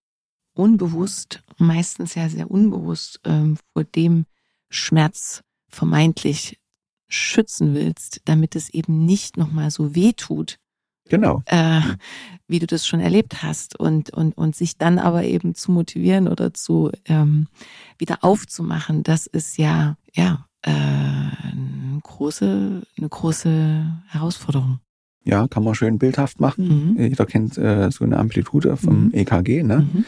[0.54, 4.26] unbewusst, meistens ja sehr unbewusst ähm, vor dem
[4.68, 6.58] Schmerz vermeintlich
[7.08, 10.58] schützen willst, damit es eben nicht nochmal so weh tut,
[11.08, 11.42] Genau.
[11.46, 11.80] Äh,
[12.48, 16.28] wie du das schon erlebt hast und, und, und sich dann aber eben zu motivieren
[16.28, 17.48] oder zu ähm,
[17.98, 24.78] wieder aufzumachen, das ist ja, ja, äh, eine große, eine große Herausforderung.
[25.24, 26.96] Ja, kann man schön bildhaft machen.
[26.96, 27.00] Mhm.
[27.00, 29.10] Jeder kennt äh, so eine Amplitude vom Mhm.
[29.14, 29.88] EKG, ne?
[29.92, 30.04] Mhm.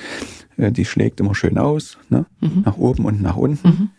[0.57, 2.27] Äh, die schlägt immer schön aus, ne?
[2.41, 2.63] Mhm.
[2.65, 3.69] Nach oben und nach unten.
[3.69, 3.91] Mhm.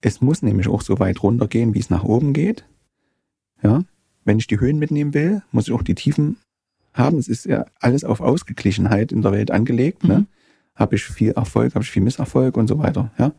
[0.00, 2.64] Es muss nämlich auch so weit runter gehen, wie es nach oben geht.
[3.62, 3.82] Ja.
[4.24, 6.36] Wenn ich die Höhen mitnehmen will, muss ich auch die Tiefen
[6.92, 7.18] haben.
[7.18, 10.04] Es ist ja alles auf Ausgeglichenheit in der Welt angelegt.
[10.04, 10.20] Ne?
[10.20, 10.26] Mhm.
[10.74, 13.10] Habe ich viel Erfolg, habe ich viel Misserfolg und so weiter.
[13.18, 13.32] Ja.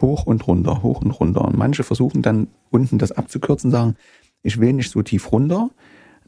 [0.00, 1.42] Hoch und runter, hoch und runter.
[1.44, 3.96] Und manche versuchen dann unten das abzukürzen, sagen,
[4.42, 5.70] ich will nicht so tief runter.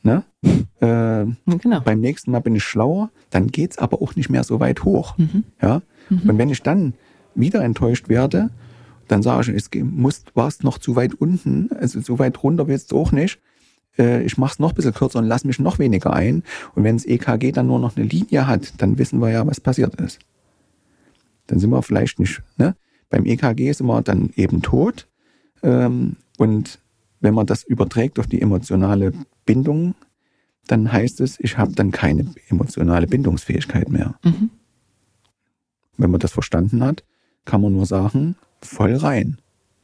[0.02, 0.22] Ne?
[0.80, 1.80] Äh, Genau.
[1.80, 5.16] beim nächsten Mal bin ich schlauer, dann geht's aber auch nicht mehr so weit hoch.
[5.16, 5.44] Mhm.
[5.62, 5.80] Ja?
[6.10, 6.92] Und wenn ich dann
[7.34, 8.50] wieder enttäuscht werde,
[9.08, 12.92] dann sage ich, es muss, warst noch zu weit unten, also so weit runter willst
[12.92, 13.40] du auch nicht.
[13.98, 16.42] Äh, Ich mache es noch ein bisschen kürzer und lass mich noch weniger ein.
[16.74, 19.60] Und wenn das EKG dann nur noch eine Linie hat, dann wissen wir ja, was
[19.60, 20.18] passiert ist.
[21.46, 22.74] Dann sind wir vielleicht nicht, ne?
[23.10, 25.06] Beim EKG sind wir dann eben tot.
[25.62, 26.80] Ähm, Und
[27.20, 29.12] wenn man das überträgt auf die emotionale
[29.46, 29.94] Bindung,
[30.66, 34.14] dann heißt es, ich habe dann keine emotionale Bindungsfähigkeit mehr.
[34.24, 34.50] Mhm.
[35.96, 37.04] Wenn man das verstanden hat,
[37.44, 39.38] kann man nur sagen, voll rein,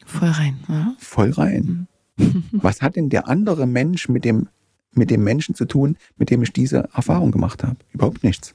[0.07, 0.59] Voll rein.
[0.69, 0.95] Ja.
[0.99, 1.87] voll rein.
[2.53, 4.49] Was hat denn der andere Mensch mit dem,
[4.93, 7.77] mit dem Menschen zu tun, mit dem ich diese Erfahrung gemacht habe?
[7.93, 8.55] Überhaupt nichts.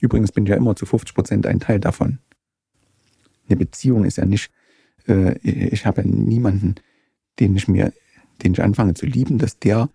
[0.00, 2.18] Übrigens bin ich ja immer zu 50 Prozent ein Teil davon.
[3.48, 4.50] Eine Beziehung ist ja nicht,
[5.08, 6.76] äh, ich habe ja niemanden,
[7.38, 7.92] den ich mir,
[8.42, 9.90] den ich anfange zu lieben, dass der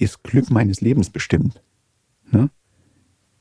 [0.00, 1.62] das Glück meines Lebens bestimmt.
[2.30, 2.50] Ne?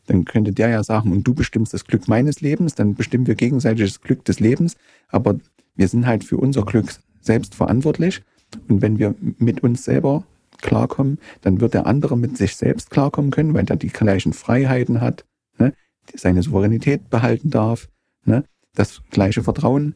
[0.07, 3.35] Dann könnte der ja sagen, und du bestimmst das Glück meines Lebens, dann bestimmen wir
[3.35, 4.75] gegenseitig das Glück des Lebens,
[5.07, 5.39] aber
[5.75, 8.21] wir sind halt für unser Glück selbst verantwortlich.
[8.67, 10.23] Und wenn wir mit uns selber
[10.61, 15.01] klarkommen, dann wird der andere mit sich selbst klarkommen können, weil er die gleichen Freiheiten
[15.01, 15.25] hat,
[15.57, 15.73] ne?
[16.15, 17.89] seine Souveränität behalten darf,
[18.25, 18.43] ne?
[18.75, 19.95] das gleiche Vertrauen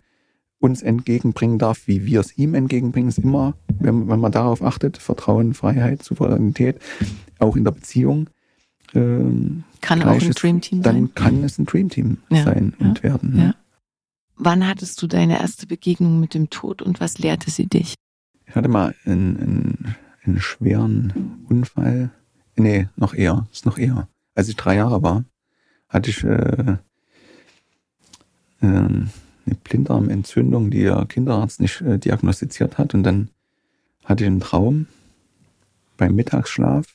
[0.60, 4.98] uns entgegenbringen darf, wie wir es ihm entgegenbringen, ist immer, wenn, wenn man darauf achtet,
[4.98, 6.80] Vertrauen, Freiheit, Souveränität,
[7.40, 8.30] auch in der Beziehung,
[8.96, 11.14] ähm, Kann auch ein Gleiches, Dreamteam dann sein.
[11.16, 13.36] kann es ein Dreamteam Ja, sein ja, und werden.
[13.36, 13.44] ne?
[13.44, 13.56] ja.
[14.38, 17.96] Wann hattest du deine erste Begegnung mit dem Tod und was lehrte sie dich?
[18.56, 22.12] Ich hatte mal einen, einen, einen schweren Unfall.
[22.56, 23.46] Nee, noch eher.
[23.52, 24.08] Ist noch eher.
[24.34, 25.26] Als ich drei Jahre war,
[25.90, 26.78] hatte ich äh,
[28.62, 29.10] ähm,
[29.46, 32.94] eine Blinddarmentzündung, die der Kinderarzt nicht äh, diagnostiziert hat.
[32.94, 33.28] Und dann
[34.06, 34.88] hatte ich einen Traum
[35.98, 36.86] beim Mittagsschlaf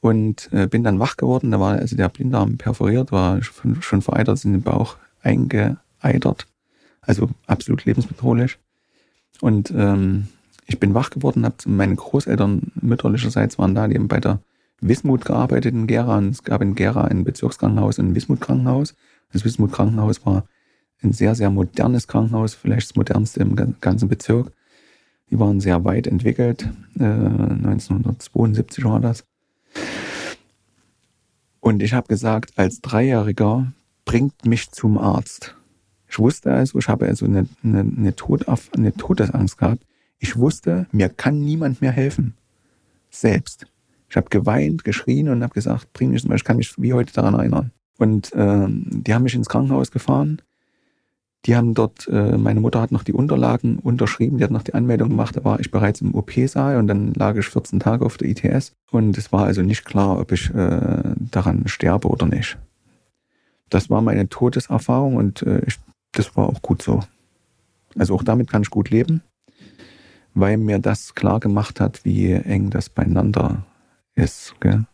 [0.00, 1.50] und äh, bin dann wach geworden.
[1.50, 6.46] Da war also der Blinddarm perforiert, war schon, schon vereitert in den Bauch eingeeitert.
[7.02, 8.58] Also absolut lebensbedrohlich.
[9.44, 10.28] Und ähm,
[10.66, 14.40] ich bin wach geworden, hab meine Großeltern mütterlicherseits waren da, die haben bei der
[14.80, 16.16] Wismut gearbeitet in Gera.
[16.16, 18.94] Und es gab in Gera ein Bezirkskrankenhaus und ein Wismut-Krankenhaus.
[19.34, 20.46] Das Wismut-Krankenhaus war
[21.02, 24.50] ein sehr, sehr modernes Krankenhaus, vielleicht das modernste im gan- ganzen Bezirk.
[25.30, 26.70] Die waren sehr weit entwickelt.
[26.98, 29.26] Äh, 1972 war das.
[31.60, 33.70] Und ich habe gesagt, als Dreijähriger
[34.06, 35.54] bringt mich zum Arzt.
[36.14, 39.84] Ich wusste also, ich habe also eine, eine, eine, Todaf eine Todesangst gehabt.
[40.20, 42.34] Ich wusste, mir kann niemand mehr helfen.
[43.10, 43.66] Selbst.
[44.08, 47.34] Ich habe geweint, geschrien und habe gesagt, bring mich, ich kann mich wie heute daran
[47.34, 47.72] erinnern.
[47.98, 50.40] Und ähm, die haben mich ins Krankenhaus gefahren.
[51.46, 54.74] Die haben dort, äh, meine Mutter hat noch die Unterlagen unterschrieben, die hat noch die
[54.74, 58.18] Anmeldung gemacht, da war ich bereits im OP-Saal und dann lag ich 14 Tage auf
[58.18, 62.56] der ITS und es war also nicht klar, ob ich äh, daran sterbe oder nicht.
[63.68, 65.80] Das war meine Todeserfahrung und äh, ich,
[66.14, 67.00] das war auch gut so.
[67.96, 69.22] Also auch damit kann ich gut leben,
[70.34, 73.64] weil mir das klar gemacht hat, wie eng das beieinander
[74.14, 74.54] ist.
[74.60, 74.86] Gell?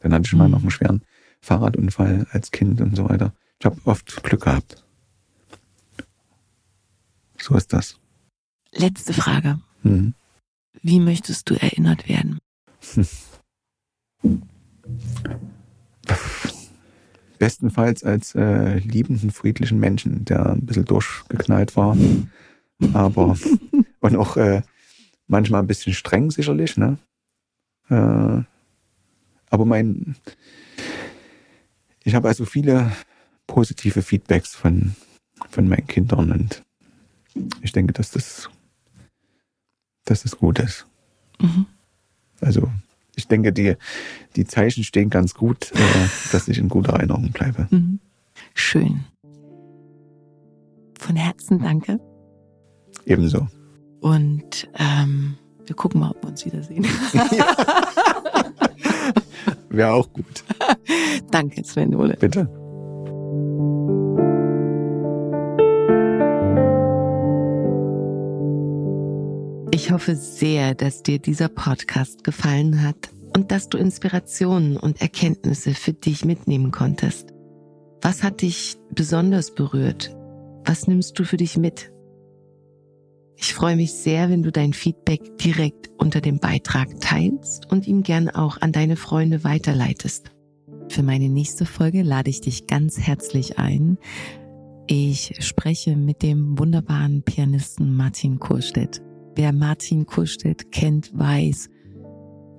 [0.00, 0.52] Dann hatte ich mal Mhm.
[0.52, 1.02] noch einen schweren
[1.40, 3.32] Fahrradunfall als Kind und so weiter.
[3.58, 4.84] Ich habe oft Glück gehabt.
[7.38, 7.98] So ist das.
[8.72, 9.60] Letzte Frage.
[9.82, 10.14] Mhm.
[10.82, 12.38] Wie möchtest du erinnert werden?
[17.40, 21.96] Bestenfalls als äh, liebenden, friedlichen Menschen, der ein bisschen durchgeknallt war.
[22.92, 23.36] Aber
[24.00, 24.60] und auch äh,
[25.26, 26.98] manchmal ein bisschen streng sicherlich, ne?
[27.88, 28.42] Äh,
[29.52, 30.16] aber mein
[32.04, 32.92] ich habe also viele
[33.46, 34.94] positive Feedbacks von,
[35.48, 36.62] von meinen Kindern und
[37.62, 38.50] ich denke, dass das,
[40.04, 40.86] dass das gut ist.
[41.40, 41.66] Mhm.
[42.40, 42.70] Also
[43.20, 43.76] ich denke, die,
[44.36, 45.78] die Zeichen stehen ganz gut, äh,
[46.32, 47.66] dass ich in guter Erinnerung bleibe.
[47.70, 48.00] Mhm.
[48.54, 49.04] Schön.
[50.98, 52.00] Von Herzen danke.
[53.06, 53.46] Ebenso.
[54.00, 55.36] Und ähm,
[55.66, 56.84] Wir gucken mal, ob wir uns wiedersehen.
[59.70, 60.44] Wäre auch gut.
[61.30, 62.16] Danke, Sven Ole.
[62.18, 62.48] Bitte.
[69.82, 75.72] Ich hoffe sehr, dass dir dieser Podcast gefallen hat und dass du Inspirationen und Erkenntnisse
[75.72, 77.32] für dich mitnehmen konntest.
[78.02, 80.14] Was hat dich besonders berührt?
[80.66, 81.90] Was nimmst du für dich mit?
[83.36, 88.02] Ich freue mich sehr, wenn du dein Feedback direkt unter dem Beitrag teilst und ihn
[88.02, 90.30] gern auch an deine Freunde weiterleitest.
[90.90, 93.96] Für meine nächste Folge lade ich dich ganz herzlich ein.
[94.86, 99.00] Ich spreche mit dem wunderbaren Pianisten Martin Kurstedt.
[99.42, 101.70] Wer Martin Kurstedt kennt, weiß,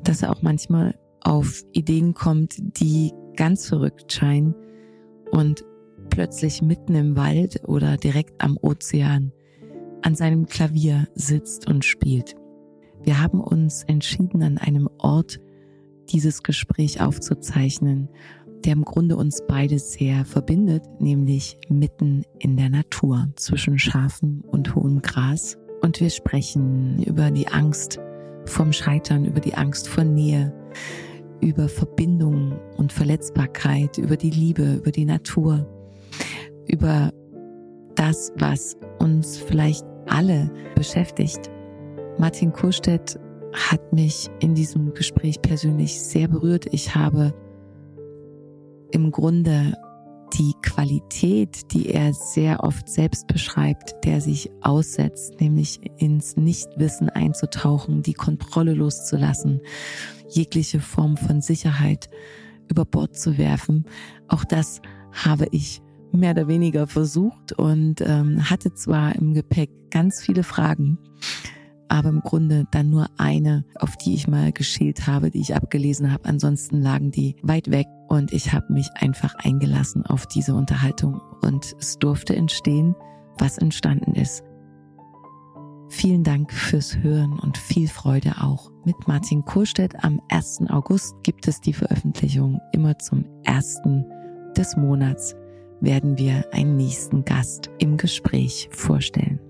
[0.03, 4.55] dass er auch manchmal auf Ideen kommt, die ganz verrückt scheinen
[5.29, 5.63] und
[6.09, 9.31] plötzlich mitten im Wald oder direkt am Ozean
[10.01, 12.33] an seinem Klavier sitzt und spielt.
[13.03, 15.39] Wir haben uns entschieden, an einem Ort
[16.09, 18.09] dieses Gespräch aufzuzeichnen,
[18.65, 24.73] der im Grunde uns beide sehr verbindet, nämlich mitten in der Natur zwischen scharfem und
[24.73, 25.59] hohem Gras.
[25.81, 27.99] Und wir sprechen über die Angst
[28.45, 30.53] vom Scheitern, über die Angst vor Nähe,
[31.41, 35.67] über Verbindung und Verletzbarkeit, über die Liebe, über die Natur,
[36.67, 37.11] über
[37.95, 41.49] das, was uns vielleicht alle beschäftigt.
[42.17, 43.19] Martin Kurstedt
[43.53, 46.67] hat mich in diesem Gespräch persönlich sehr berührt.
[46.71, 47.33] Ich habe
[48.91, 49.73] im Grunde
[50.33, 58.01] die Qualität, die er sehr oft selbst beschreibt, der sich aussetzt, nämlich ins Nichtwissen einzutauchen,
[58.01, 59.61] die Kontrolle loszulassen,
[60.29, 62.09] jegliche Form von Sicherheit
[62.69, 63.85] über Bord zu werfen.
[64.27, 64.81] Auch das
[65.11, 65.81] habe ich
[66.11, 70.97] mehr oder weniger versucht und ähm, hatte zwar im Gepäck ganz viele Fragen,
[71.91, 76.11] aber im Grunde dann nur eine, auf die ich mal geschielt habe, die ich abgelesen
[76.11, 76.25] habe.
[76.25, 81.75] Ansonsten lagen die weit weg und ich habe mich einfach eingelassen auf diese Unterhaltung und
[81.79, 82.95] es durfte entstehen,
[83.37, 84.43] was entstanden ist.
[85.89, 88.71] Vielen Dank fürs Hören und viel Freude auch.
[88.85, 90.61] Mit Martin Kurstedt am 1.
[90.69, 94.05] August gibt es die Veröffentlichung immer zum ersten
[94.55, 95.35] des Monats
[95.81, 99.41] werden wir einen nächsten Gast im Gespräch vorstellen.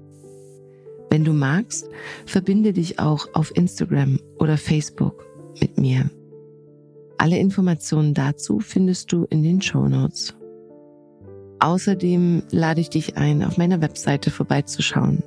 [1.12, 1.90] Wenn du magst,
[2.26, 5.26] verbinde dich auch auf Instagram oder Facebook
[5.60, 6.10] mit mir.
[7.18, 10.34] Alle Informationen dazu findest du in den Show Notes.
[11.60, 15.22] Außerdem lade ich dich ein, auf meiner Webseite vorbeizuschauen.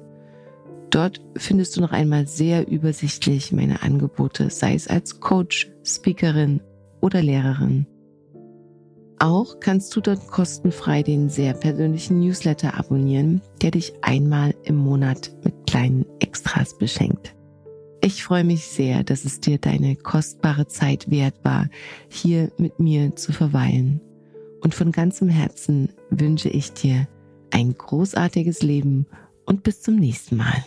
[0.89, 6.62] Dort findest du noch einmal sehr übersichtlich meine Angebote, sei es als Coach, Speakerin
[7.02, 7.86] oder Lehrerin.
[9.25, 15.35] Auch kannst du dort kostenfrei den sehr persönlichen Newsletter abonnieren, der dich einmal im Monat
[15.43, 17.35] mit kleinen Extras beschenkt.
[18.03, 21.71] Ich freue mich sehr, dass es dir deine kostbare Zeit wert war,
[22.11, 24.03] hier mit mir zu verweilen.
[24.61, 27.09] Und von ganzem Herzen wünsche ich dir
[27.51, 29.07] ein großartiges Leben
[29.47, 30.67] und bis zum nächsten Mal.